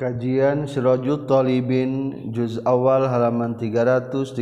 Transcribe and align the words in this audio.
Kajian 0.00 0.64
Sirajut 0.64 1.28
Talibin 1.28 2.32
Juz 2.32 2.56
Awal 2.64 3.04
halaman 3.04 3.60
335 3.60 4.32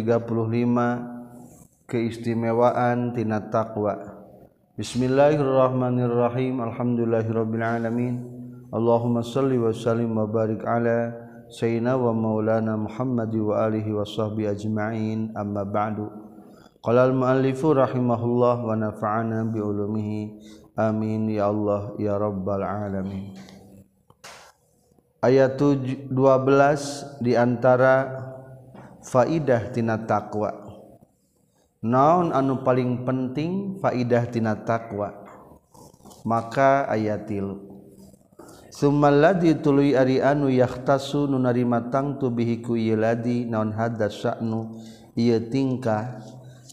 Keistimewaan 1.83 3.11
Tina 3.11 3.43
Taqwa. 3.51 3.99
Bismillahirrahmanirrahim 4.79 6.63
Alhamdulillahirrabbilalamin. 6.63 8.15
Allahumma 8.71 9.27
salli 9.27 9.59
wa 9.59 9.75
sallim 9.75 10.15
wa 10.15 10.31
barik 10.31 10.63
ala 10.63 11.27
Sayyidina 11.51 11.99
wa 11.99 12.15
maulana 12.15 12.79
Muhammadi 12.79 13.43
wa 13.43 13.67
alihi 13.67 13.91
wa 13.91 14.07
sahbihi 14.07 14.55
ajma'in 14.55 15.35
Amma 15.35 15.67
ba'du. 15.67 16.07
Qala 16.87 17.11
al-muallifu 17.11 17.75
rahimahullah 17.75 18.63
wa 18.63 18.79
nafa'ana 18.79 19.43
bi'ulumihi 19.51 20.39
Amin 20.79 21.27
ya 21.27 21.51
Allah 21.51 21.99
ya 21.99 22.15
Rabbal 22.15 22.63
alamin. 22.63 23.58
ayat 25.23 25.59
12 25.59 26.11
diantara 27.23 27.97
faidah 29.03 29.75
tina 29.75 29.99
takwa 30.07 30.51
naon 31.83 32.35
anu 32.35 32.63
paling 32.67 33.07
penting 33.07 33.79
faidah 33.83 34.27
tina 34.31 34.59
takwa 34.59 35.29
maka 36.29 36.85
ayat 36.93 37.25
tilu. 37.25 37.65
Sumaladi 38.69 39.59
tului 39.59 39.97
ari 39.97 40.21
anu 40.21 40.53
yahtasu 40.53 41.27
nu 41.27 41.41
narima 41.41 41.89
tangtu 41.89 42.29
bihi 42.31 42.61
ku 42.63 42.77
yeladi 42.77 43.49
naon 43.49 43.75
hadas 43.75 44.23
sya'nu? 44.23 44.77
Ieu 45.19 45.51
tingkah 45.51 46.23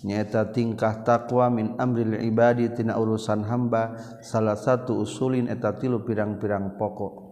nyaeta 0.05 0.53
tingkah 0.53 1.01
takwa 1.01 1.49
min 1.49 1.73
amril 1.81 2.21
ibadi 2.21 2.69
tina 2.77 2.99
urusan 2.99 3.41
hamba 3.49 3.97
salah 4.21 4.53
satu 4.53 5.01
usulin 5.01 5.49
eta 5.49 5.73
tilu 5.73 6.05
pirang-pirang 6.05 6.77
pokok. 6.77 7.24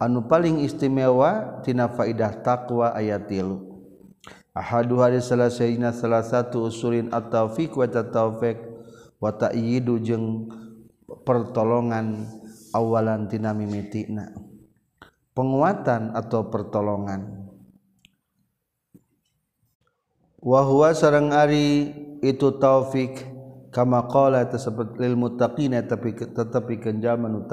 Anu 0.00 0.24
paling 0.24 0.64
istimewa 0.64 1.60
tina 1.60 1.92
faidah 1.92 2.40
takwa 2.40 2.96
ayat 2.96 3.28
tilu. 3.28 3.68
Ahadu 4.50 4.98
hari 4.98 5.22
selesainya 5.22 5.94
salah 5.94 6.26
satu 6.26 6.66
usulin 6.66 7.12
at-taufiq 7.14 7.70
wa 7.76 7.86
taufiq 7.86 8.58
wa 9.22 9.30
ta'yidu 9.30 10.02
jeung 10.02 10.50
pertolongan 11.22 12.26
awalan 12.74 13.30
tina 13.30 13.54
mimitina 13.54 14.34
penguatan 15.34 16.12
atau 16.12 16.50
pertolongan. 16.50 17.46
Wa 20.40 20.64
huwa 20.64 20.96
ari 21.36 21.92
itu 22.24 22.48
taufik 22.56 23.28
kama 23.68 24.08
qala 24.08 24.48
tersebut 24.48 24.96
lil 24.96 25.14
muttaqina 25.14 25.84
tapi 25.84 26.16
tetapi 26.16 26.80
kenjal 26.80 27.20
manu 27.20 27.44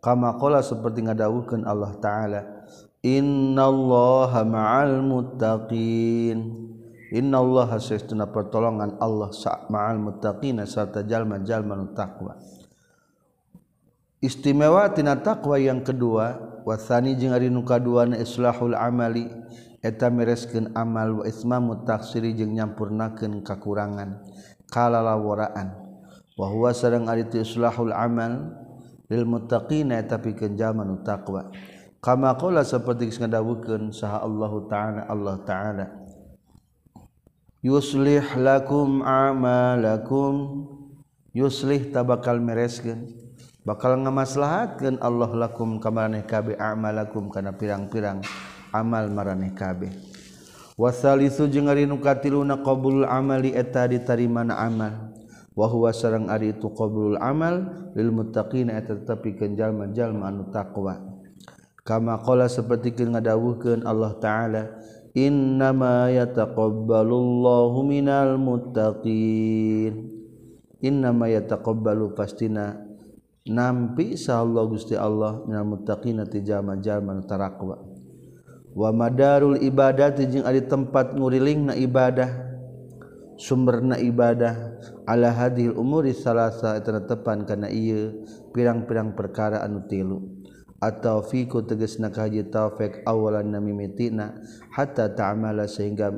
kamakola 0.00 0.64
seperti 0.64 1.04
ngadawuhkeun 1.06 1.68
Allah 1.68 1.92
taala 2.00 2.40
innallaha 3.04 4.44
ma'al 4.44 5.00
muttaqin. 5.04 6.68
Innallaha 7.10 7.82
sesuna 7.82 8.30
pertolongan 8.30 8.94
Allah 9.02 9.34
ma'al 9.66 9.98
muttaqin 9.98 10.62
sarta 10.62 11.02
jalma-jalma 11.02 11.74
nu 11.74 11.90
takwa 11.90 12.38
istimewa 14.22 14.86
tina 14.94 15.18
takwa 15.18 15.58
yang 15.58 15.82
kedua 15.82 16.38
wasani 16.62 17.18
jeung 17.18 17.34
ari 17.34 17.50
nu 17.50 17.66
kaduana 17.66 18.14
islahul 18.14 18.78
amali 18.78 19.26
eta 19.82 20.06
mereskeun 20.06 20.70
amal 20.78 21.18
wa 21.18 21.24
ismamu 21.26 21.82
taksiri 21.82 22.30
jeung 22.38 22.54
nyampurnakeun 22.54 23.42
kakurangan 23.42 24.22
kalalaworaan. 24.70 25.82
Wa 26.38 26.46
huwa 26.46 26.70
sareng 26.70 27.10
ari 27.10 27.26
islahul 27.26 27.90
amal 27.90 28.54
muttaqina 29.10 29.98
eta 29.98 30.22
pikeun 30.22 30.54
jalma 30.54 30.86
nu 30.86 31.02
taqwa 31.02 31.50
kama 31.98 32.32
qala 32.38 32.62
saperti 32.62 33.10
geus 33.10 33.18
ngadawukeun 33.18 33.90
saha 33.90 34.22
Allah 34.22 34.52
taala 34.70 35.00
Allah 35.10 35.36
taala. 35.44 35.86
Yuslih 37.60 38.24
lakum 38.40 39.04
amalakum. 39.04 40.64
Yuslih 41.30 41.94
tabakal 41.94 42.42
mereskeun 42.42 43.06
bakal 43.62 43.94
ngamaslahatkeun 44.00 44.98
Allah 44.98 45.30
lakum 45.36 45.78
kamaneh 45.78 46.24
kabeh 46.26 46.58
amalakum 46.58 47.30
kana 47.30 47.54
pirang-pirang 47.54 48.24
amal 48.72 49.06
maraneh 49.12 49.52
kabeh 49.54 49.92
wasalisu 50.80 51.46
jeung 51.46 51.68
ari 51.68 51.84
nu 51.84 52.00
katiluna 52.00 52.64
qabul 52.64 53.04
amali 53.04 53.52
eta 53.52 53.84
ditarimana 53.86 54.56
amal. 54.58 55.09
wahwa 55.60 55.92
sarang 55.92 56.32
ari 56.32 56.56
itu 56.56 56.72
qobrul 56.72 57.20
amal 57.20 57.68
lil 57.92 58.08
muttaqina 58.08 58.80
eta 58.80 58.96
tepi 58.96 59.36
kenjalma-jalma 59.36 60.32
anu 60.32 60.48
taqwa. 60.48 60.96
Kama 61.84 62.16
qala 62.24 62.48
sapertikeun 62.48 63.12
ngadawuhkeun 63.12 63.84
Allah 63.84 64.16
taala 64.16 64.80
innama 65.12 66.08
yataqabbalullahu 66.08 67.76
minal 67.84 68.40
muttaqin. 68.40 70.16
Innama 70.80 71.28
yataqabbalu 71.28 72.16
pastina 72.16 72.80
nampi 73.44 74.16
Allah 74.32 74.64
Gusti 74.64 74.96
Allah 74.96 75.44
minal 75.44 75.68
muttaqina 75.76 76.24
ti 76.24 76.40
jalma-jalma 76.40 77.20
anu 77.20 77.28
taqwa. 77.28 77.76
Wa 78.72 78.88
madarul 78.96 79.60
ibadati 79.60 80.24
jeung 80.24 80.48
ari 80.48 80.64
tempat 80.64 81.12
nguriling 81.12 81.68
na 81.68 81.74
ibadah. 81.76 82.49
sumberna 83.40 83.96
ibadah 83.96 84.76
ala 85.08 85.32
hadil 85.32 85.72
umuri 85.80 86.12
salasa 86.12 86.76
etana 86.76 87.08
tepan 87.08 87.48
kana 87.48 87.72
ieu 87.72 88.28
pirang-pirang 88.52 89.16
perkara 89.16 89.64
anu 89.64 89.88
tilu. 89.88 90.20
Atau 90.80 91.20
fiku 91.24 91.64
tegasna 91.64 92.08
kaji 92.08 92.48
taufik 92.48 93.04
awalan 93.04 93.52
na 93.52 93.60
mimitina 93.60 94.36
hatta 94.72 95.12
ta'amala 95.12 95.68
sehingga 95.68 96.08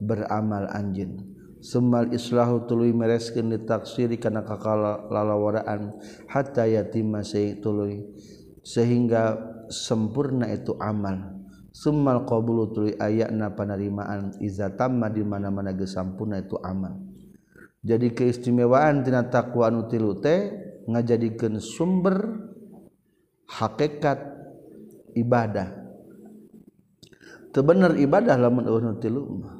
beramal 0.00 0.68
anjin 0.72 1.36
semal 1.66 2.14
islahu 2.14 2.64
tuluy 2.70 2.94
mereskeun 2.94 3.50
ditaksiri 3.50 4.22
kana 4.22 4.46
kakala 4.46 5.04
lalawaraan 5.10 5.98
hatta 6.30 6.62
yatima 6.64 7.26
sehingga 7.26 7.60
tuluy 7.60 8.06
sehingga 8.66 9.38
sempurna 9.70 10.50
itu 10.50 10.74
amal. 10.78 11.35
summal 11.76 12.24
qabulu 12.24 12.72
tuluy 12.72 12.96
ayana 12.96 13.52
panerimaan 13.52 14.32
iza 14.40 14.72
tamma 14.72 15.12
di 15.12 15.20
mana-mana 15.20 15.76
geus 15.76 15.92
sampurna 15.92 16.40
itu 16.40 16.56
amal 16.64 16.96
jadi 17.84 18.10
keistimewaan 18.16 19.04
tina 19.04 19.28
takwa 19.28 19.68
anu 19.68 19.86
tilu 19.86 20.16
teh 20.18 20.50
ngajadikeun 20.90 21.62
sumber 21.62 22.46
hakikat 23.46 24.18
ibadah. 25.14 25.70
Tebener 27.54 27.94
ibadah 27.96 28.36
lamun 28.36 28.66
eueuh 28.66 28.98
tilu 28.98 29.22
mah. 29.38 29.56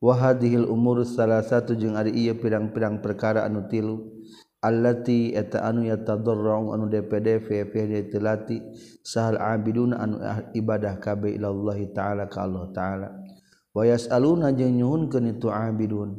Wa 0.00 0.14
hadhil 0.16 0.64
umur 0.64 1.04
salah 1.04 1.44
satu 1.44 1.76
jeung 1.76 1.94
ari 1.94 2.12
ieu 2.12 2.34
pirang-pirang 2.36 3.04
perkara 3.04 3.44
anu 3.44 3.68
tilu. 3.68 4.24
allati 4.64 5.36
eta 5.36 5.62
anu 5.62 5.86
yatadarra'u 5.86 6.74
anu 6.74 6.88
DPD 6.90 7.44
fi 7.44 7.62
tilati 8.08 8.58
sahal 9.04 9.38
abidun 9.38 9.92
anu 9.94 10.18
ibadah 10.56 10.98
kabeh 10.98 11.36
ilallah 11.36 11.78
taala 11.94 12.26
ka 12.26 12.42
Allah 12.42 12.66
taala. 12.72 13.08
Wa 13.76 13.84
yasaluna 13.84 14.56
jeung 14.56 14.80
nyuhunkeun 14.80 15.36
itu 15.36 15.52
abidun. 15.52 16.16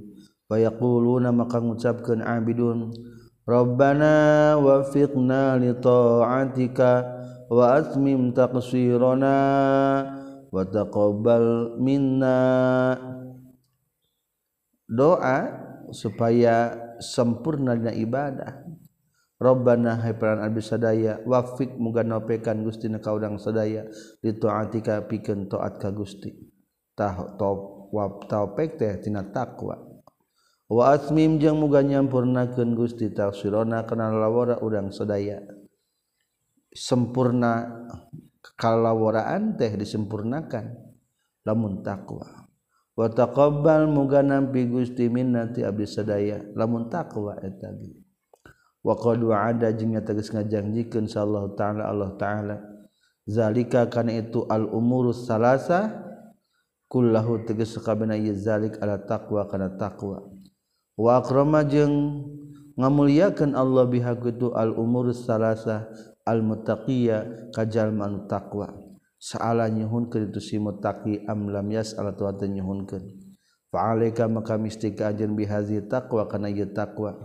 Wa 0.48 0.62
yaquluna 0.62 1.36
maka 1.36 1.60
ngucapkeun 1.60 2.24
abidun 2.24 2.96
rabbana 3.44 4.56
wafiqna 4.56 5.60
li 5.60 5.76
ta'atika 5.76 6.92
wa 7.52 7.76
atmim 7.76 8.32
taqsirana 8.32 9.36
wa 10.48 10.62
taqabbal 10.64 11.76
minna. 11.82 12.40
Doa 14.88 15.52
supaya 15.92 16.87
sempurna 17.00 17.78
dina 17.78 17.94
ibadah. 17.94 18.66
Robbana 19.38 20.02
hai 20.02 20.18
peran 20.18 20.42
abdi 20.42 20.66
sadaya 20.66 21.22
wafik 21.22 21.78
muga 21.78 22.02
nopekan 22.02 22.66
Gusti 22.66 22.90
na 22.90 22.98
kaudang 22.98 23.38
sadaya 23.38 23.86
ditaati 24.18 24.82
ka 24.82 25.06
pikeun 25.06 25.46
taat 25.46 25.78
ka 25.78 25.94
Gusti. 25.94 26.34
Tah 26.98 27.38
top 27.38 27.94
wa 27.94 28.18
taopek 28.26 28.82
teh 28.82 28.98
tina 28.98 29.22
takwa. 29.30 29.78
Wa 30.68 30.98
atmim 30.98 31.38
jeung 31.38 31.62
muga 31.62 31.86
nyampurnakeun 31.86 32.74
Gusti 32.74 33.14
tafsirona 33.14 33.86
kana 33.86 34.10
lawara 34.10 34.58
urang 34.58 34.90
sadaya. 34.90 35.38
Sempurna 36.74 37.86
kalawaraan 38.58 39.54
teh 39.54 39.70
disempurnakan 39.78 40.66
lamun 41.46 41.86
takwa. 41.86 42.47
wataqabbal 42.98 43.86
muga 43.86 44.26
nampi 44.26 44.66
Gusti 44.66 45.06
minnati 45.08 45.62
abdi 45.62 45.86
sadaya. 45.86 46.42
Lamun 46.58 46.90
taqwa 46.90 47.38
eta 47.40 47.70
ge. 47.78 47.94
Wa 48.82 48.98
qad 48.98 49.22
wa'ada 49.22 49.70
jeung 49.78 49.94
tegas 50.02 50.34
ngajangjikeun 50.34 51.06
sallallahu 51.06 51.54
taala 51.54 51.86
Allah 51.86 52.12
taala. 52.18 52.58
Zalika 53.30 53.86
kana 53.86 54.18
itu 54.18 54.50
al 54.50 54.66
umurus 54.66 55.30
salasa. 55.30 56.04
Kullahu 56.88 57.44
tegas 57.44 57.76
kabena 57.84 58.16
ieu 58.16 58.32
zalik 58.32 58.80
ala 58.82 58.98
taqwa 58.98 59.46
kana 59.46 59.76
taqwa. 59.76 60.24
Wa 60.96 61.20
akrama 61.20 61.68
jeung 61.68 62.26
ngamuliakeun 62.80 63.54
Allah 63.54 63.86
biha 63.86 64.16
al 64.56 64.72
umurus 64.74 65.28
salasa 65.28 65.92
al 66.24 66.40
muttaqiya 66.42 67.52
kajalman 67.52 68.26
taqwa. 68.32 68.87
Saala 69.18 69.66
nyuhunkeun 69.70 70.30
itu 70.30 70.40
si 70.42 70.56
muttaqi 70.62 71.26
am 71.26 71.50
lam 71.50 71.68
yas'al 71.74 72.14
tu 72.14 72.30
atuh 72.30 72.46
nyuhunkeun. 72.46 73.04
Fa 73.68 73.92
alaika 73.92 74.30
maka 74.32 74.56
mesti 74.56 74.96
ka 74.96 75.12
anjeun 75.12 75.36
bihazi 75.36 75.84
taqwa 75.90 76.30
kana 76.30 76.48
ieu 76.48 76.70
taqwa. 76.72 77.18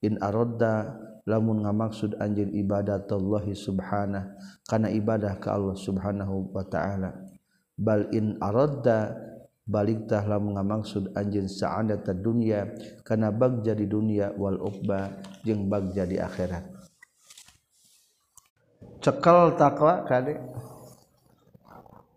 In 0.00 0.16
aradda 0.22 0.96
lamun 1.26 1.66
ngamaksud 1.66 2.16
anjeun 2.22 2.54
Allah 2.54 3.44
subhanahu 3.52 4.26
kana 4.64 4.88
ibadah 4.94 5.36
ka 5.42 5.58
Allah 5.58 5.76
subhanahu 5.76 6.54
wa 6.54 6.64
ta'ala. 6.64 7.10
Bal 7.74 8.12
in 8.14 8.38
aradda 8.38 9.18
baliktah 9.66 10.24
lamun 10.30 10.56
ngamaksud 10.60 11.16
anjeun 11.18 11.50
sa'adata 11.50 12.14
dunya 12.14 12.70
kana 13.02 13.34
bagja 13.34 13.74
di 13.74 13.90
dunia 13.90 14.30
wal 14.36 14.62
uqba 14.62 15.20
jeung 15.42 15.66
bagja 15.66 16.06
di 16.06 16.22
akhirat. 16.22 16.64
Cekal 19.00 19.56
takwa 19.56 20.04
kade 20.04 20.38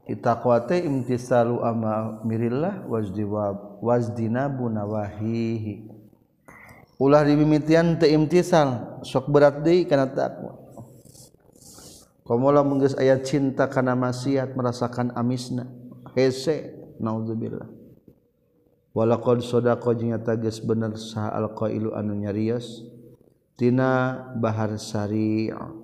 itaqwate 0.04 0.84
imtisalu 0.84 1.64
amarillah 1.64 2.84
wajdiwab 2.92 3.80
wazdinabu 3.80 4.68
nawahihi 4.68 5.88
ulah 7.00 7.24
dimimitian 7.24 7.96
teu 7.96 8.12
imtisal 8.12 9.00
sok 9.04 9.32
berat 9.32 9.64
deui 9.64 9.88
kana 9.88 10.12
takwa 10.12 10.60
komola 12.28 12.64
menggeus 12.64 12.96
aya 13.00 13.20
cinta 13.20 13.68
kana 13.72 13.96
maksiat 13.96 14.56
merasakan 14.56 15.16
amisna 15.16 15.68
hese 16.16 16.76
naudzubillah 17.00 17.68
walaqad 18.92 19.40
sadaqa 19.40 19.96
jeung 19.96 20.16
geus 20.44 20.60
bener 20.60 21.00
saha 21.00 21.32
alqailu 21.40 21.96
anu 21.96 22.16
nyarios 22.16 22.84
tina 23.56 24.20
bahar 24.36 24.76
syariah 24.76 25.83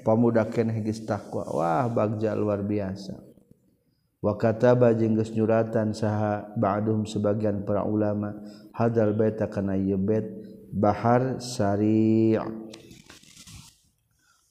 pamuda 0.02 0.48
keneh 0.48 0.80
geus 0.80 1.04
takwa 1.04 1.44
wah 1.52 1.86
bagja 1.86 2.32
luar 2.32 2.64
biasa. 2.64 3.20
Wa 4.24 4.40
kataba 4.40 4.96
jeung 4.96 5.20
geus 5.20 5.36
nyuratan 5.36 5.92
saha 5.92 6.48
ba'dhum 6.56 7.04
sebagian 7.04 7.68
para 7.68 7.84
ulama 7.84 8.32
hadal 8.72 9.12
baita 9.12 9.52
kana 9.52 9.76
ieu 9.76 10.00
bait 10.00 10.24
bahar 10.72 11.36
sari' 11.44 12.40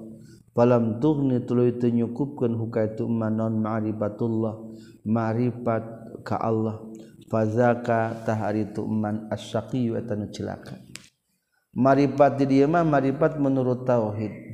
Falam 0.57 1.05
tughni 1.05 1.45
tuluy 1.47 1.77
teu 1.79 1.95
nyukupkeun 1.95 2.59
hukaitu 2.59 3.07
man 3.07 3.39
non 3.39 3.63
ma'rifatullah 3.63 4.59
ma'rifat 5.07 5.85
ka 6.27 6.43
Allah. 6.43 6.83
Fazaka 7.31 8.19
tahari 8.27 8.75
tu 8.75 8.83
man 8.83 9.31
asyaqi 9.31 9.95
wa 9.95 10.03
tanu 10.03 10.27
celaka 10.31 10.79
marifat 11.77 12.41
di 12.41 12.47
dieu 12.51 12.67
mah 12.67 12.83
marifat 12.83 13.39
menurut 13.39 13.87
tauhid. 13.87 14.46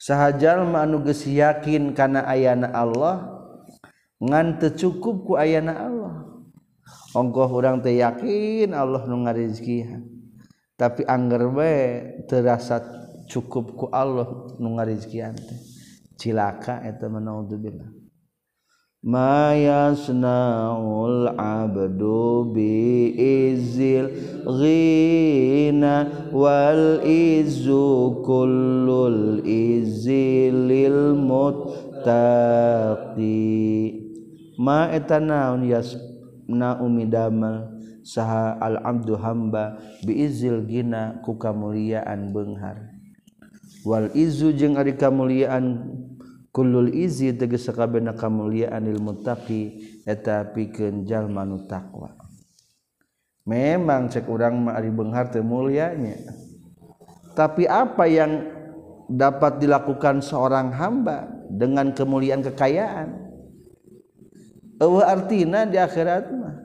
sahjal 0.00 0.64
manu 0.64 1.04
yakin 1.12 1.92
kana 1.92 2.24
ayana 2.24 2.72
Allah 2.72 3.36
ngan 4.16 4.56
teu 4.56 4.72
cukup 4.72 5.16
ku 5.28 5.32
ayana 5.36 5.76
Allah. 5.76 6.14
Ongkoh 7.10 7.50
urang 7.52 7.84
teh 7.84 8.00
yakin 8.00 8.72
Allah 8.72 9.04
nu 9.04 9.26
ngarizkihan 9.26 10.00
tapi 10.80 11.04
angger 11.04 11.52
we 11.52 11.74
terasa 12.24 12.80
cukup 13.28 13.76
ku 13.76 13.86
Allah 13.92 14.56
nu 14.56 14.80
ngarizkihan 14.80 15.36
teh. 15.36 15.60
Cilaka 16.16 16.80
eta 16.84 17.08
manaudzubillah 17.08 17.99
mayasnaul 19.00 20.20
abdu 21.40 22.52
bi 22.52 23.08
izil 23.16 24.12
ghina 24.44 26.28
wal 26.28 27.00
izu 27.00 28.20
kullul 28.20 29.40
izilil 29.40 31.16
muttaqi. 31.16 32.12
Ma 34.60 34.92
eta 34.92 35.16
naun 35.16 35.64
yasna 35.64 36.76
umi 36.84 37.08
damal 37.08 37.72
saha 38.04 38.60
al 38.60 38.76
abdu 38.84 39.16
hamba 39.16 39.80
bi 40.04 40.28
izil 40.28 40.68
gina 40.68 41.16
ku 41.24 41.40
kamuliaan 41.40 42.36
beunghar 42.36 42.92
wal 43.88 44.12
izu 44.12 44.52
jeung 44.52 44.76
ari 44.76 44.92
kamuliaan 44.92 45.80
kulul 46.50 46.90
izi 46.90 47.30
tegese 47.34 47.70
sakabehna 47.70 48.14
kamuliaan 48.14 48.86
ilmu 48.86 49.14
muttaqi 49.14 49.62
eta 50.06 50.50
pikeun 50.50 51.06
jalma 51.06 51.46
nu 51.46 51.66
takwa 51.70 52.14
memang 53.46 54.10
cek 54.10 54.26
urang 54.26 54.66
mah 54.66 54.78
ari 54.78 54.90
beunghar 54.90 55.30
teu 55.30 55.46
mulyanya 55.46 56.18
tapi 57.34 57.64
apa 57.70 58.04
yang 58.10 58.60
dapat 59.10 59.58
dilakukan 59.58 60.22
seorang 60.22 60.70
hamba 60.70 61.26
dengan 61.50 61.90
kemuliaan 61.90 62.46
kekayaan? 62.46 63.10
Eueuh 64.80 65.04
artina 65.04 65.66
di 65.66 65.76
akhirat 65.76 66.30
mah. 66.30 66.56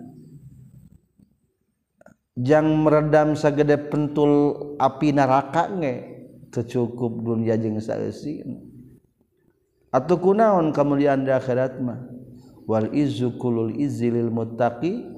Jang 2.35 2.67
meredam 2.83 3.33
sagede 3.33 3.79
pentul 3.87 4.55
api 4.75 5.15
neraka 5.15 5.71
nge 5.71 5.95
tercukup 6.51 7.23
dunia 7.23 7.55
jeung 7.55 7.79
saeusina 7.79 8.59
atau 9.95 10.19
kunaon 10.19 10.75
kemuliaan 10.75 11.23
di 11.23 11.31
akhirat 11.31 11.79
mah? 11.79 12.03
Wal 12.67 12.91
izu 12.91 13.39
kulul 13.39 13.71
izilil 13.79 14.27
muttaqi. 14.27 15.15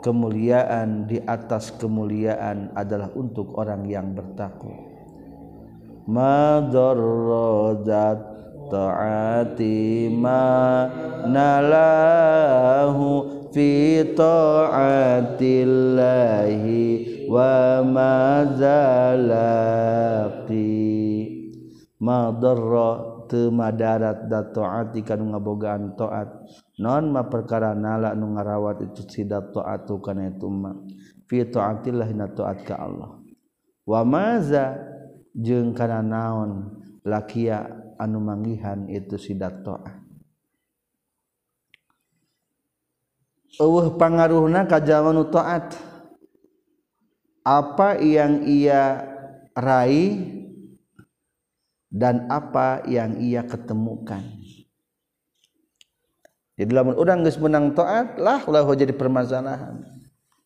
Kemuliaan 0.00 1.04
di 1.04 1.20
atas 1.20 1.76
kemuliaan 1.76 2.72
adalah 2.72 3.12
untuk 3.12 3.52
orang 3.60 3.84
yang 3.84 4.16
bertakwa. 4.16 4.72
Madarrajat 6.08 6.80
taati 8.72 10.08
ma 10.08 10.88
nalahu 11.28 13.04
fi 13.52 14.00
taatillahi 14.16 15.20
wa 17.28 17.84
ma 17.84 18.48
zalaqi. 18.56 20.00
Madarra 22.00 23.09
darat 23.76 24.26
dat 24.26 24.50
toati 24.50 25.06
kan 25.06 25.22
ngabogaan 25.22 25.94
toat. 25.94 26.28
Non 26.80 27.12
ma 27.14 27.28
perkara 27.28 27.76
nala 27.76 28.16
nu 28.18 28.34
ngarawat 28.34 28.90
itu 28.90 29.06
sidat 29.06 29.54
toatu 29.54 30.02
kana 30.02 30.32
itu 30.32 30.50
ma. 30.50 30.74
Fi 31.30 31.46
taatillah 31.46 32.10
na 32.16 32.26
toat 32.32 32.66
ka 32.66 32.74
Allah. 32.80 33.20
Wa 33.86 34.02
maza 34.02 34.78
jeung 35.36 35.76
kana 35.76 36.02
naon 36.02 36.80
lakia 37.06 37.70
anu 38.00 38.18
manggihan 38.18 38.90
itu 38.90 39.14
sidat 39.20 39.62
toat. 39.62 40.00
Eueuh 43.60 43.98
pangaruhna 44.00 44.64
ka 44.64 44.80
jaman 44.80 45.20
taat 45.28 45.76
apa 47.44 47.98
yang 48.00 48.46
ia 48.46 49.04
raih 49.52 50.39
dan 51.90 52.30
apa 52.30 52.86
yang 52.86 53.18
ia 53.18 53.42
ketemukan? 53.42 54.22
Jadi 56.54 56.70
lamun 56.70 56.94
orang 56.94 57.26
geus 57.26 57.40
menang 57.42 57.74
taat 57.74 58.16
lah 58.16 58.46
lah 58.46 58.62
jadi 58.72 58.94
permasalahan. 58.94 59.82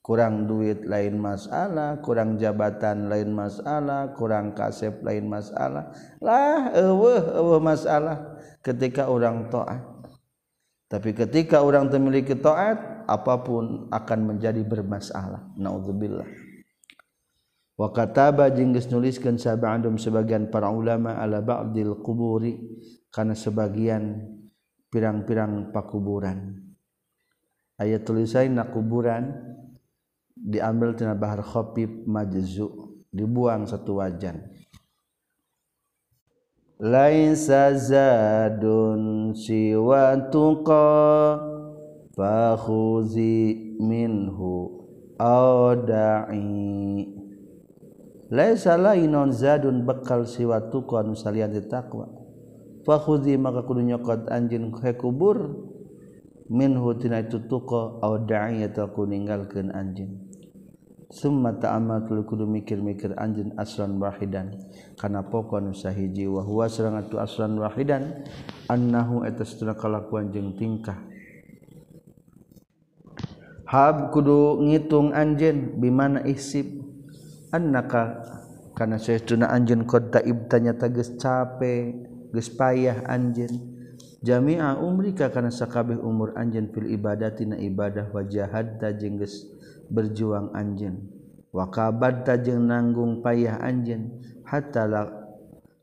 Kurang 0.05 0.45
duit 0.45 0.85
lain 0.85 1.17
masalah 1.17 1.97
kurang 2.05 2.37
jabatan 2.37 3.09
lain 3.09 3.33
masalah 3.33 4.13
kurang 4.13 4.53
kasep 4.53 5.01
lain 5.01 5.29
masalah. 5.29 5.91
Lah 6.21 6.71
eueuh 6.77 7.41
eueuh 7.41 7.61
masalah 7.61 8.37
ketika 8.63 9.09
orang 9.09 9.49
taat. 9.49 9.81
Tapi 10.93 11.17
ketika 11.17 11.65
orang 11.65 11.91
memiliki 11.91 12.37
taat 12.39 13.05
apa 13.11 13.35
pun 13.43 13.91
akan 13.91 14.21
menjadi 14.29 14.63
bermasalah. 14.63 15.57
Naudzubillah 15.59 16.44
wakataba 17.75 18.50
jengges 18.54 18.87
nuliskan 18.90 19.35
sabaandum 19.35 19.99
sebagian 19.99 20.50
para 20.50 20.71
ulama 20.71 21.19
ala 21.19 21.43
ba'dil 21.43 21.99
kuburi 22.02 22.59
karena 23.11 23.35
sebagian 23.35 24.23
pirang-pirang 24.90 25.75
pakuburan. 25.75 26.62
Ayat 27.75 28.07
tulisan 28.07 28.54
na 28.54 28.71
kuburan 28.71 29.35
diambil 30.38 30.95
tina 30.95 31.19
bahar 31.19 31.43
khafif 31.43 31.90
majzu 32.07 32.71
dibuang 33.11 33.66
satu 33.66 33.99
wajan. 33.99 34.38
Laisa 36.78 37.75
zadun 37.75 39.35
siwa 39.35 40.19
tuqa 40.31 41.38
fakhuzi 42.14 43.75
minhu 43.78 44.83
awda'i 45.19 46.45
laisa 48.35 48.75
lainon 48.75 49.31
zadun 49.31 49.87
bekal 49.87 50.26
siwa 50.26 50.59
tukon 50.75 51.14
salian 51.14 51.55
taqwa 51.71 52.11
fakhudhi 52.83 53.38
maka 53.38 53.62
kudu 53.62 53.87
nyokot 53.87 54.26
anjeun 54.26 54.75
ka 54.75 54.91
kubur. 54.99 55.71
Minhu 56.45 56.93
tina 57.00 57.25
itu 57.25 57.41
tuqa 57.49 58.05
aw 58.05 58.21
da'iyata 58.21 58.93
ku 58.93 59.09
ninggalkeun 59.09 59.73
anjeun 59.73 60.29
summa 61.09 61.57
ta'amal 61.57 62.05
kudu 62.05 62.45
mikir-mikir 62.45 63.17
anjeun 63.17 63.57
asran 63.57 63.97
wahidan. 63.97 64.53
Kana 65.00 65.25
pokon 65.25 65.73
sahiji 65.73 66.29
wa 66.29 66.45
huwa 66.45 66.69
sareng 66.69 67.00
atu 67.00 67.17
asran 67.17 67.57
wahidan 67.57 68.29
annahu 68.69 69.25
eta 69.25 69.41
satuna 69.41 69.73
kalakuan 69.73 70.37
jeung 70.37 70.53
tingkah. 70.61 71.00
Hab 73.64 74.12
kudu 74.12 74.61
ngitung 74.69 75.17
anjeun 75.17 75.81
bimana 75.81 76.29
isip 76.29 76.84
annaka 77.55 78.19
kana 78.75 78.99
saytuna 78.99 79.55
anjeun 79.55 79.87
qad 79.87 80.11
taibtanya 80.11 80.75
tages 80.75 81.15
cape 81.15 81.95
geus 82.35 82.51
payah 82.51 83.07
anjeun. 83.07 83.71
Jami'a 84.25 84.81
umrika 84.83 85.31
kana 85.31 85.55
sakabeh 85.55 86.01
umur 86.01 86.35
anjeun 86.35 86.75
fil 86.75 86.91
ibadati 86.91 87.47
na 87.47 87.55
ibadah 87.61 88.11
wa 88.11 88.27
jahadta 88.27 88.91
jeung 88.99 89.23
geus 89.23 89.47
berjuang 89.87 90.51
anjeun. 90.59 91.07
Wa 91.55 91.71
kabadta 91.71 92.35
jeung 92.43 92.67
nanggung 92.67 93.23
payah 93.23 93.63
anjeun 93.63 94.19
hatta 94.43 94.91
la 94.91 95.07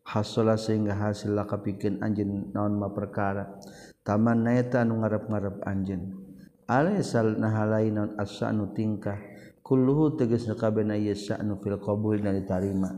hasala 0.04 0.60
sehingga 0.60 1.00
hasil 1.00 1.32
la 1.32 1.48
kapikeun 1.48 2.04
anjeun 2.04 2.52
naon 2.52 2.76
ma 2.76 2.92
perkara. 2.92 3.56
Taman 4.04 4.44
naeta 4.44 4.84
anu 4.84 5.00
ngarep-ngarep 5.00 5.64
anjeun. 5.64 6.20
Alaisal 6.68 7.40
nahalain 7.40 7.94
non 7.96 8.10
asanu 8.20 8.76
tingkah. 8.76 9.31
kulluhu 9.64 10.18
tegas 10.18 10.46
kabena 10.58 10.98
ieu 10.98 11.16
sya'nu 11.16 11.58
fil 11.62 11.78
qabul 11.80 12.18
dan 12.20 12.36
ditarima. 12.38 12.90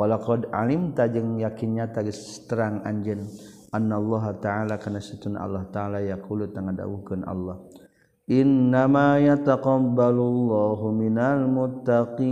Walaqad 0.00 0.48
alim 0.54 0.96
tajeng 0.96 1.36
yakinnya 1.42 1.92
teges 1.92 2.46
terang 2.48 2.80
anjeun 2.88 3.26
annallaha 3.70 4.32
ta'ala 4.40 4.78
kana 4.80 4.98
satun 4.98 5.36
Allah 5.36 5.68
ta'ala 5.68 6.00
yaqulu 6.00 6.48
tangadawuhkeun 6.50 7.22
Allah. 7.28 7.60
Innama 8.30 9.18
yataqabbalullahu 9.18 10.94
minal 10.94 11.50
muttaqin. 11.50 12.30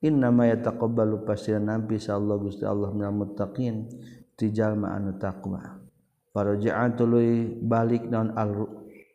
Innama 0.00 0.46
yataqabbalu 0.54 1.26
pastian 1.26 1.66
nabi 1.66 1.98
sallallahu 1.98 2.46
gusti 2.46 2.62
Allah 2.62 2.94
minal 2.94 3.26
muttaqin. 3.26 3.90
Ti 4.38 4.54
jalma 4.54 4.94
anu 4.94 5.18
taqwa. 5.18 5.82
Faraja'atului 6.30 7.58
balik 7.64 8.06
naon 8.06 8.30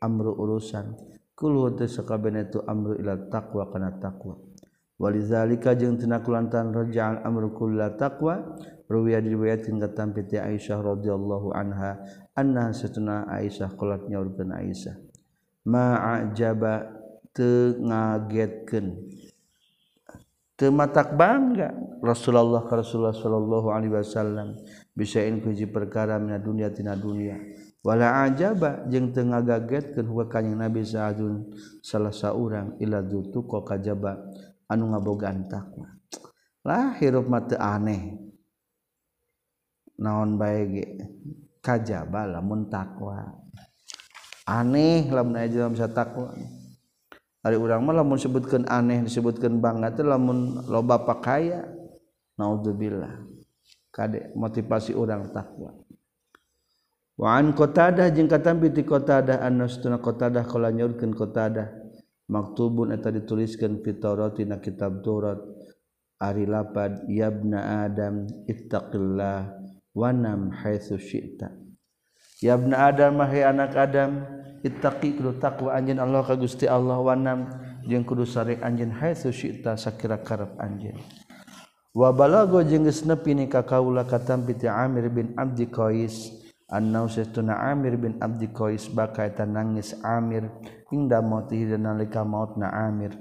amru 0.01 0.31
urusan. 0.35 1.10
Itu 1.41 2.59
amru 2.69 2.93
ila 3.01 3.17
taqwa 3.29 3.69
kana 3.73 3.97
taqwa. 3.97 4.37
Walizalika 5.01 5.73
jeung 5.73 5.97
tina 5.97 6.21
kulantan 6.21 6.69
raja'al 6.69 7.25
amru 7.25 7.57
kulla 7.57 7.97
taqwa 7.97 8.53
ruwiya 8.85 9.17
diriwayatkeun 9.17 9.81
ka 9.81 9.89
tampi 9.97 10.29
ti 10.29 10.37
Aisyah 10.37 10.77
radhiyallahu 10.77 11.57
anha 11.57 11.97
anna 12.37 12.69
satuna 12.69 13.25
Aisyah 13.25 13.73
qalat 13.73 14.05
nyaurkeun 14.05 14.53
Aisyah. 14.53 14.93
Ma'ajaba 15.65 17.01
teu 17.33 17.81
ngagetkeun. 17.81 18.87
Teu 20.53 20.69
matak 20.69 21.17
bangga 21.17 21.73
Rasulullah 22.05 22.69
ka 22.69 22.77
Rasulullah 22.77 23.17
sallallahu 23.17 23.73
alaihi 23.73 23.97
wasallam. 23.97 24.53
Bisa 24.93 25.25
in 25.25 25.41
perkara 25.73 26.21
mina 26.21 26.37
dunia 26.37 26.69
tina 26.69 26.93
dunia 26.93 27.41
wala 27.81 28.29
ajaba 28.29 28.85
jeung 28.89 29.09
teu 29.09 29.25
ngagagetkeun 29.25 30.05
huwa 30.05 30.29
kanjing 30.29 30.57
Nabi 30.57 30.85
saadun 30.85 31.49
salah 31.81 32.13
saurang 32.13 32.77
ila 32.77 33.01
dutu 33.01 33.41
ka 33.49 33.65
kajaba 33.65 34.21
anu 34.69 34.93
ngabogaan 34.93 35.49
takwa. 35.49 35.89
Lah 36.61 36.93
hirup 37.01 37.25
mah 37.25 37.43
teu 37.49 37.57
aneh. 37.57 38.21
Naon 39.97 40.37
bae 40.37 40.61
ge? 40.69 40.85
Kajaba 41.61 42.25
lamun 42.29 42.69
takwa. 42.69 43.33
Aneh 44.45 45.09
lamun 45.09 45.37
aya 45.37 45.49
dalam 45.49 45.73
takwa. 45.73 46.33
Ari 47.41 47.57
urang 47.57 47.81
mah 47.81 47.97
lamun 47.97 48.21
sebutkeun 48.21 48.69
aneh 48.69 49.01
disebutkeun 49.01 49.57
bangga 49.57 49.97
teh 49.97 50.05
lamun 50.05 50.69
loba 50.69 51.01
pakaya. 51.01 51.65
Naudzubillah 52.37 53.21
kade 53.93 54.33
motivasi 54.37 54.93
urang 54.93 55.33
takwa. 55.33 55.73
Waan 57.21 57.53
kotadah 57.53 58.09
jeung 58.09 58.25
katambiti 58.25 58.81
kotadah 58.81 59.45
annasuna 59.45 60.01
kotadah 60.01 60.41
kala 60.41 60.73
nyaurkeun 60.73 61.13
kotadah. 61.13 61.69
Maktubun 62.25 62.89
eta 62.89 63.13
dituliskeun 63.13 63.85
fi 63.85 63.93
Taurati 63.93 64.41
na 64.41 64.57
kitab 64.57 65.05
Taurat. 65.05 65.37
Ari 66.17 66.49
lapad 66.49 67.05
yabna 67.05 67.85
adam 67.85 68.25
ittaqillah 68.49 69.53
wanam 69.93 70.49
haitsu 70.49 70.97
syi'ta. 70.97 71.53
Yabna 72.41 72.89
adam 72.89 73.21
hai 73.21 73.45
anak 73.45 73.77
adam 73.77 74.25
ittaqi 74.65 75.21
kudu 75.21 75.37
taqwa 75.37 75.77
anjeun 75.77 76.01
Allah 76.01 76.25
ka 76.25 76.33
Gusti 76.33 76.65
Allah 76.65 76.97
wanam 76.97 77.53
jeung 77.85 78.01
kudu 78.01 78.25
sare 78.25 78.57
anjeun 78.65 78.97
haitsu 78.97 79.29
syi'ta 79.29 79.77
sakira 79.77 80.17
karep 80.25 80.57
anjeun. 80.57 80.97
Wa 81.93 82.09
balago 82.09 82.65
jeung 82.65 82.81
geus 82.81 83.05
nepi 83.05 83.37
ni 83.37 83.45
ka 83.45 83.61
kaula 83.61 84.09
katampiti 84.09 84.65
Amir 84.65 85.05
bin 85.13 85.37
Abdi 85.37 85.69
Qais. 85.69 86.40
annauna 86.71 87.53
Amir 87.69 87.99
bin 87.99 88.15
Abdi 88.23 88.47
Qais 88.49 88.87
bakaitan 88.87 89.53
nangis 89.53 89.91
Amir 90.01 90.47
inda 90.89 91.19
mauti 91.19 91.67
nalika 91.67 92.23
maut 92.23 92.55
na 92.55 92.71
Amir. 92.71 93.11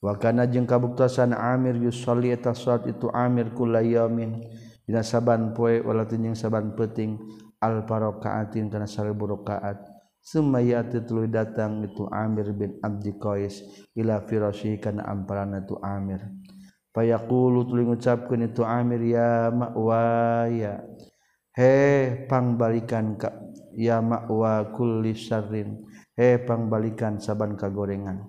Wakana 0.00 0.48
jeung 0.48 0.64
kabuktasan 0.64 1.36
Amir 1.36 1.76
yusolli 1.76 2.32
eta 2.32 2.56
salat 2.56 2.88
itu 2.88 3.12
Amir 3.12 3.52
kula 3.52 3.84
yamin 3.84 4.48
dina 4.88 5.04
saban 5.04 5.52
poe 5.52 5.84
wala 5.84 6.08
tinjing 6.08 6.32
saban 6.32 6.72
peting 6.72 7.20
al 7.60 7.84
barokaatin 7.84 8.72
kana 8.72 8.88
salebu 8.88 9.28
rakaat 9.36 9.76
summa 10.24 10.64
yati 10.64 11.04
tuluy 11.04 11.28
datang 11.28 11.84
itu 11.84 12.08
Amir 12.08 12.48
bin 12.56 12.80
Abdi 12.80 13.12
Qais 13.20 13.60
ila 13.92 14.24
firasyi 14.24 14.80
kana 14.80 15.04
amparana 15.04 15.60
tu 15.68 15.76
Amir. 15.84 16.24
Fayaqulu 16.96 17.68
tuluy 17.68 17.84
ngucapkeun 17.84 18.50
itu 18.50 18.64
Amir 18.64 19.04
ya 19.04 19.52
ma'waya. 19.52 20.80
he 21.56 21.74
pangbalikan 22.30 23.18
ka 23.18 23.34
ya 23.74 24.02
ma'wa 24.02 24.74
kulli 24.74 25.14
syarrin. 25.14 25.86
He 26.14 26.36
pangbalikan 26.42 27.16
saban 27.22 27.56
kagorengan. 27.56 28.28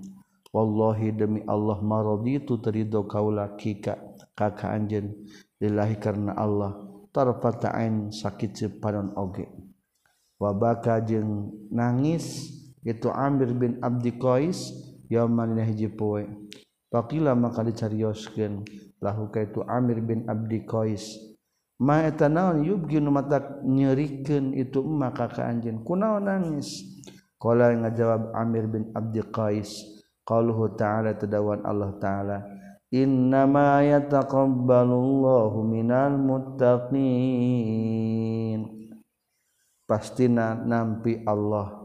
Wallahi 0.52 1.16
demi 1.16 1.42
Allah 1.48 1.80
maraditu 1.80 2.60
terido 2.60 3.08
kaula 3.08 3.56
kika 3.56 3.96
kakak 4.36 4.68
anjen. 4.68 5.16
Lillahi 5.62 5.96
karena 6.02 6.36
Allah 6.36 6.76
tarfatain 7.16 8.12
sakit 8.12 8.52
sepanon 8.56 9.16
oge. 9.16 9.48
Wabaka 10.42 11.06
jeng 11.06 11.54
nangis 11.70 12.50
itu 12.82 13.14
Amir 13.14 13.54
bin 13.54 13.78
Abdi 13.80 14.18
Qais 14.18 14.74
yaman 15.08 15.54
hiji 15.62 15.88
poe. 15.88 16.26
Pakila 16.92 17.38
maka 17.38 17.64
dicarioskeun 17.64 18.66
lahu 19.00 19.32
kaitu 19.32 19.64
Amir 19.70 20.02
bin 20.04 20.28
Abdi 20.28 20.66
Qais. 20.68 21.31
maeta 21.82 22.30
naon 22.30 22.62
yubgin 22.62 23.10
mata 23.10 23.58
nyerikan 23.66 24.54
itu 24.54 24.86
maka 24.86 25.26
ka 25.34 25.50
anjin 25.50 25.82
kunaon 25.82 26.30
nangis. 26.30 26.86
Qala 27.42 27.74
ngajawab 27.74 28.38
Amir 28.38 28.70
bin 28.70 28.94
Abdi 28.94 29.26
Qais 29.34 29.98
qaluhu 30.22 30.78
ta'ala 30.78 31.18
tadawan 31.18 31.66
Allah 31.66 31.98
ta'ala 31.98 32.46
innama 32.94 33.82
yataqabbalullahu 33.82 35.66
minal 35.66 36.22
muttaqin. 36.22 37.02
Pastina 39.90 40.54
nampi 40.54 41.26
Allah. 41.26 41.82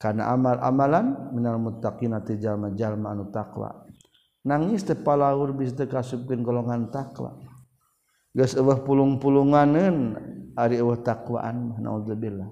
Karena 0.00 0.32
amal-amalan 0.32 1.36
minal 1.36 1.60
muttaqin 1.60 2.16
ti 2.24 2.40
jalma-jalma 2.40 3.12
anu 3.12 3.28
takwa 3.34 3.84
nangis 4.46 4.86
teh 4.86 4.96
palahur 4.96 5.52
bis 5.52 5.74
teu 5.74 5.84
kasupkeun 5.90 6.40
golongan 6.46 6.88
takwa 6.88 7.34
geus 8.36 8.56
eueuh 8.56 8.80
pulung-pulunganeun 8.84 9.96
ari 10.56 10.80
eueuh 10.80 11.00
takwaan 11.00 11.72
mah 11.72 11.78
naudzubillah 11.78 12.48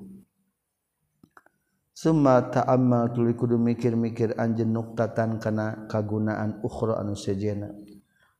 summa 1.96 2.52
ta'ammal 2.52 3.08
tuluy 3.16 3.32
kudu 3.32 3.56
mikir-mikir 3.56 4.36
anjeun 4.36 4.68
nuktatan 4.68 5.40
kana 5.40 5.88
kagunaan 5.88 6.60
ukhra 6.60 7.00
anu 7.00 7.16
sejena. 7.16 7.72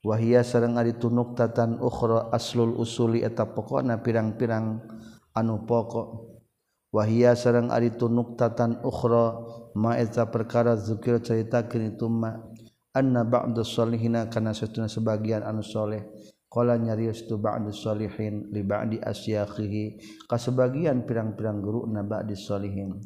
Wahia 0.05 0.45
sareng 0.45 0.76
ari 0.76 0.95
tu 1.00 1.09
nuktatan 1.09 1.81
ukhra 1.81 2.31
aslul 2.31 2.76
usuli 2.76 3.25
eta 3.25 3.49
pokona 3.49 3.99
pirang-pirang 4.05 4.85
anu 5.33 5.64
pokok. 5.64 6.37
Wahia 6.93 7.35
sareng 7.35 7.73
ari 7.73 7.97
tu 7.97 8.07
nuktatan 8.12 8.85
ukhra 8.85 9.40
ma 9.75 9.97
eta 9.97 10.28
perkara 10.28 10.76
zikir 10.76 11.19
caritakeun 11.25 11.97
itu 11.97 12.07
ma 12.07 12.38
anna 12.95 13.25
ba'du 13.25 13.64
sholihina 13.66 14.28
kana 14.28 14.52
satuna 14.52 14.87
sebagian 14.87 15.43
anu 15.43 15.64
soleh. 15.64 16.07
Qala 16.56 16.80
nyarios 16.80 17.28
tu 17.28 17.36
ba'du 17.36 17.68
sholihin 17.68 18.48
li 18.48 18.64
ba'di 18.64 18.96
asyakhihi 18.96 19.84
ka 20.25 20.40
sebagian 20.40 21.04
pirang-pirang 21.04 21.60
guru 21.60 21.84
na 21.84 22.00
ba'di 22.00 22.32
sholihin 22.32 22.96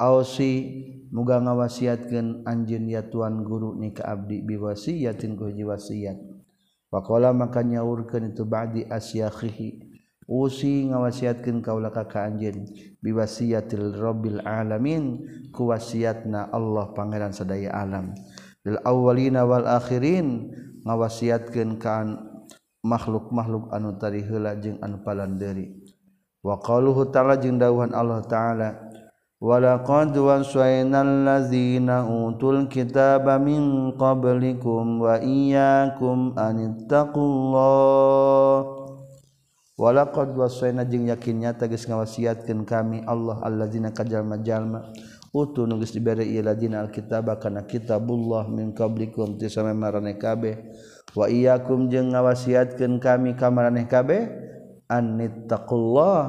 Ausi 0.00 0.80
muga 1.12 1.36
ngawasiatkeun 1.44 2.48
anjeun 2.48 2.88
ya 2.88 3.04
tuan 3.12 3.44
guru 3.44 3.76
ni 3.76 3.92
ka 3.92 4.08
abdi 4.08 4.40
biwasiyatin 4.40 5.36
ku 5.36 5.52
hiji 5.52 5.60
wasiat. 5.68 6.16
Faqala 6.88 7.36
maka 7.36 7.60
nyaurkeun 7.60 8.32
itu 8.32 8.48
ba'di 8.48 8.88
asyakhihi. 8.88 9.92
Usi 10.24 10.88
ngawasiatkeun 10.88 11.60
kaula 11.60 11.92
ka 11.92 12.08
ka 12.08 12.24
anjeun 12.24 12.64
biwasiyatil 13.04 14.00
rabbil 14.00 14.40
alamin 14.40 15.20
ku 15.52 15.68
wasiatna 15.68 16.48
Allah 16.48 16.96
pangeran 16.96 17.36
sadaya 17.36 17.68
alam. 17.76 18.16
Lil 18.64 18.80
awwalina 18.80 19.44
wal 19.44 19.68
akhirin 19.68 20.48
ngawasiatkeun 20.88 21.76
ka 21.76 22.08
makhluk-makhluk 22.80 23.68
anu 23.72 23.96
tari 24.00 24.24
heula 24.24 24.56
jeung 24.56 24.80
anu 24.80 25.00
palanderi. 25.04 25.80
Waqaluhu 26.40 27.12
ta'ala 27.12 27.36
jeung 27.36 27.60
dawuhan 27.60 27.92
Allah 27.92 28.24
ta'ala 28.24 28.68
walaqad 29.40 30.16
wasainal 30.16 31.24
ladzina 31.24 32.04
utul 32.08 32.64
kitaba 32.68 33.36
min 33.36 33.92
qablikum 33.96 35.04
wa 35.04 35.20
iyyakum 35.20 36.32
an 36.36 36.80
walaqad 39.80 40.32
wasaina 40.36 40.84
jeung 40.84 41.08
yakinnya 41.08 41.56
tegas 41.56 41.88
ngawasiatkeun 41.88 42.68
kami 42.68 43.00
Allah 43.04 43.40
alladzina 43.44 43.92
kajalma-jalma 43.92 44.92
utu 45.32 45.64
nu 45.64 45.80
geus 45.80 45.92
dibere 45.96 46.24
ieu 46.24 46.44
ladina 46.44 46.84
alkitab 46.84 47.32
kana 47.40 47.64
kitabullah 47.64 48.48
min 48.48 48.72
qablikum 48.76 49.36
ti 49.36 49.48
samemmarane 49.48 50.16
kabeh. 50.20 50.56
wa 51.10 51.26
iyyakum 51.26 51.90
jeung 51.90 52.14
ngawasiatkeun 52.14 53.02
kami 53.02 53.34
ka 53.34 53.50
maraneh 53.50 53.86
kabeh 53.90 54.30
annittaqullah 54.86 56.22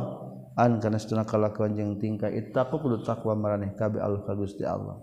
an 0.58 0.82
kana 0.82 0.98
setuna 0.98 1.26
kalakuan 1.26 1.78
jeung 1.78 2.02
tingkah 2.02 2.30
ittaqu 2.30 2.82
kudu 2.82 3.06
takwa 3.06 3.38
maraneh 3.38 3.74
kabeh 3.78 4.02
Allah 4.02 4.22
ka 4.26 4.34
Gusti 4.34 4.66
Allah. 4.66 4.98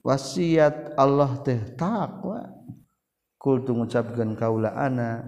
Wasiat 0.00 0.96
Allah 0.96 1.44
teh 1.44 1.60
takwa 1.76 2.48
kultu 3.36 3.76
ngucapkeun 3.76 4.32
kaula 4.32 4.72
ana 4.72 5.20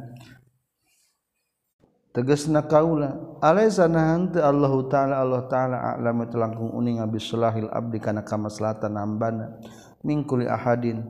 tegasna 2.16 2.64
kaula 2.64 3.37
alaisa 3.44 3.85
nahan 3.85 4.33
Allah 4.33 4.49
Allahu 4.49 4.88
taala 4.88 5.20
Allah 5.20 5.42
taala 5.44 5.77
a'lamu 5.92 6.25
langkung 6.33 6.72
uning 6.72 7.05
abis 7.05 7.29
salahil 7.29 7.68
abdi 7.68 8.01
kana 8.01 8.25
kamaslahatan 8.25 8.96
hambana 8.96 9.61
mingkuli 10.01 10.49
ahadin. 10.49 11.05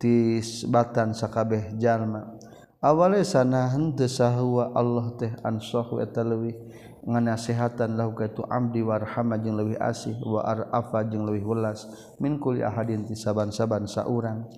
tisbatan 0.00 1.12
sakabeh 1.12 1.76
jalma. 1.76 2.32
Awale 2.80 3.20
sana 3.28 3.68
henteu 3.68 4.08
sahwa 4.08 4.72
Allah 4.72 5.12
teh 5.20 5.28
ansah 5.44 5.84
wa 5.84 6.00
talwi 6.08 6.56
nganasehatan 7.04 7.92
lahu 7.96 8.16
ka 8.16 8.32
tu 8.32 8.40
amdi 8.48 8.80
warhama 8.80 9.36
jeung 9.36 9.60
leuwih 9.60 9.76
asih 9.76 10.16
wa 10.24 10.40
arafa 10.40 11.04
jeung 11.04 11.28
leuwih 11.28 11.44
welas 11.44 11.84
min 12.16 12.40
kulli 12.40 12.64
ahadin 12.64 13.04
ti 13.04 13.12
saban-saban 13.12 13.84
saurang. 13.84 14.48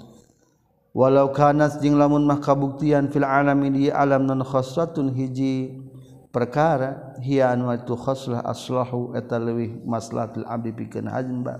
Walau 0.95 1.35
kanat 1.35 1.83
jeung 1.83 1.99
lamun 1.99 2.23
mah 2.23 2.39
kabuktian 2.39 3.11
fil 3.11 3.27
alami 3.27 3.75
di 3.75 3.85
alam 3.91 4.23
non 4.23 4.47
khassatun 4.47 5.11
hiji 5.11 5.83
perkara 6.31 7.19
hiya 7.19 7.51
anu 7.51 7.75
tu 7.83 7.99
khaslah 7.99 8.47
aslahu 8.47 9.19
eta 9.19 9.43
leuwih 9.43 9.83
maslahatul 9.83 10.47
abdi 10.47 10.71
pikeun 10.71 11.11
hajin 11.11 11.43
ba. 11.43 11.59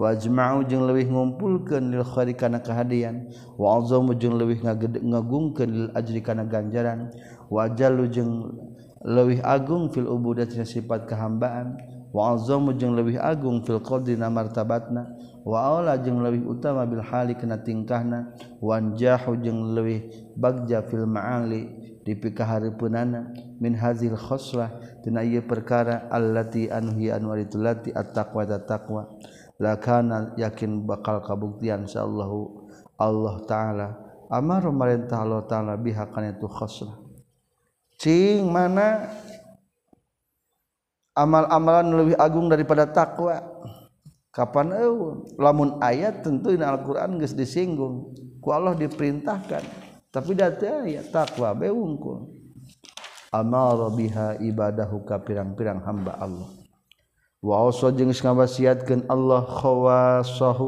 wajma'u 0.00 0.64
jeung 0.64 0.88
leuwih 0.88 1.12
ngumpulkeun 1.12 1.92
lil 1.92 2.00
khairi 2.08 2.32
kana 2.32 2.64
kahadian. 2.64 3.28
Wa 3.60 3.76
azamu 3.76 4.16
jeung 4.16 4.40
leuwih 4.40 4.64
ngagungkeun 4.64 5.68
lil 5.68 5.88
ajri 5.92 6.24
kana 6.24 6.48
ganjaran. 6.48 7.12
Wa 7.52 7.68
jallu 7.68 8.08
jeung 8.08 8.48
leuwih 9.04 9.44
agung 9.44 9.92
fil 9.92 10.08
ubudati 10.08 10.64
sifat 10.64 11.04
kahambaan 11.04 11.76
wa 12.16 12.32
azamu 12.32 12.72
jeung 12.72 12.96
leuwih 12.96 13.20
agung 13.20 13.60
fil 13.60 13.84
qadri 13.84 14.16
na 14.16 14.32
martabatna. 14.32 15.12
Wa 15.44 15.68
aula 15.68 16.00
jeung 16.00 16.24
leuwih 16.24 16.48
utama 16.48 16.88
bil 16.88 17.04
hali 17.04 17.36
kana 17.36 17.60
tingkahna. 17.60 18.32
Wan 18.64 18.96
jahu 18.96 19.36
jeung 19.36 19.76
leuwih 19.76 20.32
bagja 20.32 20.80
fil 20.88 21.04
ma'ali 21.04 21.92
di 22.00 22.16
pikahareupeunana 22.16 23.28
min 23.60 23.76
hazil 23.76 24.16
khoslah 24.16 24.72
tina 25.04 25.20
ieu 25.20 25.44
perkara 25.44 26.08
allati 26.08 26.72
anhi 26.72 27.12
anwaritulati 27.12 27.92
at-taqwa 27.92 28.48
taqwa 28.64 29.04
lakana 29.60 30.32
yakin 30.40 30.88
bakal 30.88 31.20
kabuktian 31.20 31.84
sallallahu 31.84 32.72
Allah 32.96 33.34
taala. 33.44 33.88
Amar 34.32 34.64
pemerintah 34.64 35.20
Allah 35.20 35.44
taala 35.44 35.76
biha 35.76 36.08
kana 36.08 36.32
itu 36.32 36.48
khosrah. 36.48 36.96
Cing 38.00 38.48
mana? 38.48 39.12
Amal-amalan 41.12 41.92
lebih 41.92 42.16
agung 42.16 42.48
daripada 42.48 42.88
takwa. 42.88 43.44
Kapan 44.30 44.72
eueuh 44.78 45.26
lamun 45.36 45.76
ayat 45.82 46.22
tentu 46.22 46.54
dina 46.54 46.70
Al-Qur'an 46.70 47.18
geus 47.18 47.34
disinggung. 47.34 48.14
Ku 48.40 48.48
Allah 48.54 48.78
diperintahkan. 48.78 49.60
Tapi 50.08 50.32
da 50.32 50.48
ya 50.86 51.02
takwa 51.10 51.52
be 51.52 51.68
wungkul. 51.68 52.30
Amara 53.34 53.90
biha 53.92 54.38
ibadahu 54.38 55.02
ka 55.04 55.20
pirang-pirang 55.20 55.82
hamba 55.82 56.16
Allah. 56.16 56.59
waoso 57.40 57.88
jeung 57.96 58.12
ngawasiatkeun 58.12 59.08
Allah 59.08 59.44
khawasahu 59.48 60.66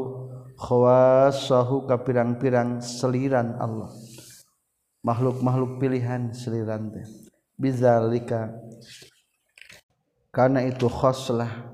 khawasahu 0.57 1.85
ka 1.89 2.01
pirang-pirang 2.01 2.81
seliran 2.81 3.57
Allah. 3.61 3.89
Makhluk-makhluk 5.03 5.83
pilihan 5.83 6.31
seliran 6.31 6.89
teh. 6.93 7.05
Bizalika 7.59 8.49
karena 10.33 10.65
itu 10.65 10.89
khoslah 10.89 11.69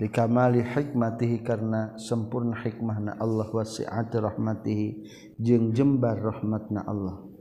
bi 0.00 0.08
kamali 0.08 0.64
hikmatihi 0.64 1.44
karena 1.44 1.92
sempurna 2.00 2.56
hikmahna 2.56 3.20
Allah 3.20 3.50
wasi'ati 3.52 4.16
rahmatihi 4.16 4.88
jeung 5.36 5.74
jembar 5.76 6.16
rahmatna 6.16 6.86
Allah. 6.88 7.31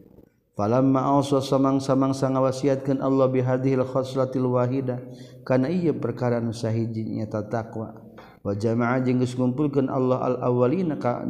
Palammaos 0.61 1.33
samang-samang 1.33 2.13
sangawasiatkeun 2.13 3.01
Allah 3.01 3.25
bihadhil 3.33 3.81
khoslatil 3.81 4.45
wahida. 4.45 5.01
Kana 5.41 5.73
iya 5.73 5.89
perkara 5.89 6.37
nu 6.37 6.53
sahiji 6.53 7.01
nyata 7.01 7.49
taqwa. 7.49 7.97
Wa 8.45 8.53
jama'a 8.53 9.01
jeung 9.01 9.25
geus 9.25 9.33
ngumpulkeun 9.33 9.89
Allah 9.89 10.21
al 10.21 10.37
awwalina 10.45 11.01
ka 11.01 11.25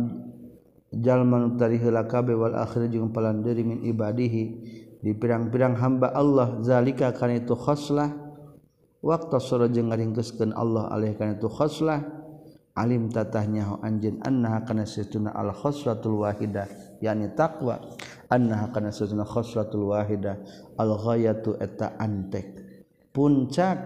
Jalman 0.91 1.55
tari 1.55 1.79
heula 1.79 2.03
wal 2.11 2.59
akhir 2.59 2.91
jeung 2.91 3.15
palandeuri 3.15 3.63
min 3.63 3.79
ibadihi. 3.87 4.43
Di 4.99 5.15
pirang-pirang 5.15 5.79
hamba 5.79 6.11
Allah 6.11 6.59
zalika 6.59 7.15
kana 7.15 7.39
itu 7.39 7.55
khoslah 7.55 8.11
Waktu 8.99 9.39
sura 9.39 9.71
jeung 9.71 9.87
Allah 10.59 10.91
alih 10.91 11.15
kana 11.15 11.39
itu 11.39 11.47
khoslah 11.47 12.03
alim 12.75 13.07
tatahnya 13.07 13.79
anjeun 13.79 14.19
annaha 14.27 14.67
kana 14.67 14.83
situna 14.83 15.31
al 15.31 15.55
khoslatul 15.55 16.27
wahida 16.27 16.67
yakni 16.99 17.31
Taqwa. 17.31 17.79
annaha 18.31 18.71
kana 18.71 18.95
sesuna 18.95 19.27
khosratul 19.27 19.91
wahidah 19.91 20.39
al 20.79 20.95
ghayatu 20.95 21.59
eta 21.59 21.99
antek. 21.99 22.57
Puncak 23.11 23.77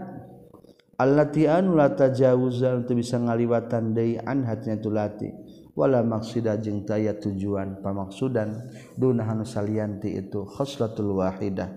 allati 1.01 1.49
an 1.49 1.75
la 1.75 1.91
tajawuzan 1.91 2.85
teu 2.87 2.95
bisa 2.95 3.19
ngaliwatan 3.19 3.91
deui 3.91 4.21
an 4.21 4.47
hatnya 4.47 4.79
tulati 4.79 5.27
wala 5.75 5.99
maksida 6.07 6.55
jeung 6.55 6.87
taya 6.87 7.19
tujuan 7.19 7.83
pamaksudan 7.83 8.71
duna 8.95 9.27
hanu 9.27 9.43
salianti 9.43 10.15
itu 10.15 10.47
khoslatul 10.47 11.19
wahidah 11.19 11.67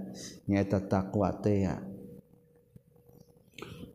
nyaeta 0.47 0.87
takwa 0.87 1.35
teh 1.35 1.67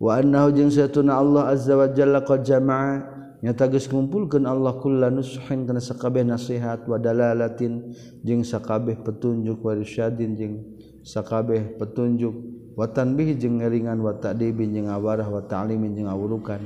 wa 0.03 0.11
annahu 0.19 0.51
jeung 0.51 0.67
satuna 0.67 1.23
Allah 1.23 1.55
azza 1.55 1.79
wa 1.79 1.87
jalla 1.87 2.19
qad 2.27 2.43
jamaa 2.43 3.12
nyata 3.43 3.67
geus 3.67 3.91
ngumpulkeun 3.91 4.47
Allah 4.47 4.79
kullu 4.79 5.03
nushin 5.11 5.67
kana 5.67 5.83
sakabeh 5.83 6.23
nasihat 6.23 6.87
wa 6.87 6.95
dalalatin 6.95 7.91
jeung 8.23 8.39
sakabeh 8.39 8.95
petunjuk 9.03 9.59
wa 9.59 9.75
irsyadin 9.75 10.31
jeung 10.39 10.55
sakabeh 11.03 11.75
petunjuk 11.75 12.31
wa 12.79 12.87
tanbih 12.87 13.35
jeung 13.35 13.59
ngeringan 13.59 13.99
wa 13.99 14.15
ta'dibin 14.15 14.71
jeung 14.71 14.87
awarah 14.87 15.27
wa 15.27 15.43
ta'limin 15.43 15.91
jeung 15.91 16.07
awurukan 16.07 16.63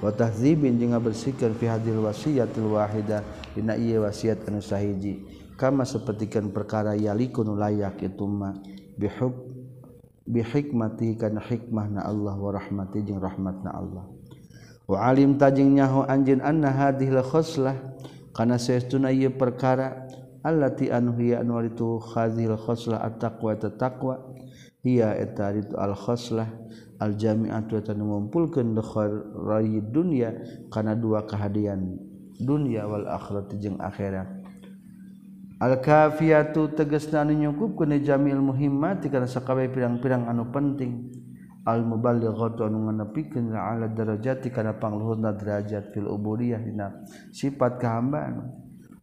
wa 0.00 0.08
tahdzibin 0.14 0.78
jeung 0.78 0.94
ngabersihkeun 0.94 1.52
fi 1.58 1.66
hadil 1.66 2.06
wasiyatil 2.06 2.78
wahida 2.78 3.26
dina 3.52 3.74
ieu 3.76 4.00
wasiat 4.06 4.46
anu 4.46 4.62
sahiji. 4.62 5.26
Kama 5.60 5.84
sapertikeun 5.84 6.56
perkara 6.56 6.96
yalikun 6.96 7.52
layak 7.58 8.00
itu 8.00 8.24
ma 8.24 8.56
bihub 8.96 9.34
bihikmati 10.24 11.20
kana 11.20 11.42
hikmahna 11.44 12.00
Allah 12.06 12.32
wa 12.32 12.48
rahmati 12.48 13.04
jeung 13.04 13.20
rahmatna 13.20 13.68
Allah. 13.68 14.19
alim 14.96 15.38
tajing 15.38 15.76
nyaho 15.76 16.06
anjin 16.08 16.40
anna 16.40 16.70
hadhil 16.72 17.22
khoslah 17.22 17.76
kana 18.34 18.56
saestuna 18.56 19.12
ieu 19.12 19.30
perkara 19.30 20.08
allati 20.42 20.88
anu 20.88 21.14
hiya 21.18 21.44
anu 21.44 21.60
itu 21.62 22.00
hadhil 22.00 22.56
khoslah 22.56 23.02
at-taqwa 23.04 23.58
taqwa 23.58 24.14
hiya 24.82 25.14
eta 25.20 25.52
itu 25.52 25.76
al 25.76 25.92
khoslah 25.92 26.48
al 27.00 27.14
jami'atu 27.16 27.76
eta 27.80 27.92
ngumpulkeun 27.92 28.76
khairi 28.80 29.80
dunya 29.84 30.36
kana 30.72 30.96
dua 30.96 31.28
kahadian 31.28 32.10
dunya 32.40 32.88
wal 32.88 33.04
akhirat 33.04 33.52
jeung 33.60 33.76
akhirat. 33.76 34.40
Al-kafiyatu 35.60 36.72
tegesna 36.72 37.20
anu 37.20 37.36
nyukupkeun 37.36 38.00
jamil 38.00 38.40
muhimmat 38.40 39.04
kana 39.12 39.28
sakabeh 39.28 39.68
pirang-pirang 39.68 40.24
anu 40.24 40.48
penting. 40.48 41.12
almubalighotonupikin 41.70 43.54
ala 43.54 43.86
darajati 43.86 44.50
kana 44.50 44.74
pangluhurna 44.78 45.34
derajat 45.34 45.94
fil 45.94 46.10
ubudiyah 46.10 46.58
dina 46.58 47.06
sifat 47.30 47.78
kahambaan 47.78 48.50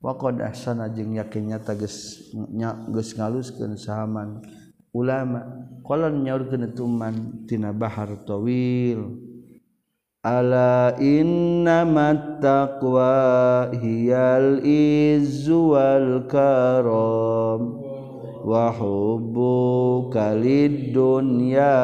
waqad 0.04 0.44
ahsana 0.44 0.92
jeung 0.92 1.16
yakinnya 1.16 1.64
tages 1.64 2.28
nya 2.34 2.76
geus 2.92 3.16
ngaluskeun 3.16 3.80
sahaman 3.80 4.44
ulama. 4.98 5.42
Qala 5.86 6.12
nyaurkeun 6.12 6.74
tuman 6.76 7.46
tina 7.48 7.72
bahar 7.72 8.10
tawil. 8.26 9.24
Ala 10.26 10.98
inna 11.00 11.88
taqwa 12.44 13.72
hiyal 13.72 14.60
izzu 14.66 15.72
wal 15.72 16.28
karam. 16.28 17.87
وحب 18.48 19.36
كالدنيا 20.16 21.76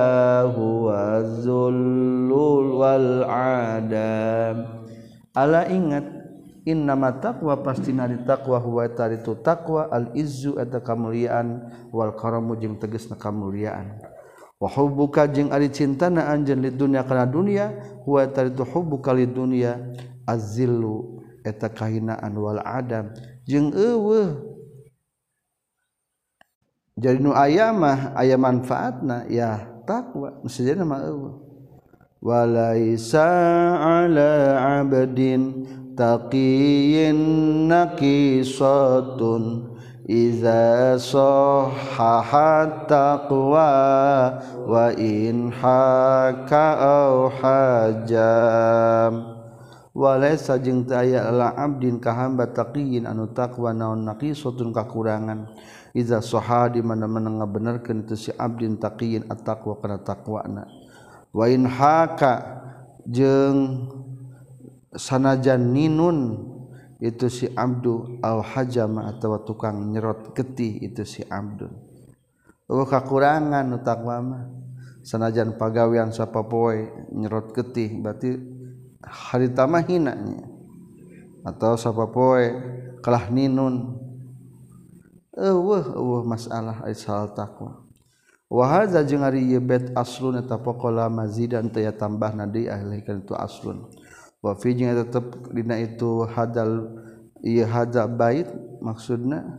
هو 0.55 0.85
الذل 0.95 2.31
والعدم 2.79 4.57
ala 5.33 5.65
ingat 5.65 6.05
innama 6.63 7.09
taqwa 7.17 7.57
pastina 7.65 8.05
di 8.05 8.21
taqwa 8.21 8.61
huwa 8.61 8.85
tari 8.85 9.17
tu 9.25 9.33
taqwa 9.33 9.89
al 9.89 10.13
izzu 10.13 10.61
eta 10.61 10.77
kamulian 10.77 11.73
wal 11.89 12.13
karamu 12.13 12.53
jeung 12.53 12.77
tegasna 12.77 13.17
kamulian 13.17 13.97
wa 14.61 14.69
hubbuka 14.69 15.25
jeung 15.25 15.49
ari 15.49 15.73
cintana 15.73 16.29
anjeun 16.29 16.63
di 16.63 16.69
dunya 16.69 17.01
kana 17.01 17.25
dunya 17.25 17.73
huwa 18.05 18.29
tari 18.29 18.53
tu 18.53 18.61
hubbuka 18.61 19.09
li 19.11 19.25
dunya 19.25 19.89
azzillu 20.29 21.19
eta 21.43 21.67
kahinaan 21.67 22.31
wal 22.39 22.63
adam. 22.63 23.11
Jeung 23.43 23.75
eueuh 23.75 24.52
jadi 26.93 27.17
nu 27.17 27.33
aya 27.33 27.73
manfaat 28.37 29.01
na 29.01 29.25
ya 29.25 29.65
takwawala 29.89 31.41
abadin 34.77 35.65
taqiyin 35.97 37.17
nakisatun 37.69 39.43
iza 40.05 40.99
sahahat 40.99 42.85
taqwa 42.91 43.71
wa 44.67 44.91
in 44.99 45.49
haka 45.49 46.67
au 46.77 47.31
hajam 47.41 49.13
walaysa 49.95 50.61
jeung 50.61 50.85
aya 50.93 51.31
la 51.31 51.55
abdin 51.57 51.97
ka 51.97 52.13
hamba 52.13 52.49
taqiyin 52.53 53.05
anu 53.09 53.31
taqwa 53.33 53.71
naon 53.73 54.05
nakisatun 54.05 54.73
kakurangan 54.75 55.49
iza 55.93 56.19
soha 56.25 56.73
di 56.73 56.81
mana-mana 56.81 57.29
ngabenerkeun 57.29 58.09
teu 58.09 58.17
si 58.17 58.33
abdin 58.33 58.81
taqiyin 58.81 59.29
at-taqwa 59.29 59.77
kana 59.77 60.01
taqwana. 60.01 60.65
Wa 61.29 61.45
in 61.49 61.69
haka 61.69 62.61
jeung 63.05 63.89
sanajan 64.93 65.73
ninun 65.73 66.49
itu 67.03 67.27
si 67.27 67.45
abdu 67.51 68.21
al 68.23 68.41
hajama 68.41 69.09
atawa 69.11 69.43
tukang 69.43 69.91
nyerot 69.91 70.33
getih 70.33 70.81
itu 70.81 71.03
si 71.05 71.21
abdun. 71.25 71.73
Oh 72.69 72.85
kakurangan 72.87 73.65
nu 73.67 73.77
mah. 73.83 74.43
Sanajan 75.03 75.59
sapa 75.59 75.67
sapapoe 76.15 77.11
nyerot 77.11 77.51
getih 77.51 77.99
berarti 77.99 78.39
harita 79.03 79.67
mah 79.67 79.83
hinanya. 79.83 80.47
Atau 81.43 81.75
sapapoe 81.75 82.55
kalah 83.03 83.27
ninun. 83.27 83.99
masalah 86.25 86.81
takwa. 87.33 87.81
Wahaza 88.53 89.01
jeung 89.01 89.25
ari 89.25 89.41
ieu 89.49 89.57
bet 89.57 89.89
aslun 89.97 90.37
eta 90.37 90.61
pokola 90.61 91.09
mazidan 91.09 91.73
teu 91.73 91.89
tambah 91.89 92.37
na 92.37 92.45
ahli 92.45 92.69
ahlikeun 92.69 93.25
tu 93.25 93.33
aslun. 93.33 93.89
Wa 94.45 94.53
fi 94.53 94.77
jeung 94.77 94.93
tetep 94.93 95.49
dina 95.49 95.81
itu 95.81 96.21
hadal 96.29 97.01
ie 97.41 97.65
hadza 97.65 98.05
bait 98.05 98.45
maksudna 98.77 99.57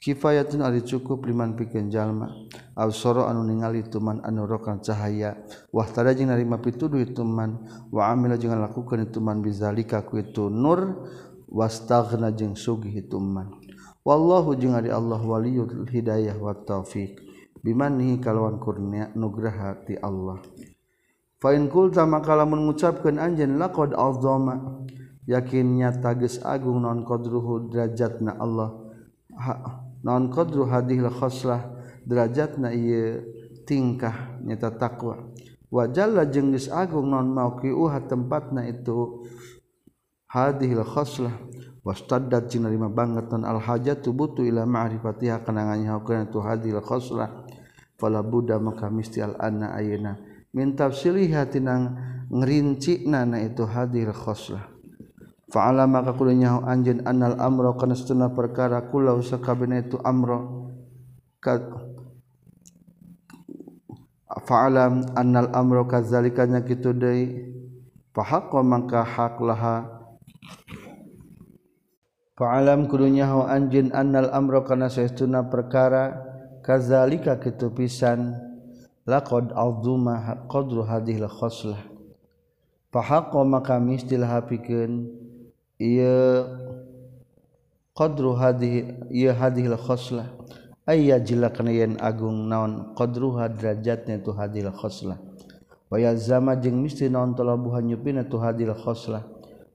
kifayatun 0.00 0.64
ari 0.64 0.80
cukup 0.80 1.28
liman 1.28 1.52
pikeun 1.60 1.92
jalma. 1.92 2.32
Absara 2.72 3.28
anu 3.28 3.44
ningali 3.44 3.84
tuman 3.84 4.24
anu 4.24 4.48
rokan 4.48 4.80
cahaya. 4.80 5.36
Wa 5.68 5.84
tada 5.84 6.16
jeung 6.16 6.32
narima 6.32 6.56
pituduh 6.56 7.04
tuman. 7.12 7.60
Wa 7.92 8.08
amila 8.08 8.40
jeung 8.40 8.56
lakukeun 8.56 9.12
tuman 9.12 9.44
bizalika 9.44 10.00
ku 10.08 10.16
itu 10.16 10.48
nur. 10.48 11.04
Wastaghna 11.52 12.32
jeung 12.32 12.56
sugih 12.56 12.96
tuman. 13.12 13.61
wallahu 14.02 14.54
jeung 14.58 14.74
ari 14.74 14.90
Allah 14.90 15.18
waliyul 15.18 15.88
hidayah 15.88 16.38
wat 16.38 16.66
taufik 16.66 17.18
bimanihi 17.62 18.18
kalawan 18.18 18.58
kurnia 18.58 19.10
nugraha 19.14 19.78
ti 19.86 19.98
Allah. 19.98 20.42
Fa 21.42 21.54
in 21.54 21.66
qulta 21.70 22.06
maka 22.06 22.38
lamun 22.38 22.66
ngucapkeun 22.70 23.18
anjeun 23.18 23.58
laqad 23.58 23.94
azama. 23.94 24.82
Yakinnya 25.22 26.02
tagis 26.02 26.42
agung 26.42 26.82
non 26.82 27.06
qadruhu 27.06 27.70
derajatna 27.70 28.42
Allah. 28.42 28.74
Ha, 29.38 29.54
non 30.02 30.28
qadru 30.34 30.66
hadhil 30.66 31.06
khoslah 31.08 31.72
derajatna 32.02 32.74
tingkah 33.62 34.42
nyata 34.42 34.74
takwa 34.74 35.30
wajallah 35.70 36.26
jeung 36.28 36.50
geus 36.50 36.66
agung 36.68 37.08
non 37.08 37.30
mauqi'uha 37.30 38.10
tempatna 38.10 38.66
itu 38.66 39.24
hadhil 40.26 40.82
khoslah 40.82 41.32
wastaddat 41.82 42.46
jeung 42.46 42.66
narima 42.66 42.86
banget 42.86 43.26
dan 43.26 43.42
al 43.42 43.58
hajatu 43.58 44.14
butuh 44.14 44.46
ila 44.46 44.62
ma'rifatiha 44.62 45.42
kana 45.42 45.66
nganyahokeun 45.66 46.30
tu 46.30 46.38
hadil 46.38 46.78
khoslah 46.78 47.42
fala 47.98 48.22
budda 48.22 48.62
maka 48.62 48.86
misti 48.86 49.18
al 49.18 49.34
anna 49.42 49.74
ayeuna 49.74 50.14
min 50.54 50.78
tafsiliha 50.78 51.50
tinang 51.50 51.98
ngrincina 52.30 53.26
nana 53.26 53.42
itu 53.42 53.66
hadil 53.66 54.14
khoslah 54.14 54.72
fa'ala 55.52 55.84
maka 55.84 56.16
kudu 56.16 56.32
nyaho 56.32 56.64
anjeun 56.64 57.04
annal 57.04 57.36
amra 57.36 57.76
kana 57.76 57.92
satuna 57.92 58.32
perkara 58.32 58.88
kulau 58.88 59.20
sakabena 59.20 59.84
itu 59.84 60.00
amro. 60.00 60.72
ka 61.44 61.60
fa'alam 64.48 65.12
annal 65.12 65.52
amra 65.52 65.84
kadzalikanya 65.84 66.64
kitu 66.64 66.96
deui 66.96 67.52
fa 68.16 68.40
maka 68.64 69.04
hak 69.04 69.36
laha. 69.44 70.01
Pa'alam 72.32 72.88
kudunya 72.88 73.28
ho 73.28 73.44
anjin 73.44 73.92
annal 73.92 74.32
amro 74.32 74.64
kana 74.64 74.88
saestuna 74.88 75.52
perkara 75.52 76.16
kazalika 76.64 77.36
kitu 77.36 77.68
pisan 77.76 78.32
laqad 79.04 79.52
azuma 79.52 80.40
qadru 80.48 80.80
hadhil 80.80 81.28
khoslah. 81.28 81.76
Fahaqqa 82.88 83.40
maka 83.44 83.76
mistilah 83.76 84.40
hapikeun 84.40 85.12
ieu 85.76 86.48
qadru 87.92 88.32
hadhihi 88.32 89.12
ieu 89.12 89.32
hadhil 89.36 89.76
khoslah. 89.76 90.32
Ayya 90.88 91.20
jila 91.20 91.52
kana 91.52 91.70
yen 91.70 92.00
agung 92.00 92.48
naon 92.48 92.96
qadru 92.96 93.36
derajatna 93.38 94.24
tu 94.24 94.32
hadhil 94.32 94.72
khoslah. 94.72 95.20
Wa 95.92 96.00
yazama 96.00 96.56
jeung 96.56 96.80
misti 96.80 97.12
naon 97.12 97.36
talabuhan 97.36 97.84
nyupina 97.84 98.24
tu 98.24 98.40
hadhil 98.40 98.72
khoslah. 98.72 99.28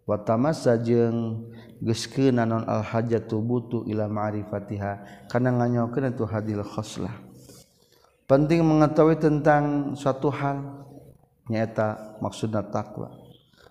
Wa 0.10 0.17
tamassa 0.26 0.74
jeung 0.82 1.54
geske 1.83 2.33
nanon 2.33 2.65
al-hajat 2.65 3.29
tubutu 3.29 3.85
ila 3.87 4.09
ma'rifatiha. 4.09 5.25
Karena 5.29 5.53
nganyokeun 5.55 6.13
itu 6.13 6.25
hadil 6.25 6.63
khoslah. 6.65 7.13
Penting 8.27 8.63
mengetahui 8.65 9.15
tentang 9.17 9.95
suatu 9.95 10.27
hal 10.33 10.87
nyaeta 11.47 12.19
maksudna 12.19 12.67
takwa. 12.67 13.13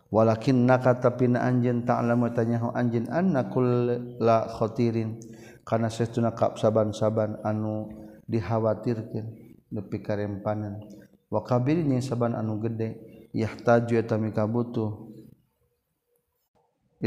Walakin 0.08 0.64
naka 0.64 0.96
tapi 0.96 1.28
na 1.28 1.44
anjeun 1.44 1.82
ta'lamu 1.82 2.30
tanyahu 2.30 2.72
anjeun 2.72 3.10
anna 3.10 3.50
kulla 3.50 4.48
khatirin 4.54 5.18
karena 5.66 5.90
sesuna 5.90 6.30
kap 6.30 6.56
saban-saban 6.62 7.42
anu 7.42 7.90
dikhawatirkeun 8.30 9.26
nepi 9.74 9.98
ka 9.98 10.14
rempanan 10.14 10.78
wa 11.26 11.42
kabirin 11.42 11.98
saban 11.98 12.38
anu 12.38 12.62
gede 12.62 13.02
yahtaju 13.34 13.94
eta 13.98 14.14
mika 14.14 14.46
butuh 14.46 15.05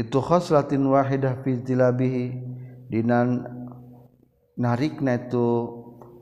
itu 0.00 0.16
khoslatin 0.16 0.88
wahidah 0.88 1.44
fi 1.44 1.60
tilabihi 1.60 2.26
dinan 2.88 3.44
narikna 4.56 5.20
itu 5.20 5.68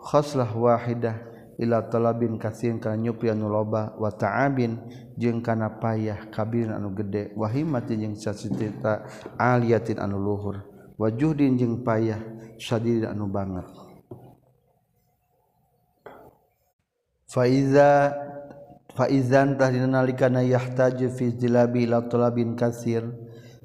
khoslah 0.03 0.51
wahidah 0.51 1.15
ila 1.59 1.87
talabin 1.87 2.39
kasin 2.39 2.79
kana 2.83 2.99
nyupi 2.99 3.31
anu 3.31 3.51
loba 3.51 3.95
wa 3.99 4.11
ta'abin 4.11 4.79
jeung 5.19 5.43
kana 5.43 5.79
payah 5.79 6.31
kabirin 6.31 6.75
anu 6.75 6.95
gede 6.95 7.35
wa 7.35 7.47
himmatin 7.51 8.03
jeung 8.03 8.17
sasitita 8.19 9.07
aliyatin 9.39 9.99
anu 9.99 10.19
luhur 10.23 10.63
wa 10.99 11.07
juhdin 11.11 11.59
jeung 11.59 11.83
payah 11.83 12.19
sadid 12.59 13.07
anu 13.07 13.31
banget. 13.31 13.67
Fa 17.29 17.45
iza 17.45 18.15
fa 18.95 19.07
izan 19.07 19.55
tahdina 19.55 20.01
nalikana 20.01 20.43
yahtaju 20.43 21.07
fi 21.13 21.31
tilabi 21.37 21.87
ila 21.87 22.07
talabin 22.07 22.59
kasir 22.59 23.07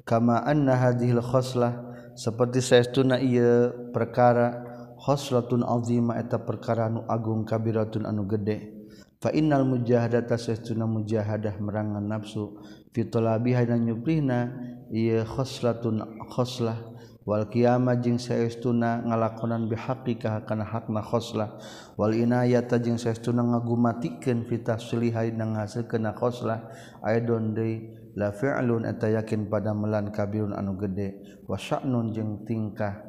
kamaan 0.04 0.68
hadhil 0.68 1.20
khoslah 1.24 1.96
seperti 2.14 2.60
sayauna 2.60 3.18
ia 3.18 3.72
perkara 3.90 4.62
khoslatun 5.00 5.64
azima 5.66 6.20
eta 6.20 6.38
perkara 6.40 6.86
anu 6.86 7.02
agung 7.08 7.42
kabiratun 7.42 8.06
anu 8.06 8.28
gede. 8.28 8.72
Fa 9.18 9.32
innal 9.32 9.64
mujahadata 9.64 10.36
sayauna 10.36 10.84
mujahadah 10.84 11.56
merangan 11.58 12.04
nafsu 12.04 12.60
fi 12.92 13.08
talabiha 13.08 13.64
dan 13.64 13.88
nyuplihna 13.88 14.52
ieu 14.92 15.24
khoslatun 15.24 16.04
khoslah 16.28 16.94
wal 17.24 17.48
qiyamah 17.48 17.96
jeung 18.04 18.20
saestuna 18.20 19.00
ngalakonan 19.00 19.64
bihaqi 19.64 20.20
kana 20.20 20.64
hakna 20.68 21.00
khoslah 21.00 21.56
wal 21.96 22.12
inayata 22.12 22.76
jeung 22.76 23.00
saestuna 23.00 23.40
ngagumatikeun 23.40 24.44
fi 24.44 24.60
tafsiliha 24.60 25.32
nang 25.32 25.56
hasilkeun 25.56 26.04
khoslah 26.12 26.68
aidon 27.00 27.56
deui 27.56 28.03
la 28.14 28.30
fi'lun 28.30 28.86
eta 28.86 29.10
yakin 29.10 29.50
pada 29.50 29.74
melan 29.74 30.10
kabirun 30.14 30.54
anu 30.54 30.78
gede. 30.78 31.42
Wa 31.46 31.58
sya'nun 31.58 32.14
jeung 32.14 32.42
tingkah 32.46 33.02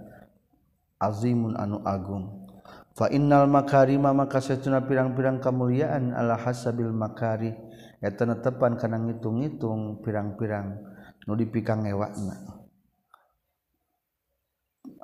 azimun 1.02 1.56
anu 1.56 1.82
agung. 1.86 2.46
Fa 2.96 3.12
innal 3.12 3.46
makarima 3.48 4.16
maka 4.16 4.40
satuna 4.40 4.84
pirang-pirang 4.84 5.40
kamuliaan 5.40 6.16
ala 6.16 6.36
hasabil 6.36 6.90
makari. 6.90 7.54
Eta 8.02 8.26
netepan 8.26 8.76
kana 8.76 9.00
ngitung-ngitung 9.02 10.04
pirang-pirang 10.04 10.78
nu 11.26 11.34
dipikang 11.34 11.82
ewakna 11.90 12.56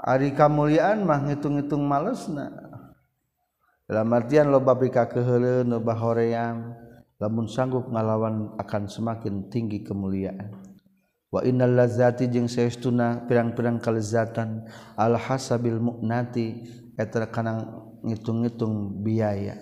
ari 0.01 0.33
kamuliaan 0.33 1.05
mah 1.05 1.21
ngitung-ngitung 1.29 1.85
malesna. 1.85 2.49
Dalam 3.85 4.07
artian 4.15 4.49
loba 4.49 4.73
pika 4.79 5.05
keheuleuh 5.05 5.67
loba 5.67 5.93
hoream. 5.99 6.80
Lamun 7.21 7.45
sanggup 7.45 7.85
ngalawan 7.93 8.57
akan 8.57 8.89
semakin 8.89 9.45
tinggi 9.53 9.85
kemuliaan. 9.85 10.57
Wa 11.29 11.45
innal 11.45 11.77
lazati 11.77 12.25
jeung 12.27 12.49
saestuna 12.49 13.29
pirang-pirang 13.29 13.77
kalezatan 13.79 14.65
al 14.97 15.15
hasabil 15.15 15.77
mu'nati 15.79 16.65
eta 16.97 17.29
kana 17.29 17.61
ngitung-ngitung 18.01 19.05
biaya. 19.05 19.61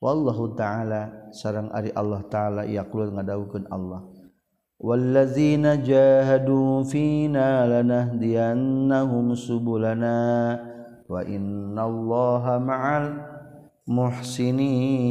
Wallahu 0.00 0.56
taala 0.56 1.30
sareng 1.30 1.68
ari 1.70 1.92
Allah 1.92 2.24
taala 2.26 2.64
yaqul 2.64 3.12
ngadawukeun 3.12 3.68
Allah. 3.68 4.02
Wallazina 4.80 5.78
jahadu 5.78 6.82
fina 6.88 7.62
lanahdiyannahum 7.68 9.38
subulana 9.38 10.58
wa 11.06 11.22
innallaha 11.24 12.58
ma'al 12.58 13.22
muhsinin 13.86 15.04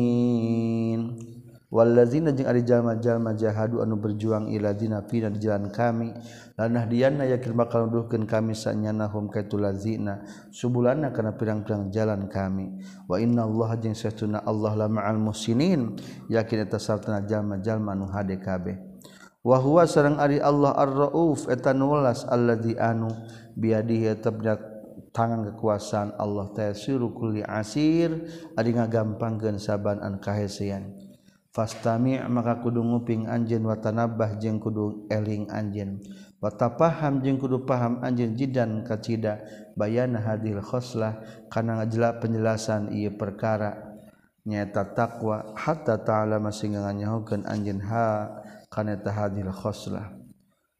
walazina 1.73 2.29
jeung 2.29 2.45
ari 2.45 2.62
jalma-jalma 2.62 3.33
jahadu 3.33 3.81
anu 3.81 3.97
berjuang 3.97 4.53
iladzina 4.53 5.01
fina 5.09 5.33
di 5.33 5.41
jalan 5.41 5.73
kami 5.73 6.13
lanah 6.53 6.86
diana 6.86 7.25
yakin 7.25 7.57
bakal 7.57 7.89
nuduhkeun 7.89 8.29
kami 8.29 8.53
sanyana 8.53 9.09
hum 9.09 9.25
kaitu 9.33 9.57
lazina 9.57 10.21
subulana 10.53 11.09
kana 11.09 11.33
pirang-pirang 11.33 11.89
jalan 11.89 12.29
kami. 12.29 12.77
Wa 13.09 13.17
innallaha 13.17 13.81
jeung 13.81 13.97
sesuna 13.97 14.45
Allah 14.45 14.86
la 14.86 14.88
ma'al 14.88 15.17
muhsinin 15.17 15.97
yakin 16.29 16.69
eta 16.69 16.77
sartana 16.77 17.25
jalma-jalma 17.25 17.97
anu 17.97 18.05
hade 18.05 18.38
kabeh. 18.38 18.77
Wa 19.41 19.57
huwa 19.57 19.89
sareng 19.89 20.21
ari 20.21 20.38
Allah 20.39 20.77
ar-rauf 20.77 21.49
eta 21.49 21.73
nulas 21.73 22.23
allazi 22.29 22.77
anu 22.77 23.09
biadihi 23.57 24.15
tabda 24.21 24.55
tangan 25.12 25.51
kekuasaan 25.51 26.15
Allah 26.21 26.53
tasiru 26.53 27.12
kulli 27.12 27.41
asir 27.43 28.13
ari 28.55 28.71
ngagampangkeun 28.77 29.57
saban 29.57 29.99
an 29.99 30.21
kahesean. 30.21 31.03
Fastami 31.54 32.18
maka 32.26 32.58
kudu 32.60 32.82
nguping 32.82 33.30
anjeun 33.30 33.63
watanabah 33.70 34.42
jeung 34.42 34.58
kudu 34.58 35.06
eling 35.13 35.46
anjeun. 35.54 36.02
Wata 36.42 36.76
paham 36.76 37.22
jeung 37.22 37.38
kudu 37.39 37.63
paham 37.63 38.02
anjeun 38.02 38.34
jidan 38.36 38.84
kacida 38.84 39.46
bayana 39.78 40.20
hadil 40.20 40.60
khoslah 40.60 41.22
kana 41.48 41.80
ngajela 41.80 42.18
penjelasan 42.20 42.92
ieu 42.92 43.13
perkara. 43.13 43.94
Nyaeta 44.44 44.92
takwa 44.92 45.56
hatta 45.56 46.04
ta'ala 46.04 46.36
sehingga 46.52 46.84
nganyahukeun 46.84 47.48
anjeun 47.48 47.80
ha 47.88 48.28
kana 48.68 49.00
ta 49.00 49.13
hadil 49.13 49.54
khoslah. 49.54 50.20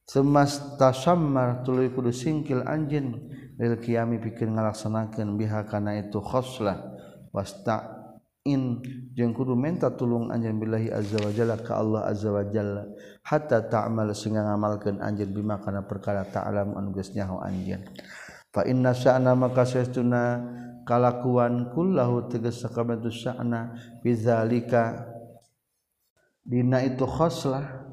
Semas 0.04 0.76
tasammar 0.76 1.64
tuluy 1.64 1.88
kudu 1.94 2.12
singkil 2.12 2.66
anjeun 2.68 3.24
lil 3.56 3.80
qiyami 3.80 4.20
pikeun 4.20 4.58
ngalaksanakeun 4.58 5.40
biha 5.40 5.64
kana 5.70 5.96
itu 6.02 6.20
khoslah. 6.20 6.92
Wasta 7.32 7.93
in 8.44 8.84
jeung 9.16 9.32
kudu 9.32 9.56
menta 9.56 9.88
tulung 9.96 10.28
anj 10.28 10.52
billahi 10.52 10.92
azza 10.92 11.16
wajalla 11.24 11.56
ka 11.64 11.80
Allah 11.80 12.12
azza 12.12 12.28
wajalla 12.28 12.84
hatta 13.24 13.64
ta'mal 13.72 14.12
sehingga 14.12 14.44
ngamalkeun 14.44 15.00
anjeun 15.00 15.32
bima 15.32 15.64
kana 15.64 15.88
perkara 15.88 16.28
ta'lam 16.28 16.76
anu 16.76 16.92
geus 16.92 17.16
nyaho 17.16 17.40
anjeun. 17.40 17.88
Fa 18.52 18.68
inna 18.68 18.92
sya'na 18.92 19.32
maka 19.34 19.64
sesuna 19.64 20.44
kalakuan 20.84 21.72
kullahu 21.72 22.28
tegas 22.28 22.60
sakabatu 22.60 23.08
sya'na 23.08 23.80
bizalika 24.04 25.08
dina 26.44 26.84
itu 26.84 27.08
khoslah. 27.08 27.84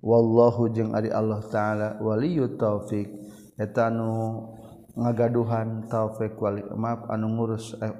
Wallahu 0.00 0.72
jeung 0.72 0.96
ari 0.96 1.12
Allah 1.12 1.44
taala 1.52 2.00
waliyut 2.00 2.56
taufik 2.56 3.12
eta 3.60 3.92
anu 3.92 4.48
ngagaduhan 4.96 5.84
taufik 5.92 6.40
wali 6.40 6.64
maaf 6.72 7.04
anu 7.12 7.36
ngurus 7.36 7.76
eh, 7.84 7.92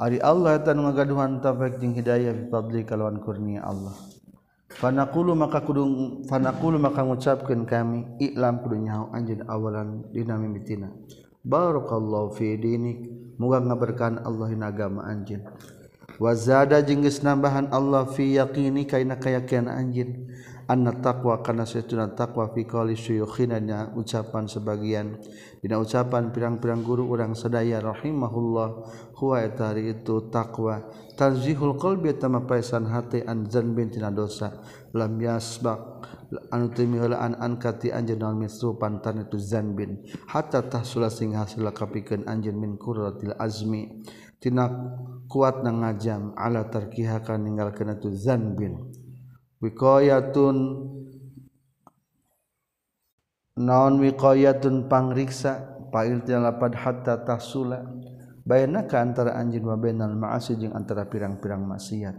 Ari 0.00 0.16
Allah 0.24 0.56
tan 0.64 0.80
magaduhan 0.80 1.44
taufik 1.44 1.76
jeung 1.76 1.92
hidayah 1.92 2.32
fi 2.32 2.44
fadli 2.48 2.88
kalawan 2.88 3.20
kurnia 3.20 3.60
Allah. 3.60 3.92
Fanaqulu 4.80 5.36
maka 5.36 5.60
kudu 5.60 6.24
fanaqulu 6.24 6.80
maka 6.80 7.04
ngucapkeun 7.04 7.68
kami 7.68 8.08
iklam 8.16 8.64
kudu 8.64 8.80
nyaho 8.80 9.12
anjeun 9.12 9.44
awalan 9.44 10.08
dina 10.08 10.40
mimitina. 10.40 10.88
Barakallahu 11.44 12.32
fi 12.32 12.56
dinik. 12.56 13.12
Muga 13.36 13.60
ngaberkahan 13.60 14.24
Allah 14.24 14.48
dina 14.48 14.72
agama 14.72 15.04
anjeun. 15.04 15.44
Wa 16.16 16.32
zada 16.32 16.80
jeung 16.80 17.04
geus 17.04 17.20
nambahan 17.20 17.68
Allah 17.68 18.08
fi 18.08 18.40
yaqini 18.40 18.88
kaina 18.88 19.20
kayakinan 19.20 19.68
anjeun. 19.68 20.32
Anna 20.70 20.94
taqwa 20.94 21.42
kana 21.42 21.66
satuna 21.66 22.14
taqwa 22.14 22.54
fi 22.54 22.62
qali 22.62 22.94
syuyukhina 22.94 23.58
ucapan 23.98 24.46
sebagian. 24.46 25.18
Dina 25.58 25.82
ucapan 25.82 26.30
pirang-pirang 26.30 26.86
guru 26.86 27.10
urang 27.10 27.34
sadaya 27.34 27.82
rahimahullah 27.82 28.68
huwa 29.18 29.36
etari 29.42 29.90
itu 29.90 30.30
taqwa. 30.30 30.86
Tanzihul 31.18 31.74
qalbi 31.74 32.14
tama 32.14 32.46
paisan 32.46 32.86
hati 32.86 33.26
an 33.26 33.50
zanbin 33.50 33.90
tina 33.90 34.14
dosa. 34.14 34.62
Lam 34.94 35.18
yasbaq 35.18 36.06
anutimikati 36.54 37.90
anj 37.90 38.14
pantan 38.78 39.26
itu 39.26 39.38
zanbin 39.38 40.06
hatatah 40.30 40.86
sing 41.10 41.34
hasil 41.34 41.66
kapikan 41.74 42.22
anj 42.30 42.54
minkurtil 42.54 43.34
Azmitina 43.34 44.70
kuat 45.26 45.66
na 45.66 45.74
ngajam 45.74 46.34
ala 46.38 46.70
terkihakan 46.70 47.42
meninggal 47.42 47.74
ke 47.74 47.82
itu 47.82 48.14
zanbin 48.14 48.94
wikoyaun 49.60 50.58
naon 53.60 53.94
wikoyaun 54.00 54.88
pangriksa 54.88 55.80
pailpad 55.92 56.72
hatta 56.74 57.36
sula 57.38 57.84
bayaka 58.46 59.04
antara 59.04 59.36
anjing 59.36 59.62
wabenal 59.68 60.16
maasi 60.16 60.56
jeung 60.56 60.72
antara 60.74 61.06
pirang-pirang 61.06 61.62
maksiat. 61.66 62.16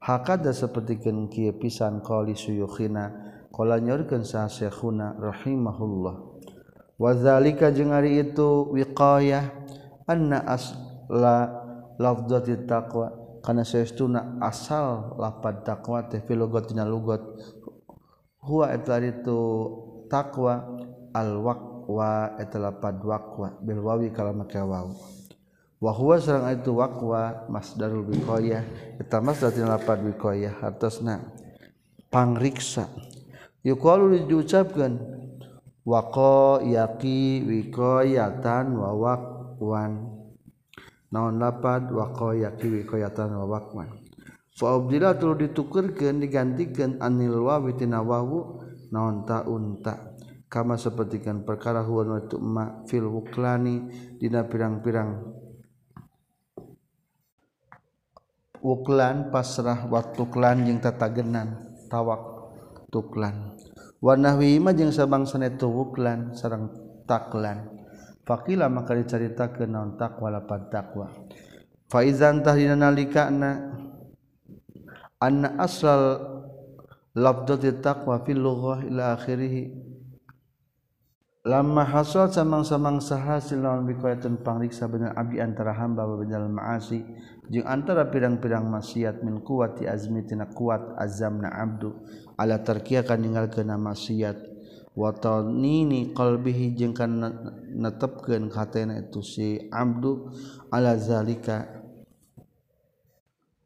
Hakada 0.00 0.56
sapertikeun 0.56 1.28
kieu 1.28 1.52
pisan 1.60 2.00
qali 2.00 2.32
suyukhina 2.32 3.12
qala 3.52 3.76
nyorkeun 3.76 4.24
sa 4.24 4.48
syekhuna 4.48 5.20
rahimahullah. 5.20 6.16
Wa 6.96 7.10
zalika 7.16 7.68
jeung 7.68 7.92
ari 7.92 8.20
itu 8.24 8.72
wiqayah 8.72 9.52
anna 10.08 10.40
asla 10.48 11.52
lafdzati 12.00 12.64
taqwa 12.64 13.19
karena 13.40 13.64
seestuna 13.64 14.36
asal 14.40 15.16
lapad 15.16 15.64
takwa 15.64 16.04
teh 16.08 16.20
lugot 16.28 16.70
huwa 18.40 18.72
etlar 18.72 19.04
itu 19.04 19.40
takwa 20.08 20.80
al 21.12 21.36
wakwa 21.40 22.36
etalapad 22.40 22.96
wakwa 23.04 23.56
bil 23.60 23.80
wawi 23.84 24.10
kalau 24.10 24.32
make 24.32 24.58
waw. 24.58 24.88
Wa 25.80 25.96
huwa 25.96 26.20
itu 26.52 26.76
wakwa 26.76 27.48
masdarul 27.48 28.04
wiqayah 28.04 28.60
eta 29.00 29.24
masdar 29.24 29.56
tina 29.56 29.80
lapad 29.80 30.04
wiqayah. 30.04 30.60
Hartosna 30.60 31.24
pangriksa. 32.12 32.88
Yuqalu 33.64 34.28
diucapkan 34.28 35.00
wako 35.84 36.60
yaki 36.64 37.44
wiqayatan 37.48 38.76
wa 38.76 38.92
waqwan. 38.92 40.19
naon 41.10 41.42
lapad 41.42 41.90
wako 41.90 42.38
yakiwi 42.38 42.86
koyatan 42.86 43.34
wawakman 43.34 43.90
Fa'abdillah 44.60 45.16
tulu 45.16 45.40
ditukerkan 45.40 46.20
digantikan 46.20 47.00
anil 47.00 47.48
wawi 47.48 47.72
tina 47.80 48.04
wawu 48.04 48.60
naon 48.92 49.24
ta'un 49.24 49.80
ta 49.80 50.12
kama 50.50 50.76
sepertikan 50.76 51.46
perkara 51.46 51.80
huwan 51.80 52.18
wa 52.18 52.20
tu'ma 52.28 52.64
fil 52.84 53.08
wuklani 53.08 53.88
dina 54.18 54.44
pirang-pirang. 54.44 55.38
Wuklan 58.60 59.32
pasrah 59.32 59.88
wa 59.88 60.04
tuklan 60.12 60.68
jeung 60.68 60.84
tatagenan 60.84 61.72
tawak 61.88 62.20
tuklan 62.92 63.56
wa 64.04 64.12
nahwi 64.12 64.60
ma 64.60 64.76
jeung 64.76 64.92
sabangsa 64.92 65.40
itu 65.40 65.64
wuklan 65.64 66.36
sareng 66.36 66.68
taklan 67.08 67.79
fakila 68.24 68.66
maka 68.72 68.96
diceritakeun 68.96 69.70
naon 69.70 69.90
takwa 70.00 70.28
lapan 70.32 70.62
takwa. 70.72 71.06
Faizan 71.90 72.42
tahdina 72.46 72.78
nalikana 72.78 73.74
anna 75.18 75.58
asal 75.58 76.22
lafdzati 77.16 77.82
taqwa 77.82 78.22
fil 78.22 78.38
lughah 78.38 78.86
ila 78.86 79.18
akhirih. 79.18 79.88
Lama 81.40 81.88
hasal 81.88 82.28
samang-samang 82.28 83.00
sahasil 83.00 83.64
lawan 83.64 83.88
biqayatun 83.88 84.44
pangriksa 84.44 84.84
benar 84.92 85.16
abdi 85.16 85.40
antara 85.40 85.72
hamba 85.72 86.04
benar 86.04 86.44
maasi 86.44 87.00
antara 87.64 88.06
pidang-piraang 88.12 88.68
maksiat 88.68 89.26
min 89.26 89.42
kuati 89.42 89.88
Azmitina 89.88 90.46
kuat 90.52 91.00
azamna 91.00 91.48
Abdul 91.48 91.96
ala 92.36 92.60
ke 92.62 93.64
nama 93.64 93.90
maksiat 93.90 94.49
watal 94.96 95.46
nini 95.46 96.10
qbihhi 96.12 96.74
jengkan 96.74 97.20
netepken 97.74 98.50
hatna 98.50 99.02
itu 99.02 99.22
si 99.22 99.70
Abdul 99.70 100.34
alazalika 100.70 101.80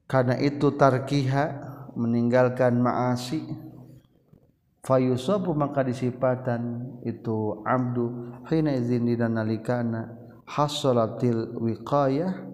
karena 0.05 0.37
itu 0.37 0.69
tarkiha 0.77 1.45
meninggalkan 1.97 2.77
maasi. 2.77 3.43
Fayusobu 4.85 5.57
maka 5.57 5.81
disipatan 5.81 6.93
itu 7.09 7.65
Abdul 7.65 8.45
hina 8.53 8.77
izin 8.77 9.09
dan 9.17 9.41
nalikana 9.41 10.13
hasolatil 10.45 11.57
wiqayah 11.57 12.53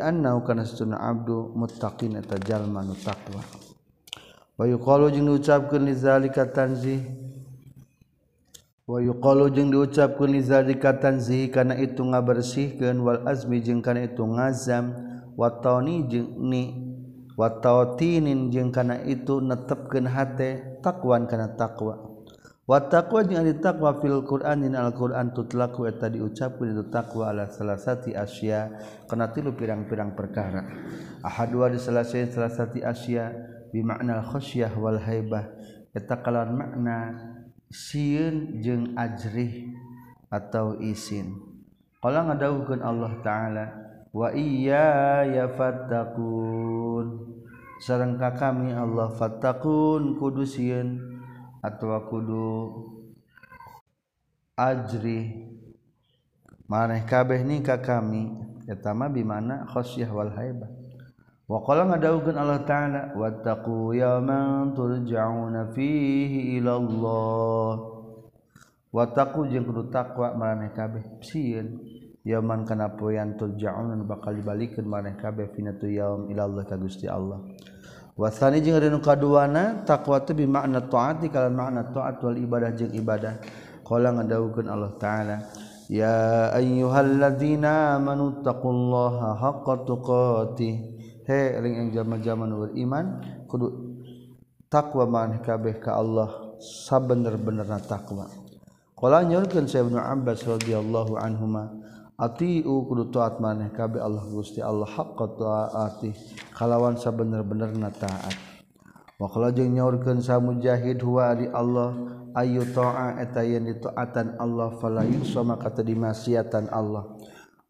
anna 0.00 0.40
kana 0.40 0.64
sunna 0.64 0.96
abdu 0.96 1.52
muttaqin 1.52 2.16
eta 2.16 2.40
jalma 2.40 2.80
nu 2.80 2.96
taqwa. 2.96 3.44
Wa 4.56 4.64
yuqalu 4.64 5.12
jeung 5.12 5.28
diucapkeun 5.28 5.84
li 5.84 5.92
zalika 5.92 6.48
tanzih 6.48 7.04
Wahyu 8.90 9.14
jeung 9.54 9.70
diucapkeun 9.70 10.34
li 10.34 10.42
zalika 10.42 10.90
zihi 11.22 11.46
kana 11.54 11.78
itu 11.78 12.02
ngabersihkeun 12.02 12.98
Wal 13.06 13.22
azmi 13.22 13.62
jeung 13.62 13.86
kana 13.86 14.02
itu 14.02 14.26
ngazam 14.26 14.90
wa 15.38 15.46
watinin 17.38 18.50
jeung 18.50 18.74
karena 18.74 18.98
itu 19.06 19.38
netepkeun 19.38 20.10
hate 20.10 20.82
takwan 20.82 21.30
kana 21.30 21.54
takwa 21.54 22.10
watakwa 22.66 23.22
ditakwa 23.26 24.02
fil 24.02 24.26
Quran 24.26 24.66
Alquran 24.74 25.34
tutlaku 25.38 25.86
eta 25.86 26.10
diucapkan 26.10 26.74
itu 26.74 26.84
takwa 26.90 27.30
ala 27.30 27.46
salasati 27.46 28.14
Asia 28.18 28.74
karena 29.10 29.30
tilu 29.34 29.54
pirang-pirang 29.58 30.14
perkara. 30.14 30.66
Aha 31.22 31.50
dua 31.50 31.66
diselesai 31.66 32.30
salahsati 32.30 32.82
Asia 32.86 33.34
bimakna 33.74 34.22
wal 34.78 35.02
haibah. 35.02 35.50
Eta 35.90 36.22
kalauan 36.22 36.54
makna 36.54 36.98
siun 37.70 38.58
jeung 38.58 38.98
ajrih 38.98 39.70
atau 40.26 40.78
isin. 40.82 41.38
Kalau 42.02 42.26
ngadauhkan 42.26 42.82
Allah 42.82 43.12
ta'ala 43.22 43.66
wa 44.10 44.34
iya 44.34 45.22
ya 45.22 45.46
fatakun 45.54 47.38
ka 48.18 48.30
kami 48.34 48.74
Allah 48.74 49.14
fatakun 49.14 50.18
kudu 50.18 50.42
siun 50.42 50.98
atau 51.62 51.94
kudu 52.10 52.50
ajri 54.58 55.46
maneh 56.66 57.06
kabeh 57.06 57.46
nikah 57.46 57.78
kami 57.78 58.34
etama 58.66 59.06
bimana 59.06 59.64
khosyah 59.70 60.10
wal 60.10 60.32
haibah. 60.34 60.79
Waqa 61.50 61.82
ngadaukan 61.82 62.38
Allah 62.38 62.62
ta'ala 62.62 63.02
wattaqu 63.18 63.90
yawman 63.98 64.70
turja'una 64.70 65.74
fihi 65.74 66.62
ila 66.62 66.78
Allah. 66.78 67.72
Wattaqu 68.94 69.50
jeung 69.50 69.66
kudu 69.66 69.90
takwa 69.90 70.30
maraneh 70.38 70.70
kabeh 70.70 71.18
sieun 71.18 71.82
yaman 72.22 72.62
kana 72.62 72.94
poean 72.94 73.34
turja'una 73.34 73.98
bakal 74.06 74.38
dibalikeun 74.38 74.86
maraneh 74.86 75.18
kabeh 75.18 75.50
fina 75.50 75.74
tu 75.74 75.90
yaum 75.90 76.30
ila 76.30 76.46
Allah 76.46 76.62
ka 76.62 76.78
Gusti 76.78 77.10
Allah. 77.10 77.42
Wasani 78.14 78.62
jeung 78.62 78.78
anu 78.78 79.02
kaduana 79.02 79.82
takwa 79.82 80.22
teh 80.22 80.38
bi 80.38 80.46
makna 80.46 80.86
taat 80.86 81.18
kalawan 81.34 81.58
makna 81.58 81.82
taat 81.90 82.22
wal 82.22 82.38
ibadah 82.38 82.70
jeung 82.78 82.94
ibadah. 82.94 83.42
Qala 83.82 84.14
ngadaukeun 84.14 84.70
Allah 84.70 84.94
ta'ala 85.02 85.36
Ya 85.90 86.54
ayyuhalladzina 86.54 87.98
amanu 87.98 88.38
taqullaha 88.46 89.34
haqqa 89.34 89.82
tuqatih 89.82 90.99
heling 91.30 91.94
zaman 91.94 92.50
iman 92.74 93.06
kudu 93.46 93.66
takwa 94.66 95.06
man 95.06 95.38
kabeh 95.38 95.78
ka 95.78 95.94
Allah 95.98 96.58
sabener-bener 96.58 97.66
takwa. 97.86 98.26
Qala 98.98 99.24
nyorkeun 99.24 99.64
Syekh 99.64 99.88
Ibnu 99.88 99.96
Abbas 99.96 100.44
radhiyallahu 100.44 101.16
anhuma 101.16 101.72
ati'u 102.20 102.84
kudu 102.84 103.08
taat 103.08 103.40
maneh 103.40 103.72
kabeh 103.72 103.96
Allah 103.96 104.20
Gusti 104.28 104.60
Allah 104.60 104.84
haqqa 104.84 105.24
taati 105.40 106.12
kalawan 106.52 107.00
sabener-benerna 107.00 107.88
taat. 107.96 108.36
Wa 109.16 109.28
qala 109.32 109.52
jeung 109.56 109.72
nyorkeun 109.72 110.20
sa 110.20 110.36
mujahid 110.36 111.00
huwa 111.00 111.32
di 111.32 111.48
Allah 111.48 111.96
ayu 112.36 112.64
ta'a 112.72 113.20
eta 113.20 113.40
yen 113.44 113.68
ditaatan 113.68 114.36
Allah 114.36 114.76
fala 114.80 115.04
yusama 115.04 115.56
kata 115.56 115.80
dimasiatan 115.80 116.68
Allah. 116.68 117.19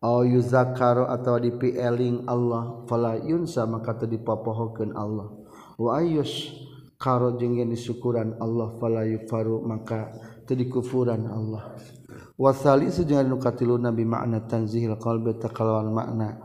yuzakaro 0.00 1.04
atau 1.12 1.36
dipieling 1.36 2.24
Allah 2.24 2.84
fala 2.88 3.20
yunsa 3.20 3.68
maka 3.68 4.00
teu 4.00 4.08
dipapohokeun 4.08 4.96
Allah. 4.96 5.28
Wa 5.76 6.00
ayus 6.00 6.56
karo 6.96 7.36
jeung 7.36 7.60
yen 7.60 7.76
syukuran 7.76 8.36
Allah 8.40 8.76
fala 8.80 9.04
yufaru 9.04 9.60
maka 9.60 10.08
teu 10.48 10.56
dikufuran 10.56 11.28
Allah. 11.28 11.76
Wasali 12.40 12.88
salisu 12.88 13.20
nukatilu 13.28 13.76
nabi 13.76 14.08
makna 14.08 14.40
tanzihil 14.48 14.96
qalbi 14.96 15.36
takalawan 15.36 15.92
makna 15.92 16.40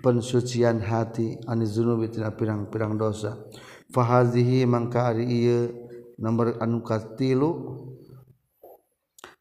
pensucian 0.00 0.80
hati 0.80 1.36
aniz 1.44 1.76
zunubi 1.76 2.08
tina 2.08 2.32
pirang-pirang 2.32 2.96
dosa. 2.96 3.36
Fahazihi 3.92 4.64
mangka 4.64 5.12
ari 5.12 5.28
ieu 5.28 5.68
nomor 6.16 6.56
anu 6.64 6.80
katilu 6.80 7.84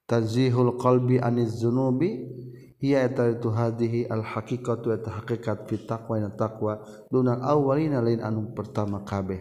tanzihul 0.03 0.75
qalbi 0.75 1.23
aniz 1.23 1.63
zunubi 1.63 2.27
hiya 2.83 3.07
eta 3.07 3.31
itu 3.31 3.47
hadhihi 3.47 4.11
al 4.11 4.27
haqiqatu 4.27 4.91
eta 4.91 5.23
hakikat 5.23 5.71
fi 5.71 5.79
taqwa 5.87 6.19
na 6.19 6.35
taqwa 6.35 6.83
dunal 7.07 7.39
awwalina 7.39 8.03
lain 8.03 8.19
anu 8.19 8.51
pertama 8.51 9.07
kabeh 9.07 9.39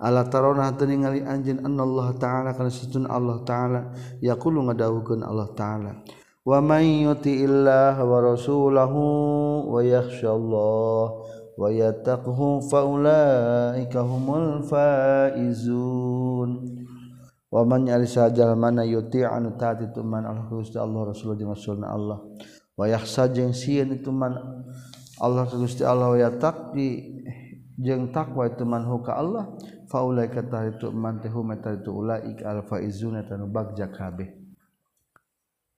ala 0.00 0.24
tarona 0.24 0.72
teu 0.72 0.88
ningali 0.88 1.20
anjeun 1.20 1.60
Allah 1.60 2.16
taala 2.16 2.56
kana 2.56 2.72
satun 2.72 3.04
Allah 3.04 3.44
taala 3.44 3.92
yaqulu 4.24 4.72
ngadawuhkeun 4.72 5.20
Allah 5.20 5.52
taala 5.52 6.00
wa 6.48 6.64
may 6.64 7.04
yuti 7.04 7.44
illah 7.44 8.00
wa 8.00 8.24
rasulahu 8.24 9.68
wa 9.68 9.84
yakhsha 9.84 10.32
Allah 10.32 11.28
wa 11.60 11.68
yattaqhu 11.68 12.64
fa 12.72 12.88
ulaika 12.88 14.00
humul 14.00 14.64
faizun 14.64 16.50
wa 17.52 17.60
man 17.68 17.84
yalisa 17.84 18.32
jalmana 18.32 18.80
yuti 18.88 19.28
anu 19.28 19.60
taati 19.60 19.92
tuman 19.92 20.24
al 20.24 20.48
Allah 20.48 21.02
rasulullah 21.12 21.36
jeung 21.36 21.52
rasulna 21.52 21.92
Allah 21.92 22.24
wayak 22.78 23.04
sajang 23.04 23.50
sian 23.50 23.90
itu 23.90 24.14
man 24.14 24.38
Allah 25.18 25.50
Gusti 25.50 25.82
Allah 25.82 26.14
ya 26.14 26.30
takdi 26.30 27.18
takwa 28.14 28.46
itu 28.46 28.62
man 28.62 28.86
huka 28.86 29.18
Allah. 29.18 29.50
Faulai 29.88 30.28
kata 30.28 30.68
itu 30.68 30.92
man 30.92 31.16
tehu 31.16 31.40
meta 31.40 31.72
itu 31.72 31.88
ulaik 31.88 32.44
al 32.44 32.60
faizuna 32.68 33.24
tanu 33.24 33.48
bagja 33.48 33.88
kabeh. 33.88 34.36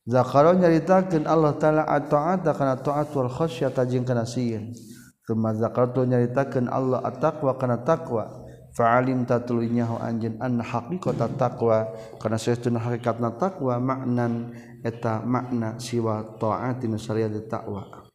Zakaro 0.03 0.51
nyaritakeun 0.59 1.31
Allah 1.31 1.55
taala 1.55 1.87
at-ta'ata 1.87 2.51
kana 2.59 2.75
ta'at 2.83 3.15
wal 3.15 3.31
khasyata 3.31 3.87
jeung 3.87 4.03
kana 4.03 4.27
sieun. 4.27 4.75
Tuma 5.23 5.55
zakartu 5.55 6.03
nyaritakeun 6.03 6.67
Allah 6.67 7.07
at-taqwa 7.07 7.55
kana 7.55 7.87
taqwa. 7.87 8.51
Fa'alim 8.75 9.23
tatluinyahu 9.31 10.03
anjeun 10.03 10.43
anna 10.43 10.67
haqiqata 10.67 11.31
taqwa 11.39 11.95
kana 12.19 12.35
saestuna 12.35 12.83
hakikatna 12.83 13.39
taqwa 13.39 13.79
maknan 13.79 14.51
eta 14.85 15.21
makna 15.25 15.77
siwa 15.81 16.37
taat 16.41 16.85
nu 16.89 16.97
salian 16.97 17.35
takwa 17.49 18.07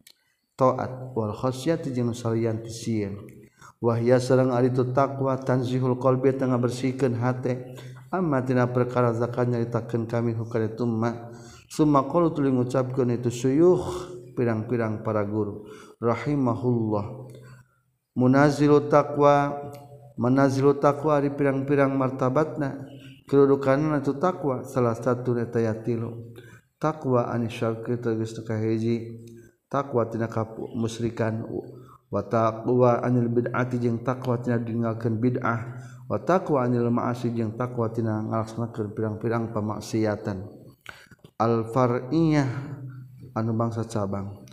taat 0.58 1.14
wal 1.14 1.34
khasyat 1.34 1.88
jeung 1.92 2.14
salian 2.16 2.62
tisieun 2.64 3.22
wahya 3.82 4.18
sareng 4.18 4.54
ari 4.56 4.74
tu 4.74 4.90
takwa 4.96 5.38
tanzihul 5.38 6.00
qalbi 6.02 6.34
tengah 6.34 6.58
bersihkeun 6.58 7.18
hate 7.22 7.78
amma 8.10 8.42
tina 8.42 8.70
perkara 8.70 9.14
zakat 9.14 9.50
nyaritakeun 9.52 10.08
kami 10.10 10.34
hukana 10.34 10.72
tumma 10.74 11.32
summa 11.70 12.08
qalu 12.08 12.32
tuluy 12.34 12.54
ngucapkeun 12.54 13.14
itu 13.18 13.30
suyuh 13.30 14.16
pirang-pirang 14.36 15.02
para 15.02 15.24
guru. 15.24 15.66
Rahimahullah. 16.04 17.32
Munazilu 18.20 18.92
taqwa 18.92 19.56
manazilu 20.20 20.76
taqwa 20.76 21.24
ari 21.24 21.32
pirang-pirang 21.32 21.96
martabatna. 21.96 22.84
Kedudukan 23.26 23.98
itu 23.98 24.14
takwa 24.22 24.62
salah 24.62 24.94
satu 24.94 25.34
netayatilu 25.34 26.38
takwa 26.82 27.32
anisyarki 27.32 27.98
tegas 28.00 28.36
hiji. 28.40 29.26
Takwa 29.66 30.06
tina 30.08 30.30
kapu 30.30 30.70
musrikan 30.78 31.42
wa 32.12 32.22
taqwa 32.22 33.02
anil 33.02 33.28
bid'ati 33.28 33.82
jeung 33.82 34.00
takwa 34.06 34.38
tina 34.40 34.62
dingalkeun 34.62 35.18
bid'ah. 35.18 35.60
Wa 36.06 36.22
taqwa 36.22 36.64
anil 36.64 36.88
ma'asi 36.94 37.34
jeung 37.34 37.58
takwa 37.58 37.90
tina 37.90 38.22
ngalaksanakeun 38.22 38.94
pirang-pirang 38.94 39.52
pamaksiatan. 39.52 40.46
Al 41.42 41.66
far'iyah 41.74 42.48
anu 43.36 43.52
bangsa 43.58 43.84
cabang. 43.90 44.46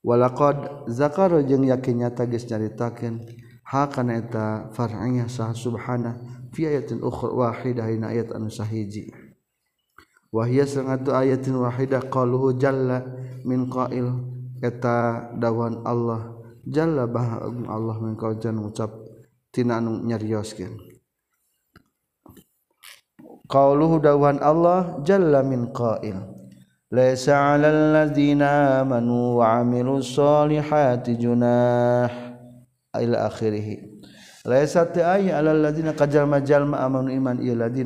Walaqad 0.00 0.88
zakara 0.88 1.44
jeung 1.44 1.68
yakin 1.68 2.06
nyata 2.06 2.24
geus 2.24 2.48
nyaritakeun 2.48 3.20
hakana 3.68 4.16
eta 4.16 4.72
far'iyah 4.72 5.28
sah 5.28 5.52
subhana 5.52 6.16
fi 6.50 6.66
ayatin 6.72 7.04
ukhra 7.04 7.30
wahidah 7.30 7.86
ayat 7.86 8.32
anu 8.32 8.48
sahiji 8.48 9.12
wahia 10.30 10.66
sangatu 10.66 11.14
ayatin 11.14 11.58
wahidah 11.58 12.06
qaluhu 12.10 12.56
jalla 12.58 13.06
min 13.46 13.70
qail. 13.70 14.10
Eta 14.60 15.30
dawan 15.40 15.82
Allah 15.88 16.36
jalla 16.66 17.08
bahagung 17.08 17.66
Allah 17.66 17.96
min 17.98 18.14
qail 18.14 18.36
jan 18.38 18.58
ucap 18.60 18.92
tina 19.50 19.78
anu 19.82 20.02
nyarioskeun. 20.04 20.76
Qaluhu 23.50 23.98
dawan 23.98 24.38
Allah 24.38 24.98
jalla 25.02 25.42
min 25.42 25.74
qail. 25.74 26.40
ليس 26.90 27.28
على 27.30 27.70
الذين 27.70 28.42
آمنوا 28.82 29.26
وعملوا 29.38 29.98
الصالحات 29.98 31.10
جناح 31.10 32.12
إلى 32.96 33.16
آخره 33.16 33.89
imanhati 37.12 37.84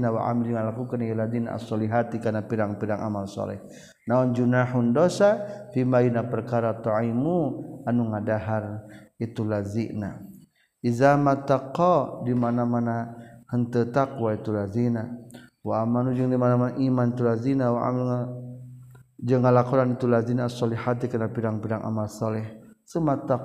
kana 2.22 2.46
pirang-pirang 2.46 3.02
amalsholeh 3.02 3.58
naon 4.06 4.30
junahun 4.30 4.94
dosa? 4.94 5.42
Pimaina 5.74 6.22
perkara 6.30 6.78
toaimu 6.78 7.82
anu 7.82 8.14
ngadahar 8.14 8.86
itu 9.18 9.42
lazina 9.42 10.22
izama 10.78 11.42
taqo 11.42 12.22
dimana-mana 12.22 13.18
hente 13.50 13.90
takwa 13.90 14.38
itu 14.38 14.54
lazina 14.54 15.10
wa 15.66 15.82
amanu 15.82 16.14
jeung 16.14 16.30
dimana-mana 16.30 16.78
iman 16.78 17.10
itu 17.10 17.26
lazina 17.26 17.74
wa 17.74 17.82
amal 17.82 18.30
jeung 19.18 19.42
ngalakonan 19.42 19.98
itu 19.98 20.06
lazina 20.06 20.46
as-solihati 20.46 21.10
kana 21.10 21.34
pirang-pirang 21.34 21.82
amal 21.82 22.06
soleh. 22.06 22.62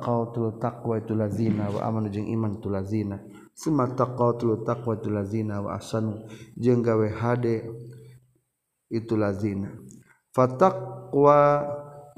Kau 0.04 0.32
tu 0.36 0.52
takwa 0.60 1.00
itu 1.00 1.16
lazina 1.16 1.72
wa 1.72 1.82
aman 1.88 2.12
jeung 2.12 2.28
iman 2.28 2.60
tu 2.60 2.70
lazina 2.70 3.20
semata 3.56 4.06
kau 4.14 4.36
tu 4.36 4.52
takwa 4.68 5.00
itu 5.00 5.10
lazina 5.10 5.64
wa 5.64 5.80
asanu 5.80 6.28
jeung 6.60 6.84
gawe 6.84 7.08
hade 7.08 7.64
itu 8.92 9.16
lazina 9.16 9.72
fataqwa 10.36 11.40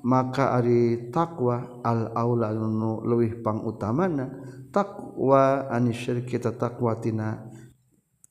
maka 0.02 0.58
ari 0.58 1.14
takwa 1.14 1.82
al 1.86 2.10
aula 2.18 2.50
nu 2.58 3.06
leuwih 3.06 3.46
pang 3.46 3.62
utamana 3.62 4.34
takwa 4.74 5.70
anis 5.70 6.02
syirki 6.02 6.42
takwa 6.42 6.98
tina 6.98 7.46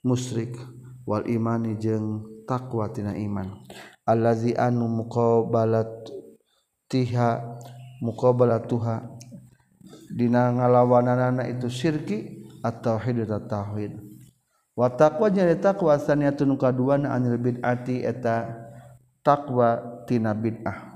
musyrik 0.02 0.58
wal 1.06 1.24
imani 1.30 1.78
jeung 1.78 2.26
takwa 2.48 2.90
tina 2.90 3.14
iman. 3.14 3.62
Allazi 4.02 4.56
anu 4.58 4.90
muqabalat 4.90 6.10
tiha 6.90 7.60
muqabalah 8.00 8.64
tuha 8.64 9.04
dina 10.10 10.50
ngalawananana 10.50 11.46
itu 11.48 11.70
syirki 11.70 12.48
atau 12.60 12.98
tauhid 12.98 13.24
atau 13.24 13.40
tauhid 13.46 13.92
wa 14.74 14.88
taqwa 14.88 15.28
jadi 15.28 15.60
taqwa 15.60 16.00
saniatun 16.00 16.56
kaduana 16.56 17.12
anil 17.12 17.36
bid'ati 17.36 18.02
eta 18.04 18.68
taqwa 19.20 20.00
tina 20.08 20.32
bid'ah. 20.32 20.90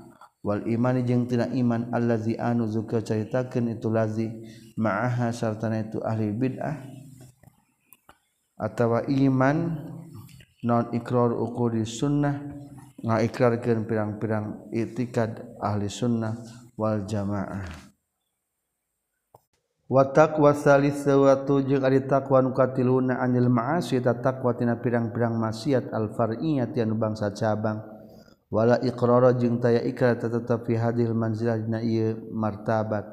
Wal 0.45 0.69
imani 0.69 1.01
jeung 1.01 1.25
tina 1.25 1.49
iman 1.49 1.89
allazi 1.89 2.37
anu 2.37 2.69
zuka 2.69 3.01
caritakeun 3.01 3.73
itu 3.73 3.89
lazi 3.89 4.29
ma'aha 4.77 5.33
sartana 5.33 5.81
itu 5.81 5.97
ahli 6.05 6.29
bid'ah. 6.29 6.85
Atawa 8.61 9.09
iman 9.09 9.57
non 10.61 10.93
ikrar 10.93 11.33
ukuri 11.33 11.81
sunnah 11.85 12.45
ngaiklarkeun 13.01 13.89
pirang-pirang 13.89 14.69
itikad 14.69 15.57
ahli 15.57 15.89
sunnah. 15.89 16.37
wal 16.75 17.03
jamaah. 17.07 17.67
Watak 19.85 20.41
wasalis 20.41 21.05
sewatu 21.05 21.61
jeung 21.61 21.85
ari 21.85 22.09
takwa 22.09 22.41
nu 22.41 22.57
katiluna 22.57 23.21
anil 23.21 23.53
ma'asi 23.53 24.01
ta 24.01 24.17
takwa 24.17 24.57
tina 24.57 24.81
pirang-pirang 24.81 25.37
maksiat 25.37 25.93
al 25.93 26.09
far'iyah 26.17 26.73
ti 26.73 26.81
anu 26.81 26.97
bangsa 26.97 27.29
cabang. 27.29 27.85
Wala 28.49 28.81
iqrara 28.81 29.37
jeung 29.37 29.61
taya 29.61 29.85
ikrar 29.85 30.17
tetep 30.17 30.65
fi 30.65 30.73
hadil 30.73 31.13
manzilah 31.13 31.61
dina 31.61 31.85
ieu 31.85 32.17
martabat. 32.33 33.05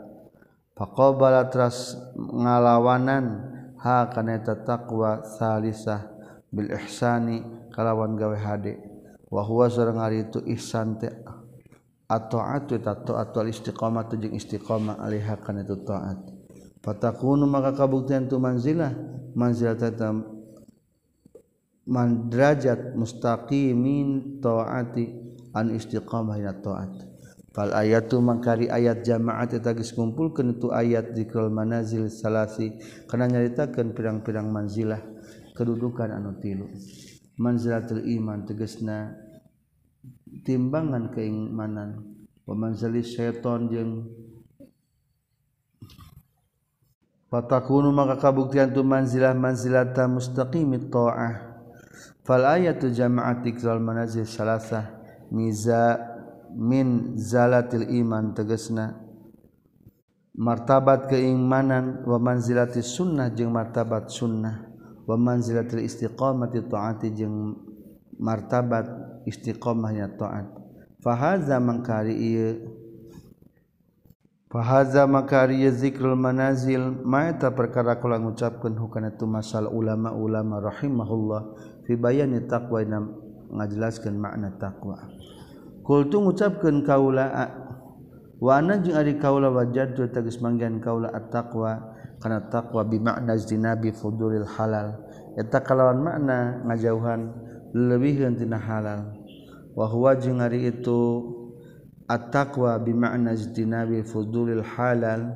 Faqabala 0.72 1.52
tras 1.52 1.92
ngalawanan 2.16 3.24
ha 3.76 4.08
kana 4.08 4.40
eta 4.40 4.56
takwa 4.64 5.20
salisah 5.36 6.08
bil 6.48 6.72
ihsani 6.72 7.68
kalawan 7.68 8.16
gawe 8.16 8.38
hade. 8.40 8.80
Wa 9.28 9.44
huwa 9.44 9.68
sareng 9.68 10.00
ari 10.00 10.24
itu 10.24 10.40
ihsan 10.56 10.96
teh 10.96 11.12
at-taatu 12.08 12.78
ta 12.82 12.98
taat 12.98 13.34
wal 13.36 13.48
istiqamah 13.48 14.10
jeung 14.10 14.34
istiqamah 14.34 14.98
alaiha 15.02 15.38
kana 15.42 15.62
itu 15.62 15.76
taat. 15.86 16.18
Fatakunu 16.82 17.46
maka 17.46 17.72
kabuktian 17.78 18.26
tu 18.26 18.42
manzilah. 18.42 18.90
Manzilah 19.38 19.78
tata 19.78 20.10
mandrajat 21.86 22.98
mustaqimin 22.98 24.42
taati 24.42 25.04
an 25.54 25.70
istiqamah 25.70 26.36
ina 26.42 26.58
taat. 26.58 26.90
Fal 27.52 27.70
ayatu 27.76 28.18
mangkari 28.24 28.72
ayat 28.72 29.04
jamaat 29.04 29.52
eta 29.52 29.76
geus 29.76 29.92
ngumpulkeun 29.92 30.56
tu 30.56 30.72
ayat 30.72 31.12
zikrul 31.12 31.52
manazil 31.52 32.08
salasi. 32.08 32.80
Kana 33.04 33.28
nyaritakeun 33.28 33.92
pirang-pirang 33.92 34.48
manzilah 34.48 35.00
kedudukan 35.52 36.16
anu 36.16 36.40
tilu. 36.40 36.66
Manzilatul 37.36 38.04
iman 38.08 38.44
tegasna 38.48 39.21
timbangan 40.40 41.12
keimanan 41.12 42.16
pemanzali 42.48 43.04
seton 43.04 43.68
jeung 43.68 43.92
Fatakunu 47.32 47.88
maka 47.96 48.20
kabuktian 48.20 48.76
tu 48.76 48.84
manzilah 48.84 49.32
manzilata 49.32 50.04
mustaqimi 50.04 50.92
ta'ah. 50.92 51.64
Fal 52.28 52.44
ayatu 52.44 52.92
jama'at 52.92 53.40
ikral 53.48 53.80
manazil 53.80 54.28
salasah 54.28 55.00
miza 55.32 55.96
min 56.52 57.16
zalatil 57.16 57.88
iman 57.88 58.36
tegesna 58.36 59.00
martabat 60.36 61.08
keimanan 61.08 62.04
wa 62.04 62.20
manzilati 62.20 62.84
sunnah 62.84 63.32
jeung 63.32 63.48
martabat 63.48 64.12
sunnah. 64.12 64.68
Wa 65.08 65.16
manzilatil 65.16 65.88
istiqamati 65.88 66.68
taati 66.68 67.16
jeung 67.16 67.56
martabat 68.20 68.86
istiqomahnya 69.26 70.18
taat. 70.18 70.46
Fahaza 71.02 71.58
mangkari 71.58 72.14
ieu 72.14 72.82
Fahaza 74.52 75.08
makari 75.08 75.64
zikrul 75.72 76.12
manazil. 76.12 77.00
Maeta 77.08 77.56
perkara 77.56 77.96
kula 77.96 78.20
ngucapkeun 78.20 78.76
hukana 78.76 79.16
tu 79.16 79.24
masal 79.24 79.64
ulama-ulama 79.64 80.60
rahimahullah. 80.60 81.56
Fi 81.88 81.96
bayani 81.96 82.44
taqwa 82.44 82.84
na 82.84 83.00
ngajelaskeun 83.48 84.12
makna 84.12 84.52
taqwa. 84.60 85.08
Qultu 85.80 86.20
ngucapkeun 86.20 86.84
kaula 86.84 87.32
wa 88.36 88.52
ana 88.52 88.76
jeung 88.76 88.92
ari 88.92 89.16
kaula 89.16 89.48
wajadtu 89.48 90.12
tegas 90.12 90.36
manggian 90.44 90.84
kaula 90.84 91.08
at-taqwa. 91.16 91.96
Kana 92.20 92.52
taqwa 92.52 92.84
bi 92.84 93.00
makna 93.00 93.40
zinabi 93.40 93.88
fudulil 93.88 94.44
halal. 94.44 95.00
Eta 95.40 95.64
kalawan 95.64 96.04
makna 96.04 96.60
ngajauhan. 96.68 97.20
lebihtina 97.72 98.60
halalwahwa 98.60 100.12
jeung 100.20 100.40
hari 100.44 100.68
itu 100.68 101.00
attaqwa 102.08 102.76
bimaknabi 102.78 104.04
fudulil 104.04 104.60
halal 104.60 105.32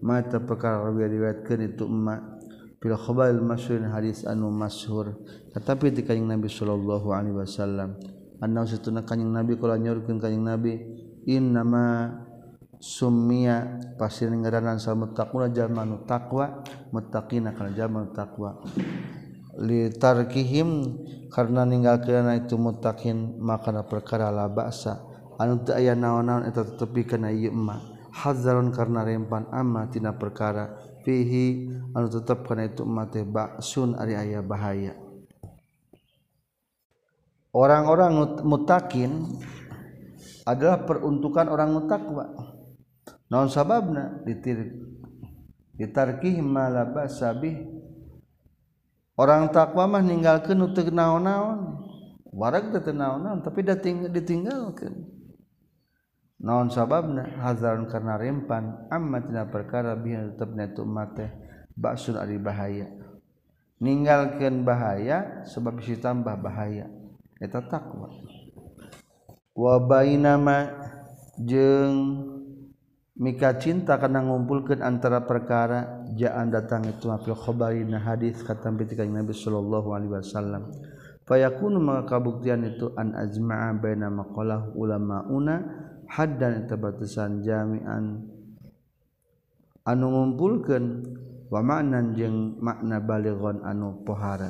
mata 0.00 0.40
pekar 0.40 0.88
riwayatkan 0.94 1.74
itu 1.74 1.84
emak. 1.84 2.40
Fil 2.80 2.96
khabaril 2.96 3.44
masyhur 3.44 3.84
hadis 3.92 4.24
anu 4.24 4.48
masyhur. 4.48 5.12
Tetapi 5.52 5.92
di 5.92 6.00
kanjing 6.00 6.24
Nabi 6.24 6.48
sallallahu 6.48 7.12
alaihi 7.12 7.36
wasallam 7.36 8.00
anna 8.40 8.64
satuna 8.64 9.04
kanjing 9.04 9.28
Nabi 9.28 9.60
kala 9.60 9.76
nyorkeun 9.76 10.16
kanjing 10.16 10.40
Nabi 10.40 10.80
innama 11.28 12.08
summia 12.80 13.76
pasir 14.00 14.32
ngaranan 14.32 14.80
sal 14.80 14.96
muttaquna 14.96 15.52
jalma 15.52 15.84
nu 15.84 16.00
taqwa 16.08 16.64
muttaqina 16.88 17.52
kana 17.52 17.76
jalma 17.76 18.08
taqwa. 18.16 18.64
Li 19.60 19.92
tarkihim 19.92 20.96
karena 21.30 21.62
ninggalkeun 21.62 22.28
itu 22.36 22.58
muttaqin 22.58 23.38
maka 23.38 23.70
perkara 23.86 24.28
la 24.34 24.50
ba'sa 24.50 25.00
anu 25.38 25.62
teu 25.62 25.78
aya 25.78 25.96
naon-naon 25.96 26.44
eta 26.44 26.66
tetepikeun 26.66 27.30
ieu 27.30 27.54
emma 27.54 28.00
hazaron 28.10 28.74
karena 28.74 29.06
rempan 29.06 29.46
amma 29.54 29.86
tina 29.88 30.14
perkara. 30.14 30.76
Fihi 31.00 31.70
anu 31.96 32.06
tetep 32.12 32.44
kana 32.44 32.68
itu 32.68 32.84
emma 32.84 33.08
teh 33.08 33.24
ba'sun 33.24 33.96
ari 33.96 34.18
aya 34.18 34.44
bahaya. 34.44 34.92
Orang-orang 37.50 38.44
mutakin 38.46 39.26
adalah 40.46 40.86
peruntukan 40.86 41.50
orang 41.50 41.74
mutakwa. 41.74 42.30
Naon 43.26 43.50
sababna? 43.50 44.22
Ditir 44.22 44.76
ditarkih 45.74 46.44
malaba 46.44 47.08
sabih 47.08 47.79
orang 49.20 49.52
takwa 49.52 49.84
mah 49.84 50.00
meninggalkan 50.00 50.56
untuk 50.56 50.88
naon-naon. 50.88 51.76
Warak 52.32 52.72
naon-naon 52.72 53.44
tapi 53.44 53.60
ditinggalkan 54.08 55.20
naon 56.40 56.72
sababna? 56.72 57.36
Hazaran 57.38 57.86
karena 57.86 58.16
rempan. 58.16 58.88
Amma 58.88 59.20
tina 59.20 59.44
perkara 59.46 59.92
bihan 59.94 60.32
tetapna 60.32 60.66
itu 60.66 60.82
mate 60.88 61.28
baksun 61.76 62.16
ari 62.16 62.40
bahaya. 62.40 62.88
Ninggalkan 63.80 64.64
bahaya 64.64 65.44
sebab 65.48 65.80
bisa 65.80 65.96
tambah 66.00 66.36
bahaya. 66.40 66.88
Eta 67.40 67.64
takwa. 67.64 68.12
Wa 69.56 69.76
bainama 69.80 70.68
jeung 71.40 72.39
Mika 73.20 73.52
cinta 73.60 74.00
karena 74.00 74.24
ngumpulkan 74.24 74.80
antara 74.80 75.20
perkara 75.28 76.08
jaan 76.16 76.48
datang 76.48 76.88
itu 76.88 77.04
mafil 77.04 77.36
khobari 77.36 77.84
na 77.84 78.00
hadis 78.00 78.40
kata 78.40 78.72
ketika 78.80 79.04
Nabi 79.04 79.36
Shallallahu 79.36 79.92
Alaihi 79.92 80.12
Wasallam. 80.16 80.72
Fayakun 81.28 81.76
maka 81.84 82.16
kabuktian 82.16 82.64
itu 82.64 82.96
an 82.96 83.12
ajma'a 83.12 83.76
baina 83.76 84.08
maqalah 84.08 84.72
ulamauna 84.72 85.62
haddan 86.08 86.64
tabatusan 86.64 87.44
jami'an 87.44 88.24
anu 89.84 90.06
ngumpulkeun 90.10 90.84
wa 91.52 91.60
ma'nan 91.60 92.16
jeung 92.16 92.56
makna 92.56 93.04
balighan 93.04 93.60
anu 93.68 94.00
pohara. 94.00 94.48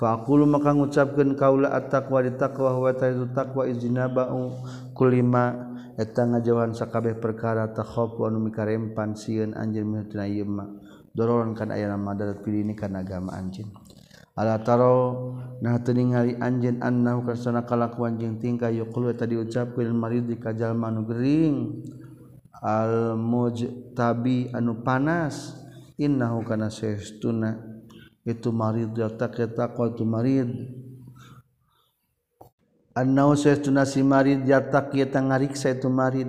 Faqulu 0.00 0.48
maka 0.48 0.72
ngucapkeun 0.72 1.36
kaula 1.36 1.76
at-taqwa 1.76 2.24
di 2.24 2.32
taqwa 2.40 2.72
wa 2.72 2.88
ta'zu 2.88 3.36
taqwa 3.36 3.68
iznaba'u 3.68 4.64
kulima 4.96 5.69
eta 5.98 6.26
ngajauhan 6.28 6.76
sakabeh 6.76 7.18
perkara 7.18 7.70
takhof 7.74 8.20
anu 8.22 8.38
mikarempan 8.38 9.16
sieun 9.18 9.56
anjeun 9.56 9.86
mihitna 9.88 10.26
ieu 10.28 10.46
mah. 10.46 10.68
Dororon 11.10 11.58
kana 11.58 11.74
aya 11.74 11.90
madarat 11.98 12.38
darat 12.38 12.76
kana 12.78 13.02
agama 13.02 13.34
anjeun. 13.34 13.74
Ala 14.38 14.62
taro 14.62 15.34
nah 15.58 15.76
teu 15.82 15.92
ningali 15.92 16.38
anjeun 16.38 16.78
annahu 16.80 17.26
kana 17.26 17.66
kalakuan 17.66 18.14
jeung 18.16 18.38
tingkah 18.38 18.70
yuqulu 18.70 19.10
eta 19.10 19.26
diucapkeun 19.26 19.90
marid 19.90 20.30
di 20.30 20.38
kajalma 20.38 20.88
anu 20.94 21.02
gering. 21.06 21.82
Al 22.60 23.16
mujtabi 23.18 24.54
anu 24.54 24.84
panas 24.86 25.56
innahu 25.98 26.46
kana 26.46 26.68
sesuna 26.70 27.56
itu 28.22 28.52
marid 28.52 28.94
ya 28.94 29.10
taqwa 29.10 29.92
tu 29.92 30.06
marid. 30.06 30.79
Nasi 33.06 34.02
marid 34.02 34.44
jatak 34.44 34.92
ngariksa 34.92 35.78
itu 35.78 35.88
marid. 35.88 36.28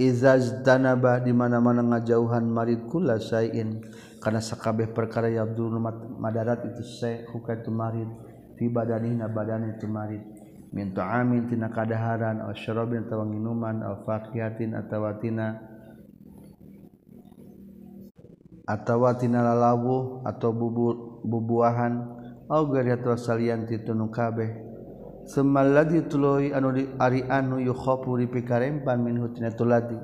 Izaz 0.00 0.64
danaba 0.64 1.20
di 1.20 1.32
mana-mana 1.32 1.84
ngajauhan 1.84 2.44
marid 2.48 2.88
kula 2.88 3.20
sayin. 3.20 3.84
Karena 4.20 4.40
sakabeh 4.40 4.92
perkara 4.92 5.28
ya 5.32 5.44
Abdul 5.44 5.80
madarat 6.20 6.64
itu 6.68 6.84
saya 6.84 7.24
huka 7.32 7.56
itu 7.56 7.72
marid. 7.72 8.08
Fi 8.56 8.68
badanina 8.68 9.28
badan 9.28 9.76
itu 9.76 9.88
marid. 9.88 10.20
Min 10.70 10.94
ta'amin 10.94 11.50
tina 11.50 11.66
kadaharan 11.72 12.46
aw 12.46 12.54
syarabin 12.54 13.02
atawa 13.02 13.26
minuman 13.26 13.82
aw 13.82 14.06
faqihatin 14.06 14.78
atawa 14.78 15.18
tina 15.18 15.58
atawa 18.70 19.18
tina 19.18 19.42
lalawu 19.42 20.22
atau 20.22 20.54
bubu 20.54 21.18
bubuahan 21.26 22.06
aw 22.46 22.62
gari 22.70 22.94
atau 22.94 23.18
salian 23.18 23.66
kabeh 23.66 24.69
semaladi 25.30 26.02
tuluy 26.10 26.50
anu 26.50 26.74
di 26.74 26.90
ari 26.98 27.22
anu 27.22 27.62
yukhafu 27.62 28.18
di 28.18 28.26
pikarempan 28.26 28.98
min 28.98 29.22
hutina 29.22 29.54
tuladi. 29.54 29.94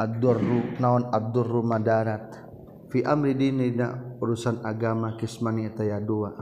Ad-durru 0.00 0.80
naon 0.80 1.12
ad-durru 1.12 1.60
madarat. 1.60 2.40
Fi 2.88 3.04
amri 3.04 3.36
dinina 3.36 4.16
urusan 4.16 4.64
agama 4.64 5.14
kismani 5.20 5.68
eta 5.68 5.84
ya 5.84 6.00
dua. 6.00 6.32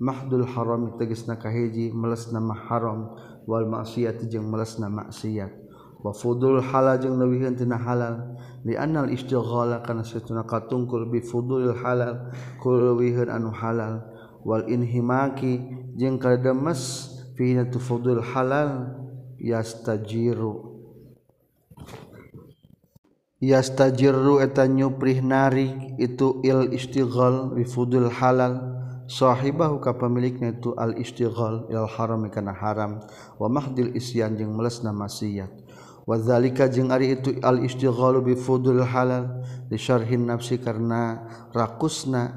Mahdul 0.00 0.46
haram 0.46 0.96
tegasna 0.96 1.36
kahiji 1.36 1.92
melesna 1.92 2.40
haram 2.40 3.12
wal 3.44 3.68
maksiat 3.68 4.24
jeung 4.30 4.48
melesna 4.48 4.88
maksiat. 4.88 5.52
Wa 5.98 6.14
fudul 6.14 6.62
halal 6.62 6.96
jeung 7.02 7.18
leuwihkeun 7.18 7.58
tina 7.58 7.76
halal. 7.76 8.38
Li 8.64 8.78
annal 8.78 9.10
istighala 9.10 9.82
kana 9.84 10.06
satuna 10.06 10.46
katungkul 10.46 11.10
bi 11.10 11.20
fudulil 11.20 11.76
halal 11.76 12.30
kuleuwihkeun 12.62 13.28
anu 13.28 13.50
halal. 13.50 14.06
Wal 14.46 14.70
inhimaki 14.70 15.58
jeung 15.98 16.22
kademes 16.22 17.14
fina 17.38 17.62
tufudul 17.70 18.18
halal 18.18 18.98
yastajiru. 19.38 20.74
Yastajiru 23.38 24.42
eta 24.42 24.66
nyuprih 24.66 25.22
nari 25.22 25.94
itu 26.02 26.42
il 26.42 26.74
istighal 26.74 27.54
fudul 27.70 28.10
halal. 28.10 28.74
Sahibahu 29.08 29.80
ka 29.80 29.96
pemiliknya 29.96 30.52
itu 30.52 30.74
al 30.76 30.98
istighal 30.98 31.70
il 31.70 31.86
haram 31.86 32.26
kana 32.28 32.50
haram. 32.50 32.98
Wa 33.38 33.46
mahdil 33.46 33.94
isyan 33.94 34.34
jeung 34.34 34.58
melesna 34.58 34.90
maksiat. 34.90 35.48
Wa 36.04 36.18
zalika 36.18 36.66
jeung 36.66 36.90
ari 36.90 37.14
itu 37.14 37.38
al 37.40 37.62
istighal 37.62 38.20
fudul 38.34 38.82
halal 38.82 39.46
li 39.70 39.78
syarhin 39.78 40.26
nafsi 40.26 40.58
karena 40.58 41.30
rakusna 41.54 42.34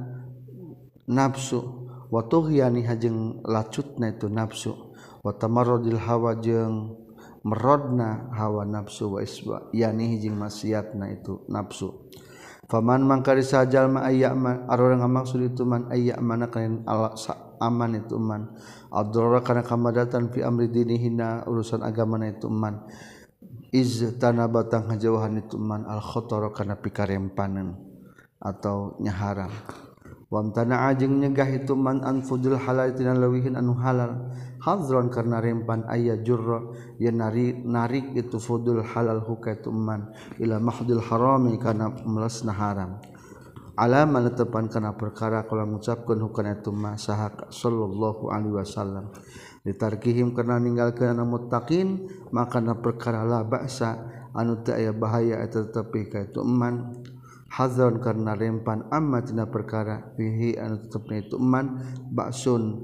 nafsu. 1.09 1.81
Wa 2.13 2.27
tughyani 2.29 2.85
jeung 3.01 3.41
lacutna 3.41 4.13
itu 4.13 4.29
nafsu 4.29 4.90
watamarrodil 5.21 6.01
hawa 6.01 6.37
jeung 6.37 6.97
merodna 7.41 8.29
hawa 8.37 8.65
nafsu 8.65 9.17
wa 9.17 9.19
isba 9.21 9.69
yani 9.73 10.17
hijing 10.17 10.37
maksiatna 10.37 11.09
itu 11.13 11.45
nafsu. 11.49 12.09
Faman 12.69 13.03
mangkari 13.03 13.43
sajal 13.43 13.91
ma 13.91 14.07
ayyaman 14.07 14.63
arora 14.71 14.95
ngamaksud 14.95 15.43
itu 15.43 15.67
man 15.67 15.91
ayyamana 15.91 16.47
kain 16.47 16.87
ala 16.87 17.11
aman 17.59 17.99
itu 17.99 18.15
man. 18.15 18.55
Adrara 18.87 19.43
kana 19.43 19.61
kamadatan 19.65 20.31
fi 20.31 20.39
amri 20.39 20.71
dinihina 20.71 21.43
urusan 21.49 21.83
agama 21.83 22.21
itu 22.23 22.47
man. 22.47 22.87
Iz 23.75 24.03
tanabatang 24.19 24.87
hajawahan 24.87 25.43
itu 25.43 25.59
man 25.59 25.83
al 25.83 25.99
khotara 25.99 26.51
kana 26.55 26.79
pikarempanan 26.79 27.75
atau 28.39 28.95
nyaharang 29.03 29.51
wam 30.31 30.55
tanah 30.55 30.95
ajeng 30.95 31.19
nyegah 31.19 31.45
itu 31.51 31.75
man 31.75 31.99
anfudul 32.07 32.55
halal 32.55 32.95
tina 32.95 33.11
lewihin 33.11 33.59
anu 33.59 33.75
halal. 33.75 34.31
Hadron 34.63 35.11
karena 35.11 35.43
rempan 35.43 35.83
ayat 35.89 36.23
jurro 36.23 36.71
yang 37.01 37.19
narik 37.19 37.59
narik 37.65 38.15
itu 38.15 38.39
fudul 38.39 38.79
halal 38.79 39.19
hukai 39.27 39.59
itu 39.59 39.69
man. 39.69 40.15
Ila 40.39 40.57
mahdul 40.63 41.03
harami 41.03 41.59
karena 41.59 41.91
melesna 42.07 42.55
haram. 42.55 43.03
Alama 43.75 44.21
tepan 44.31 44.69
karena 44.69 44.93
perkara 44.93 45.43
kalau 45.49 45.65
mengucapkan 45.65 46.19
hukain 46.21 46.59
itu 46.59 46.71
ma 46.71 46.95
sahak 46.95 47.51
sallallahu 47.51 48.31
alaihi 48.31 48.55
wasallam. 48.55 49.11
Ditarkihim 49.65 50.31
karena 50.37 50.61
ninggalkan 50.61 51.17
anu 51.17 51.27
muttaqin 51.27 52.07
maka 52.31 52.61
na 52.61 52.77
perkara 52.77 53.25
la 53.25 53.41
ba'sa 53.43 53.97
anu 54.31 54.63
tak 54.63 54.79
ayah 54.79 54.95
bahaya 54.95 55.43
eta 55.43 55.67
tepi 55.67 56.07
ka 56.07 56.23
itu 56.23 56.39
hazon 57.51 57.99
karena 57.99 58.31
rempan 58.31 58.87
amma 58.87 59.19
tina 59.19 59.43
perkara 59.43 60.15
fihi 60.15 60.55
anu 60.55 60.79
tetepna 60.87 61.19
itu 61.19 61.35
man 61.35 61.83
baksun 62.15 62.79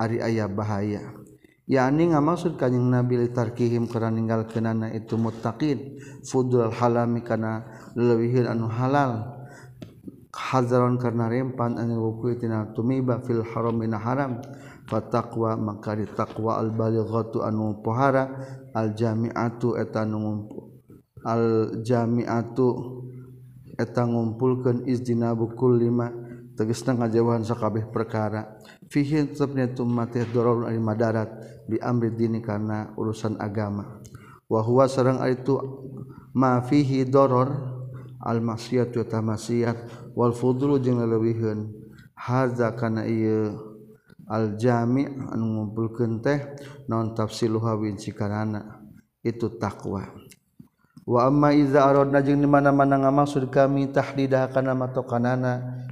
ari 0.00 0.24
aya 0.24 0.48
bahaya. 0.48 1.20
Yakni 1.70 2.10
ngamaksud 2.10 2.58
kanjing 2.58 2.90
nabi 2.90 3.14
litarkihim 3.20 3.86
karena 3.86 4.10
ninggalkeunana 4.10 4.90
itu 4.90 5.14
muttaqin 5.14 6.02
fudul 6.26 6.72
halami 6.72 7.22
kana 7.22 7.68
leuwihil 7.94 8.50
anu 8.50 8.66
halal. 8.66 9.38
Hazaron 10.34 10.98
karena 10.98 11.30
rempan 11.30 11.78
anu 11.78 12.00
wuku 12.10 12.40
tina 12.40 12.72
tumiba 12.74 13.22
fil 13.22 13.44
haram 13.44 13.78
mina 13.78 14.00
haram. 14.02 14.42
Fataqwa 14.90 15.54
maka 15.54 15.94
di 15.94 16.10
taqwa 16.10 16.58
al 16.58 16.74
balighatu 16.74 17.46
anu 17.46 17.78
pohara 17.78 18.26
al 18.74 18.90
jami'atu 18.90 19.78
eta 19.78 20.02
al 21.22 21.46
jami'atu 21.86 22.68
eta 23.80 24.04
ngumpulkeun 24.04 24.84
bukul 25.32 25.56
kullima 25.56 26.12
tegasna 26.52 27.00
ngajauhan 27.00 27.40
sakabeh 27.40 27.88
perkara. 27.88 28.60
Fihi 28.92 29.32
tetapnya 29.32 29.72
itu 29.72 29.88
matih 29.88 30.28
dororun 30.28 30.68
ari 30.68 30.76
madarat 30.76 31.32
bi 31.64 31.80
dini 32.12 32.44
kana 32.44 32.92
urusan 33.00 33.40
agama. 33.40 34.04
Wa 34.44 34.60
huwa 34.60 34.84
sareng 34.84 35.24
itu 35.24 35.56
ma 36.36 36.60
fihi 36.60 37.08
doror 37.08 37.48
al 38.20 38.44
maksiat 38.44 38.92
wa 38.92 39.32
maksiat 39.32 40.12
wal 40.12 40.36
fudlu 40.36 40.76
jeung 40.82 41.00
leuwihun 41.00 41.72
haza 42.12 42.76
kana 42.76 43.08
ieu 43.08 43.56
al 44.28 44.60
jami 44.60 45.08
anu 45.08 45.56
ngumpulkeun 45.56 46.20
teh 46.20 46.38
non 46.90 47.16
tafsiluha 47.16 47.78
win 47.80 47.96
sikarana 47.96 48.84
itu 49.24 49.48
takwa. 49.56 50.04
wama 51.10 51.50
iza 51.50 51.82
arod 51.82 52.14
najeng 52.14 52.38
di 52.38 52.46
mana-mana 52.46 53.02
ngamaksud 53.02 53.50
kami 53.50 53.90
tahdidah 53.90 54.46
kana 54.54 54.78
matokanana 54.78 55.82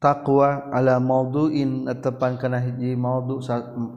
taqwa 0.00 0.72
ala 0.72 0.96
maudu'in 0.96 1.84
tepan 2.00 2.40
kana 2.40 2.64
hiji 2.64 2.96
maudu 2.96 3.44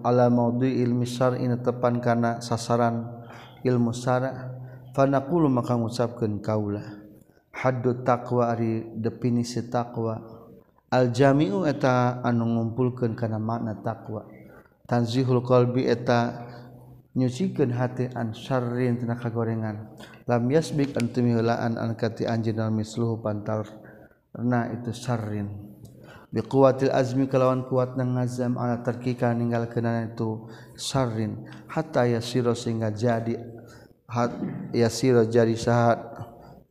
ala 0.04 0.28
maudu'il 0.28 0.86
ilmi 0.92 1.08
in 1.40 1.56
tepan 1.64 2.04
kana 2.04 2.44
sasaran 2.44 3.26
ilmu 3.66 3.96
syara. 3.96 4.54
Fanaqulu 4.96 5.52
maka 5.52 5.76
ngucapkeun 5.76 6.40
kaula 6.40 6.80
haddu 7.52 8.06
taqwa 8.06 8.54
ari 8.54 8.96
definisi 8.96 9.68
taqwa. 9.68 10.22
Al 10.88 11.12
jami'u 11.12 11.68
eta 11.68 12.24
anu 12.24 12.48
ngumpulkeun 12.48 13.18
kana 13.18 13.42
makna 13.42 13.76
taqwa. 13.84 14.24
Tanzihul 14.88 15.44
qalbi 15.44 15.84
eta 15.90 16.48
nyucikan 17.16 17.72
hati 17.72 18.12
an 18.12 18.36
syarrin 18.36 19.00
tina 19.00 19.16
kagorengan. 19.16 19.96
Lam 20.28 20.44
yasbik 20.52 20.94
an 21.00 21.10
tumihulaan 21.10 21.80
an 21.80 21.96
kati 21.96 22.28
anjinal 22.28 22.70
misluhu 22.70 23.24
pantal 23.24 23.64
na 24.36 24.68
itu 24.76 24.92
syarrin. 24.92 25.48
Biquwatil 26.36 26.92
azmi 26.92 27.32
kalawan 27.32 27.64
kuat 27.64 27.96
nang 27.96 28.20
ngazam 28.20 28.60
ala 28.60 28.84
terkika 28.84 29.32
ninggal 29.32 29.72
kenana 29.72 30.12
itu 30.12 30.52
syarrin. 30.76 31.48
Hatta 31.72 32.04
yasiro 32.04 32.52
sehingga 32.52 32.92
jadi 32.92 33.40
hat 34.12 34.36
yasiro 34.76 35.24
jadi 35.24 35.56
sahat. 35.56 36.00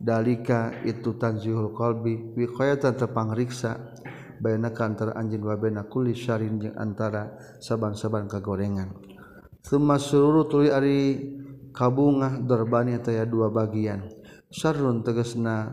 Dalika 0.05 0.85
itu 0.85 1.17
tanzihul 1.17 1.73
qalbi 1.73 2.37
wiqayatan 2.37 2.93
tepangriksa 2.93 3.97
bayanakan 4.37 4.93
antara 4.93 5.13
anjin 5.17 5.41
wa 5.41 5.57
bainakulli 5.57 6.13
syarrin 6.13 6.61
jeung 6.61 6.77
antara 6.77 7.41
saban-saban 7.57 8.29
kagorengan. 8.29 9.14
Suma 9.65 9.97
sururu 9.97 10.45
tuli 10.45 10.69
ari 10.69 11.17
kabungah 11.73 12.37
dorbani 12.45 13.01
taya 13.01 13.25
dua 13.25 13.49
bagian. 13.49 14.05
Syarrun 14.53 15.01
tegesna 15.01 15.73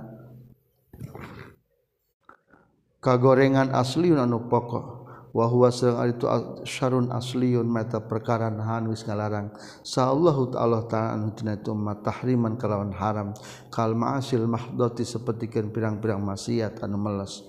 kagorengan 3.03 3.75
asliun 3.75 4.15
anu 4.15 4.47
pokok. 4.47 5.03
Wa 5.35 5.47
huwa 5.47 5.71
sareng 5.71 5.99
ari 5.99 6.13
tu 6.15 6.27
syarrun 6.63 7.11
asliun 7.11 7.67
mata 7.67 7.99
perkara 7.99 8.47
nahan 8.47 8.87
wis 8.87 9.03
ngalarang. 9.03 9.51
Sallallahu 9.83 10.55
ta'ala 10.55 10.87
ta'ala 10.87 11.19
anu 11.19 11.35
tina 11.35 11.59
tu 11.59 11.75
umat 11.75 11.99
tahriman 11.99 12.55
kalawan 12.55 12.95
haram. 12.95 13.35
Kal 13.67 13.91
ma'asil 13.91 14.47
mahdoti 14.47 15.03
sapertikeun 15.03 15.67
pirang-pirang 15.67 16.23
maksiat 16.23 16.79
anu 16.79 16.95
meles. 16.95 17.43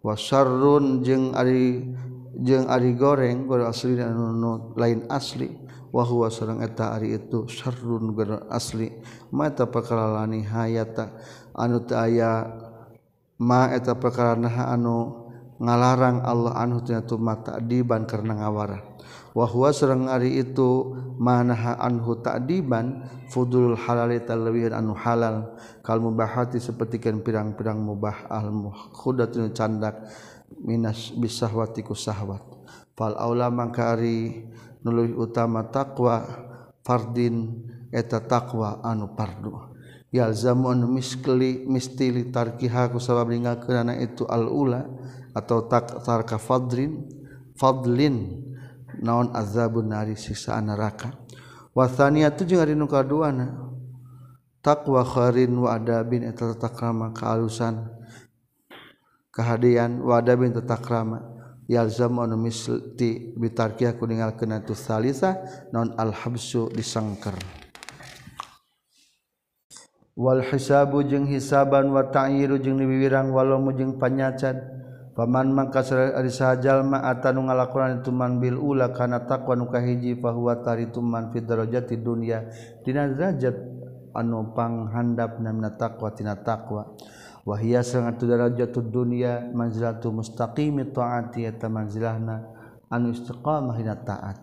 Wa 0.00 0.16
syarrun 0.16 1.04
jeung 1.04 1.36
ari 1.36 1.84
jeung 2.40 2.64
ari 2.64 2.96
goreng 2.96 3.44
goreng 3.44 3.68
asli 3.68 4.00
anu 4.00 4.72
lain 4.76 5.04
asli. 5.12 5.61
wahwa 5.92 6.32
serrang 6.32 6.64
eta 6.64 6.96
ari 6.96 7.20
itu 7.20 7.44
sarrun 7.46 8.16
asli. 8.48 8.90
Mata 9.30 9.68
pekalani 9.68 10.42
hayata. 10.42 11.12
Anu 11.52 11.84
aya 11.92 12.48
ma 13.36 13.68
eta 13.70 13.94
pekalanaha 13.94 14.72
anu 14.72 15.28
ngalarang 15.60 16.24
Allah 16.24 16.56
anutu 16.58 17.20
mata 17.20 17.60
diban 17.60 18.08
karena 18.08 18.40
ngawara 18.40 18.92
wahwa 19.32 19.72
serrang 19.72 20.08
ari 20.08 20.40
itu 20.40 20.92
manaha 21.16 21.80
anhu 21.80 22.20
ta'diban 22.20 23.08
fudul 23.32 23.76
halal 23.76 24.12
talawihan 24.22 24.76
anu 24.76 24.92
halal. 24.92 25.56
Kal 25.82 25.98
mubahati 25.98 26.60
sapertikeun 26.60 27.24
pirang-pirang 27.24 27.80
mubah 27.80 28.30
al 28.30 28.52
mukhudatun 28.52 29.50
candak 29.56 30.06
minas 30.62 31.10
bisahwatiku 31.16 31.96
sahwat. 31.96 32.44
Fal 32.92 33.16
aula 33.16 33.48
mangkari 33.48 34.46
nuluwi 34.82 35.14
utama 35.14 35.66
takwa 35.70 36.26
fardin 36.82 37.62
eta 37.94 38.20
takwa 38.22 38.82
anu 38.82 39.14
pardu. 39.14 39.70
Yalzamun 40.12 40.92
miskeli 40.92 41.64
mistili 41.64 42.28
tarkiha 42.28 42.92
ku 42.92 43.00
sabab 43.00 43.32
ninggalkeunana 43.32 43.96
itu 43.96 44.28
al 44.28 44.44
ula 44.44 44.84
atau 45.32 45.64
tak 45.64 46.04
tarka 46.04 46.36
fadrin 46.36 47.08
fadlin 47.56 48.44
naon 49.00 49.32
azabun 49.32 49.88
nari 49.88 50.12
siksaan 50.12 50.68
neraka. 50.68 51.16
Wa 51.72 51.88
thaniyatu 51.88 52.44
jeung 52.44 52.60
ari 52.60 52.76
nu 52.76 52.84
kaduana 52.84 53.56
takwa 54.60 55.00
kharin 55.00 55.56
wa 55.56 55.80
adabin 55.80 56.28
eta 56.28 56.52
tatakrama 56.52 57.16
kaalusan 57.16 57.88
kahadean 59.32 60.04
wa 60.04 60.20
adabin 60.20 60.52
tatakrama. 60.52 61.31
yalzamu 61.70 62.26
misl 62.38 62.96
ti 62.98 63.34
bitarkiyah 63.38 63.94
ku 63.98 64.06
ninggalkeun 64.06 64.62
tu 64.66 64.74
salisa 64.74 65.38
non 65.70 65.94
al 65.98 66.10
habsu 66.10 66.70
disangker. 66.74 67.34
Wal 70.12 70.44
hisabu 70.44 71.00
jeung 71.08 71.24
hisaban 71.24 71.88
wa 71.88 72.04
ta'yiru 72.04 72.60
jeung 72.60 72.76
diwiwirang 72.76 73.32
walamu 73.32 73.72
jeung 73.72 73.96
panyacan. 73.96 74.60
Paman 75.12 75.52
mangka 75.52 75.84
ari 75.92 76.32
sajalma 76.32 77.04
atanu 77.04 77.44
ngalakonan 77.44 78.00
itu 78.00 78.08
man 78.08 78.40
bil 78.40 78.56
ula 78.56 78.96
kana 78.96 79.28
taqwa 79.28 79.52
nu 79.60 79.68
kahiji 79.68 80.16
fa 80.16 80.32
huwa 80.32 80.56
taritu 80.64 81.04
man 81.04 81.28
fi 81.32 81.44
darajati 81.44 82.00
dunya. 82.00 82.48
Dina 82.80 83.08
derajat 83.08 83.56
anu 84.16 84.56
panghandapna 84.56 85.52
min 85.52 85.68
taqwa 85.76 86.12
tina 86.16 86.36
taqwa 86.40 86.96
Wahia 87.42 87.82
sangat 87.82 88.22
darajatu 88.22 88.86
dunia 88.86 89.50
manzilatu 89.50 90.14
mustaqimi 90.14 90.94
taati 90.94 91.42
eta 91.42 91.66
manzilahna 91.66 92.46
anu 92.86 93.10
istiqamah 93.10 93.74
hina 93.74 93.98
taat. 93.98 94.38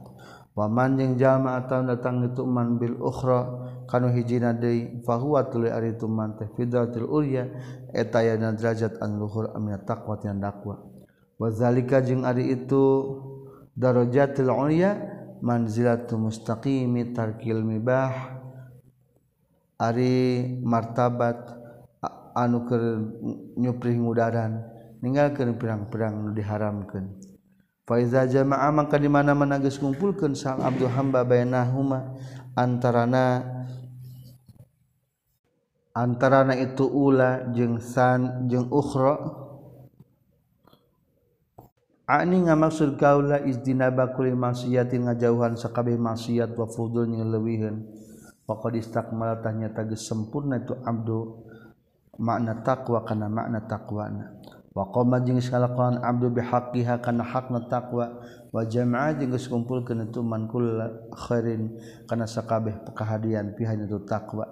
Wa 0.52 0.68
man 0.68 1.00
jeung 1.00 1.16
jalma 1.16 1.56
ataun 1.64 1.88
datang 1.88 2.20
itu 2.28 2.44
man 2.44 2.76
bil 2.76 3.00
ukhra 3.00 3.48
kanu 3.88 4.12
hijina 4.12 4.52
deui 4.52 5.00
fa 5.08 5.16
huwa 5.16 5.48
tuluy 5.48 5.72
ari 5.72 5.96
itu 5.96 6.12
man 6.12 6.36
teh 6.36 6.52
fidratul 6.60 7.08
ulya 7.08 7.48
eta 7.96 8.20
yana 8.20 8.52
derajat 8.52 9.00
an 9.00 9.16
luhur 9.16 9.56
amina 9.56 9.80
taqwa 9.80 10.20
tina 10.20 10.36
dakwa. 10.36 10.84
Wa 11.40 11.48
zalika 11.56 12.04
jeung 12.04 12.28
ari 12.28 12.52
itu 12.52 12.84
darajatul 13.80 14.52
ulya 14.52 15.00
manzilatu 15.40 16.20
mustaqimi 16.20 17.16
tarkil 17.16 17.64
mibah 17.64 18.44
ari 19.80 20.44
martabat 20.60 21.59
anu 22.40 22.64
ke 22.64 22.80
nyupring 23.60 24.08
udaran 24.08 24.64
meninggalkan 25.04 25.60
perang-perang 25.60 26.32
diharamkan 26.32 27.20
Faiza 27.90 28.30
jamaah 28.30 28.70
maka 28.70 29.02
di 29.02 29.10
mana 29.10 29.34
mana 29.34 29.58
kumpulkan 29.58 30.38
Sang 30.38 30.62
Abdu 30.62 30.86
Hamba 30.86 31.26
bainahuma 31.26 32.14
antarana 32.54 33.42
antarana 35.98 36.54
itu 36.54 36.86
ula 36.86 37.50
jeung 37.50 37.82
san 37.82 38.46
jeung 38.46 38.70
ukhra. 38.70 39.18
Ani 42.06 42.46
ngamaksud 42.46 43.02
kaula 43.02 43.42
izdinaba 43.42 44.14
kulli 44.14 44.38
maksiatin 44.38 45.10
ngajauhan 45.10 45.58
sakabeh 45.58 45.98
maksiat 45.98 46.54
wa 46.54 46.70
fudul 46.70 47.10
nyeleuwiheun 47.10 47.90
wa 48.46 48.54
qad 48.62 48.78
istakmala 48.78 49.42
tanya 49.42 49.74
tagis 49.74 50.06
sempurna 50.06 50.62
itu 50.62 50.78
abdu 50.86 51.49
makna 52.20 52.60
takwa 52.62 53.08
kana 53.08 53.32
makna 53.32 53.64
takwana 53.64 54.36
waqama 54.76 55.24
jeung 55.24 55.40
salakuan 55.40 56.04
abdu 56.04 56.30
bihaqiha 56.30 57.00
kana 57.00 57.24
hakna 57.24 57.66
takwa 57.72 58.20
wa 58.52 58.62
jama'a 58.68 59.16
jeung 59.16 59.32
geus 59.32 59.48
kumpulkeun 59.48 60.12
itu 60.12 60.20
man 60.20 60.52
kulla 60.52 61.10
khairin 61.16 61.80
kana 62.06 62.28
sakabeh 62.28 62.76
pekahadian 62.86 63.56
pihan 63.56 63.82
itu 63.88 64.04
takwa 64.04 64.46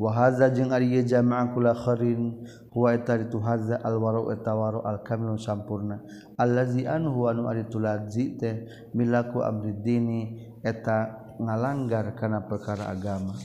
wa 0.00 0.10
hadza 0.10 0.48
jeung 0.50 0.72
ari 0.72 1.04
jama'a 1.04 1.52
kulla 1.52 1.76
khairin 1.76 2.42
huwa 2.72 2.96
eta 2.96 3.20
itu 3.20 3.38
hadza 3.38 3.76
al 3.84 4.00
waru 4.00 4.32
eta 4.32 4.56
waru 4.56 4.80
al 4.82 5.04
kamil 5.04 5.36
sampurna. 5.36 6.00
Allazi 6.40 6.88
an 6.88 7.06
huwa 7.06 7.36
nu 7.36 7.46
ari 7.46 7.68
tuladzi 7.68 8.40
teh 8.40 8.66
milaku 8.96 9.44
amriddini 9.44 10.42
eta 10.64 11.22
ngalanggar 11.36 12.16
kana 12.16 12.40
perkara 12.48 12.88
agama. 12.88 13.36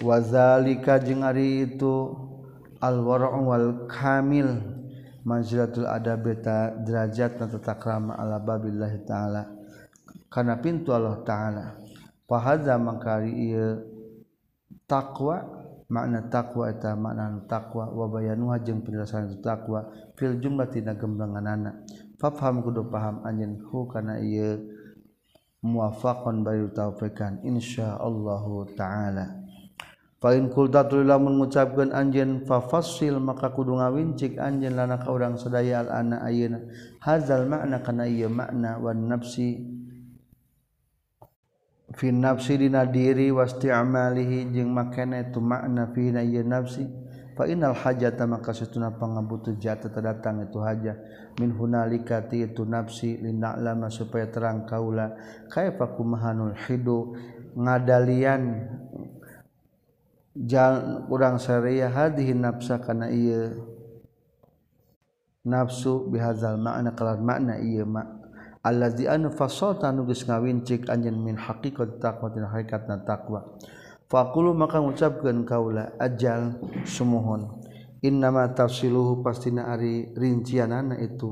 Wazalika 0.00 0.98
jeung 0.98 1.22
ari 1.22 1.68
itu 1.68 2.25
alwara 2.80 3.30
wal 3.36 3.86
kamil 3.88 4.60
manzilatul 5.26 5.90
adab 5.90 6.22
ta 6.42 6.70
derajat 6.86 7.42
na 7.42 7.46
tata 7.50 7.74
krama 7.76 8.14
ala 8.14 8.38
babillahi 8.38 9.02
ta'ala. 9.02 9.42
Kana 10.30 10.58
pintu 10.62 10.94
Allah 10.94 11.18
ta'ala. 11.26 11.64
Fahadza 12.30 12.78
mangkari 12.78 13.32
ieu 13.50 13.82
taqwa. 14.86 15.42
Makna 15.86 16.26
taqwa 16.26 16.66
eta 16.66 16.98
makna 16.98 17.46
taqwa. 17.46 17.90
Wa 17.94 18.06
bayanuha 18.10 18.58
jeung 18.62 18.82
penjelasan 18.82 19.38
taqwa. 19.38 19.86
Fil 20.18 20.38
jumlah 20.42 20.66
tina 20.70 20.94
gemblanganana 20.98 21.86
fafham 22.16 22.64
kudu 22.64 22.88
paham 22.88 23.20
anjeun 23.28 23.60
hu 23.68 23.84
kana 23.86 24.18
ieu 24.18 24.66
muwafaqan 25.62 26.42
bari 26.42 26.66
taufikan. 26.74 27.38
Insyaallah 27.46 28.44
ta'ala. 28.74 29.45
Pain 30.16 30.48
kultatulamun 30.48 31.36
mengucapkan 31.36 31.92
anjen 31.92 32.48
fafasil 32.48 33.20
maka 33.20 33.52
kudu 33.52 33.76
ngawincik 33.76 34.40
anjen 34.40 34.72
lana 34.72 34.96
ka 34.96 35.12
urang 35.12 35.36
sadaya 35.36 35.84
al 35.84 35.92
ana 35.92 36.24
ayeuna. 36.24 36.64
Hazal 37.04 37.44
makna 37.44 37.84
kana 37.84 38.08
ieu 38.08 38.32
makna 38.32 38.80
wan 38.80 39.12
nafsi. 39.12 39.60
Fi 41.92 42.08
nafsi 42.16 42.56
dina 42.56 42.88
diri 42.88 43.28
wasti 43.28 43.68
amalihi 43.68 44.56
jeung 44.56 44.72
makana 44.72 45.20
itu 45.20 45.36
makna 45.36 45.92
fi 45.92 46.08
na 46.08 46.24
ieu 46.24 46.40
nafsi. 46.40 46.88
Fa 47.36 47.44
innal 47.44 47.76
hajata 47.76 48.24
maka 48.24 48.56
satuna 48.56 48.96
pangabutuh 48.96 49.60
jata 49.60 49.92
tadatang 49.92 50.48
itu 50.48 50.56
haja. 50.64 50.96
Min 51.36 51.52
hunalika 51.52 52.24
ti 52.24 52.40
itu 52.40 52.64
nafsi 52.64 53.20
linalama 53.20 53.92
supaya 53.92 54.32
terang 54.32 54.64
kaula. 54.64 55.12
Kaifa 55.52 55.92
kumahanul 55.92 56.56
hidu? 56.56 57.12
Ngadalian 57.52 58.42
jangan 60.36 61.08
kurang 61.08 61.40
syariah 61.40 61.88
hadhi 61.88 62.36
nafsa 62.36 62.76
karena 62.76 63.08
ieu. 63.08 63.56
Nafsu 65.46 66.10
bihazal 66.10 66.60
makna 66.60 66.92
kalan 66.92 67.24
makna 67.24 67.54
ieu 67.56 67.88
ma. 67.88 68.04
Allazi 68.66 69.06
anu 69.06 69.30
fasalta 69.30 69.94
nu 69.94 70.04
geus 70.10 70.26
ngawincik 70.26 70.90
anjeun 70.90 71.22
min 71.22 71.38
haqiqat 71.38 72.02
taqwa 72.02 72.34
tina 72.34 72.50
hakikatna 72.50 73.06
taqwa. 73.06 73.56
Faqulu 74.10 74.52
maka 74.58 74.82
ngucapkeun 74.82 75.46
kaula 75.46 75.94
ajal 76.02 76.58
sumuhun. 76.82 77.62
Innama 78.02 78.50
tafsiluhu 78.50 79.22
pastina 79.22 79.70
ari 79.70 80.10
rincianana 80.18 80.98
itu 80.98 81.30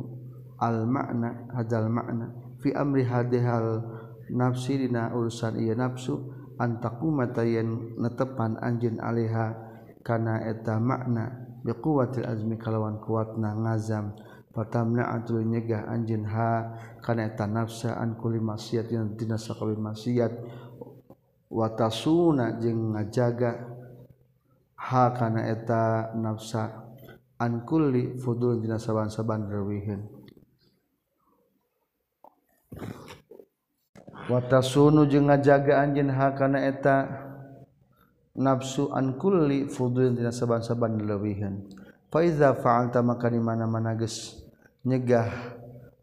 al 0.62 0.86
makna 0.86 1.50
hadzal 1.58 1.90
makna. 1.90 2.30
Fi 2.62 2.70
amri 2.70 3.02
hadhal 3.02 3.82
nafsi 4.30 4.78
dina 4.86 5.10
urusan 5.10 5.58
ieu 5.58 5.74
nafsu 5.74 6.43
antaku 6.60 7.10
mata 7.10 7.42
yen 7.42 7.98
netepan 7.98 8.58
anjin 8.60 9.00
alha 9.02 9.54
kana 10.04 10.44
eta 10.44 10.76
makna 10.78 11.58
bekuwatil 11.64 12.26
azmi 12.28 12.60
kalawan 12.60 13.00
kuatna 13.00 13.54
ngazam. 13.54 14.14
Fatamna 14.54 15.10
atul 15.10 15.42
nyegah 15.42 15.90
anjin 15.90 16.22
ha 16.30 16.78
kana 17.02 17.26
eta 17.26 17.50
nafsa 17.50 17.98
an 17.98 18.14
kulli 18.14 18.38
maksiat 18.38 18.86
yang 18.86 19.18
dina 19.18 19.34
sakabeh 19.34 19.74
maksiat. 19.74 20.30
Watasuna 21.50 22.62
jeung 22.62 22.94
ngajaga 22.94 23.50
ha 24.78 25.10
kana 25.10 25.50
eta 25.50 26.14
nafsa 26.14 26.86
an 27.40 27.66
kulli 27.66 28.14
fudul 28.14 28.62
dina 28.62 28.78
saban-saban 28.78 29.50
rewihin 29.50 30.06
Wata 34.24 34.64
sunu 34.64 35.04
jeung 35.04 35.28
ngajaga 35.28 35.84
anjin 35.84 36.08
hakana 36.08 36.64
eta 36.64 36.96
nafsu 38.34 38.88
an 38.90 39.20
kulli 39.20 39.68
fudulin 39.68 40.16
dina 40.16 40.32
saban-saban 40.32 40.96
leuwihan 41.04 41.60
fa 42.08 42.24
iza 42.24 42.56
fa'alta 42.56 43.04
maka 43.04 43.28
di 43.28 43.38
mana-mana 43.38 43.92
geus 43.94 44.42
nyegah 44.82 45.28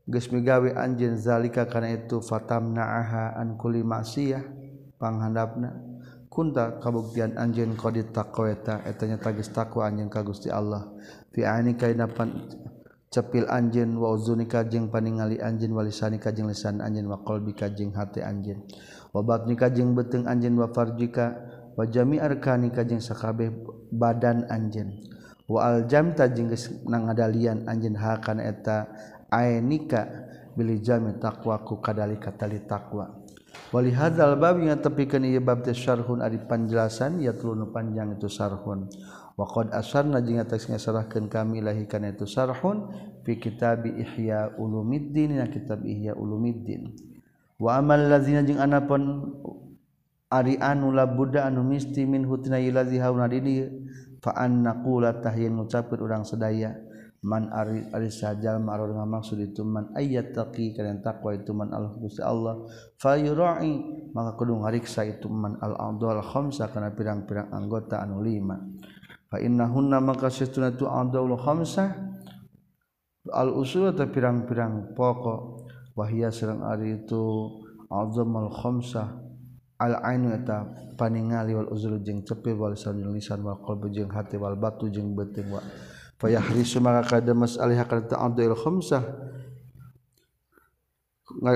geus 0.05 0.29
migawe 0.29 0.69
anjeun 0.75 1.17
zalika 1.17 1.65
kana 1.65 1.91
itu 1.91 2.21
fatamna'aha 2.21 3.35
an 3.41 3.57
kulli 3.57 3.81
maksiyah 3.81 4.43
panghandapna. 5.01 5.89
Kunta 6.31 6.79
kabuktian 6.79 7.35
anjeun 7.35 7.75
qad 7.75 7.99
taqwa 8.15 8.55
eta 8.55 8.79
eta 8.87 9.03
nya 9.03 9.19
tagis 9.19 9.51
takwa 9.51 9.91
anjeun 9.91 10.07
ka 10.07 10.23
Gusti 10.23 10.47
Allah. 10.47 10.87
Fi 11.35 11.43
aini 11.43 11.75
kainapan 11.75 12.47
cepil 13.11 13.43
anjin 13.51 13.91
wauzunika 13.99 14.63
jeung 14.63 14.87
paningali 14.87 15.35
anjin 15.43 15.75
walisani 15.75 16.15
kajeng 16.15 16.47
lisan 16.47 16.79
anjin 16.79 17.11
wa 17.11 17.19
qalbika 17.27 17.67
jeung 17.67 17.91
hati 17.91 18.23
anjin 18.23 18.63
wa 19.11 19.21
ni 19.43 19.59
jeung 19.59 19.91
beteng 19.91 20.23
anjin 20.31 20.55
wa 20.55 20.71
farjika 20.71 21.35
wa 21.75 21.83
jami 21.83 22.23
arkanika 22.23 22.87
sakabeh 22.87 23.51
badan 23.91 24.47
anjin 24.47 25.03
wa 25.51 25.75
aljamta 25.75 26.31
jeung 26.31 26.55
nangadalian 26.87 27.67
anjin 27.67 27.99
hakana 27.99 28.47
eta 28.47 28.87
ainika 29.27 30.07
bil 30.55 30.71
jami 30.79 31.19
takwaku 31.19 31.83
kadalika 31.83 32.31
tali 32.31 32.63
taqwa. 32.63 33.21
Wali 33.71 33.91
hadzal 33.95 34.35
bab 34.35 34.59
yang 34.59 34.79
tepikeun 34.79 35.27
ieu 35.27 35.39
bab 35.39 35.63
teh 35.63 35.75
syarhun 35.75 36.19
ari 36.19 36.39
panjelasan 36.43 37.23
ya 37.23 37.31
tuluy 37.31 37.67
panjang 37.71 38.15
itu 38.15 38.27
syarhun 38.27 38.87
waqad 39.41 39.73
asarna 39.73 40.21
jeung 40.21 40.37
atas 40.37 40.69
ngasarahkeun 40.69 41.25
kami 41.25 41.65
lahi 41.65 41.89
kana 41.89 42.13
itu 42.13 42.29
sarhun 42.29 42.93
fi 43.25 43.41
kitab 43.41 43.89
ihya 43.89 44.53
ulumuddin 44.61 45.41
na 45.41 45.49
kitab 45.49 45.81
ihya 45.81 46.13
ulumuddin. 46.13 46.93
Wa 47.57 47.81
amal 47.81 48.05
ladzina 48.05 48.45
jeung 48.45 48.61
anapun 48.61 49.33
ari 50.29 50.61
anu 50.61 50.93
labudda 50.93 51.49
anu 51.49 51.65
misti 51.65 52.05
min 52.05 52.29
hutna 52.29 52.61
ilazi 52.61 53.01
hauna 53.01 53.25
dini 53.25 53.65
fa 54.21 54.37
an 54.37 54.61
naqula 54.61 55.17
tahyin 55.17 55.57
ngucapkeun 55.57 55.99
urang 56.05 56.21
sedaya 56.21 56.77
man 57.21 57.53
ari 57.53 57.85
ari 57.93 58.09
sajal 58.09 58.57
maror 58.57 58.89
maksud 58.93 59.37
itu 59.41 59.61
man 59.61 59.93
ayat 59.93 60.33
taqi 60.33 60.73
kana 60.73 61.01
takwa 61.05 61.37
itu 61.37 61.53
man 61.53 61.69
Allah 61.69 61.93
Gusti 61.97 62.21
Allah. 62.21 62.65
Fa 62.97 63.13
yura'i 63.17 63.77
maka 64.13 64.37
kudu 64.37 64.57
ngariksa 64.57 65.05
itu 65.05 65.29
man 65.29 65.57
al 65.61 65.77
adwal 65.77 66.21
khamsa 66.21 66.73
kana 66.73 66.93
pirang-pirang 66.93 67.53
anggota 67.53 68.01
anu 68.01 68.25
lima. 68.25 68.57
fainahunna 69.31 70.03
maka 70.03 70.27
sesuna 70.27 70.75
tu 70.75 70.85
adul 70.91 71.39
khamsah. 71.39 71.95
Al 73.31 73.55
usul 73.55 73.95
ta 73.95 74.05
pirang-pirang 74.11 74.91
pokok. 74.91 75.63
Wahia 75.95 76.31
sareng 76.31 76.67
ari 76.67 76.99
itu 77.03 77.23
azamul 77.87 78.51
khamsah. 78.51 79.07
Al 79.81 79.97
ainu 80.03 80.35
eta 80.35 80.67
paningali 80.93 81.57
wal 81.57 81.71
uzul 81.73 81.97
jeung 82.05 82.21
cepil 82.21 82.53
wal 82.53 82.75
lisan 82.75 83.01
lisan 83.01 83.41
wal 83.41 83.57
qalbu 83.65 83.89
jeung 83.89 84.11
hati 84.13 84.37
wal 84.37 84.53
batu 84.53 84.91
jeung 84.93 85.17
beuting 85.17 85.49
wa 85.49 85.57
fayahrisu 86.21 86.77
maka 86.77 87.17
kadamas 87.17 87.57
alih 87.57 87.81
kana 87.81 88.05
adul 88.13 88.53
khamsah. 88.53 89.03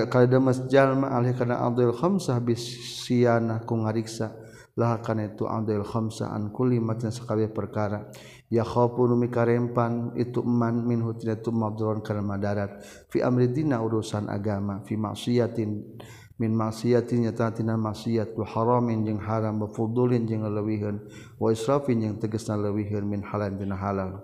Kadamas 0.09 0.65
jalma 0.71 1.13
alih 1.13 1.37
kana 1.37 1.61
adul 1.61 1.93
khamsah 1.93 2.41
bisiana 2.41 3.61
ku 3.61 3.77
ngariksa. 3.77 4.44
Lah 4.75 4.99
itu 4.99 5.47
adul 5.47 5.87
khamsah 5.87 6.35
an 6.35 6.51
kulli 6.51 6.83
matan 6.83 7.07
sakabe 7.07 7.47
perkara. 7.47 8.11
Ya 8.51 8.67
khafu 8.67 9.07
mikarempan 9.15 10.19
itu 10.19 10.43
man 10.43 10.83
min 10.83 10.99
hutinatu 10.99 11.55
madron 11.55 12.03
kana 12.03 12.19
madarat. 12.19 12.83
Fi 13.07 13.23
amri 13.23 13.47
dina 13.47 13.79
urusan 13.79 14.27
agama 14.27 14.83
fi 14.83 14.99
maksiatin. 14.99 15.99
Min 16.35 16.51
maksiatinya 16.51 17.31
tatina 17.31 17.79
maksiat 17.79 18.35
wa 18.35 18.43
haramin 18.43 19.07
jeung 19.07 19.23
haram 19.23 19.63
wa 19.63 19.71
fudulin 19.71 20.27
jeung 20.27 20.43
leuwiheun 20.43 20.99
wa 21.39 21.47
israfin 21.47 22.03
jeung 22.03 22.19
tegasna 22.19 22.59
leuwiheun 22.59 23.07
min 23.07 23.23
halal 23.23 23.55
dina 23.55 23.79
halal. 23.79 24.19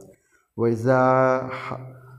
Wa 0.52 0.68
iza 0.68 1.00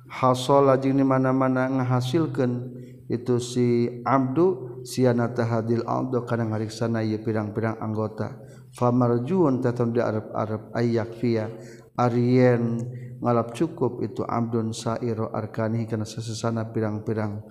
hasala 0.08 0.80
jeung 0.80 0.96
mana-mana 1.04 1.68
ngahasilkeun 1.68 2.72
itu 3.12 3.36
si 3.36 4.00
abdu 4.08 4.71
sianatahadil 4.82 5.86
Abdo 5.86 6.26
kana 6.26 6.46
ngariksana 6.46 7.02
ieu 7.02 7.22
pirang-pirang 7.22 7.78
anggota. 7.78 8.38
Famarjuun 8.72 9.60
taton 9.60 9.92
di 9.92 10.00
Arab-arab 10.00 10.72
ayak 10.72 11.10
fia 11.20 11.46
Aryen 11.92 12.80
ngalap 13.20 13.52
cukup 13.52 14.00
itu 14.00 14.24
Abdun 14.24 14.72
sairo 14.72 15.28
arkani 15.28 15.84
kana 15.84 16.08
sesesana 16.08 16.72
pirang-pirang. 16.72 17.44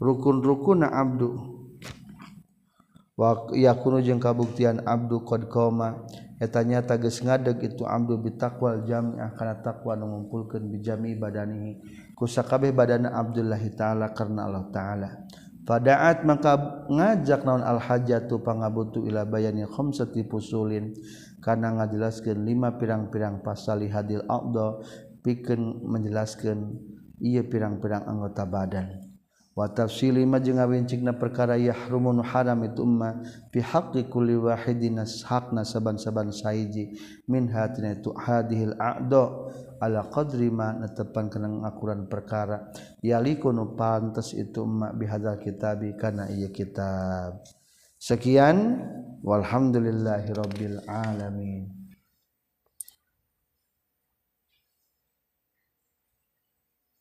Rukun-rukun 0.00 0.84
Abdu. 0.88 1.30
Wa 3.16 3.48
yakunu 3.52 4.04
jeung 4.04 4.20
kabuktian 4.20 4.84
Abdu 4.84 5.24
qad 5.24 5.48
qoma 5.48 6.04
etanya 6.36 6.84
tages 6.84 7.24
ngadeg 7.24 7.64
itu 7.64 7.84
Abdu 7.88 8.20
bitakwal 8.20 8.84
jami'ah 8.84 9.32
kana 9.36 9.60
takwa 9.64 9.96
ngumpulkeun 9.96 10.68
bijami 10.68 11.16
badanihi. 11.16 11.80
kusakabeh 12.16 12.72
badana 12.72 13.12
Abdullahi 13.12 13.76
taala 13.76 14.16
karena 14.16 14.48
Allah 14.48 14.64
taala. 14.72 15.10
Fadaat 15.66 16.22
maka 16.24 16.86
ngajak 16.88 17.42
naon 17.42 17.60
al-hajatu 17.60 18.40
pangabutu 18.40 19.02
ila 19.04 19.26
bayani 19.26 19.66
khamsati 19.66 20.24
fusulin 20.30 20.94
kana 21.42 21.74
ngajelaskeun 21.76 22.38
lima 22.46 22.78
pirang-pirang 22.78 23.42
pasal 23.42 23.82
hadil 23.90 24.22
aqda 24.30 24.80
pikeun 25.26 25.82
menjelaskeun 25.84 26.80
ieu 27.18 27.42
pirang-pirang 27.44 28.06
anggota 28.06 28.46
badan. 28.46 29.06
Wa 29.56 29.72
tafsili 29.72 30.22
ma 30.28 30.36
jeung 30.36 30.60
perkara 31.16 31.56
yahrumun 31.56 32.20
haram 32.20 32.60
itu 32.62 32.84
umma 32.84 33.24
fi 33.48 33.64
haqqi 33.64 34.04
kulli 34.06 34.36
wahidin 34.36 35.00
hakna 35.00 35.64
saban-saban 35.64 36.28
saiji 36.28 36.92
min 37.24 37.48
hatina 37.48 37.96
itu 37.96 38.12
hadhil 38.12 38.76
aqda 38.76 39.24
ala 39.78 40.08
qadri 40.08 40.48
ma 40.48 40.72
netepan 40.72 41.28
kenang 41.28 41.60
akuran 41.62 42.08
perkara. 42.08 42.72
Yaliku 43.04 43.52
nu 43.52 43.76
pantes 43.76 44.32
itu 44.32 44.64
emak 44.64 44.96
bihadzal 44.96 45.36
kitabi 45.36 45.92
kana 46.00 46.32
ieu 46.32 46.48
kitab. 46.48 47.44
Sekian 48.00 48.80
walhamdulillahirabbil 49.20 50.88
alamin. 50.88 51.75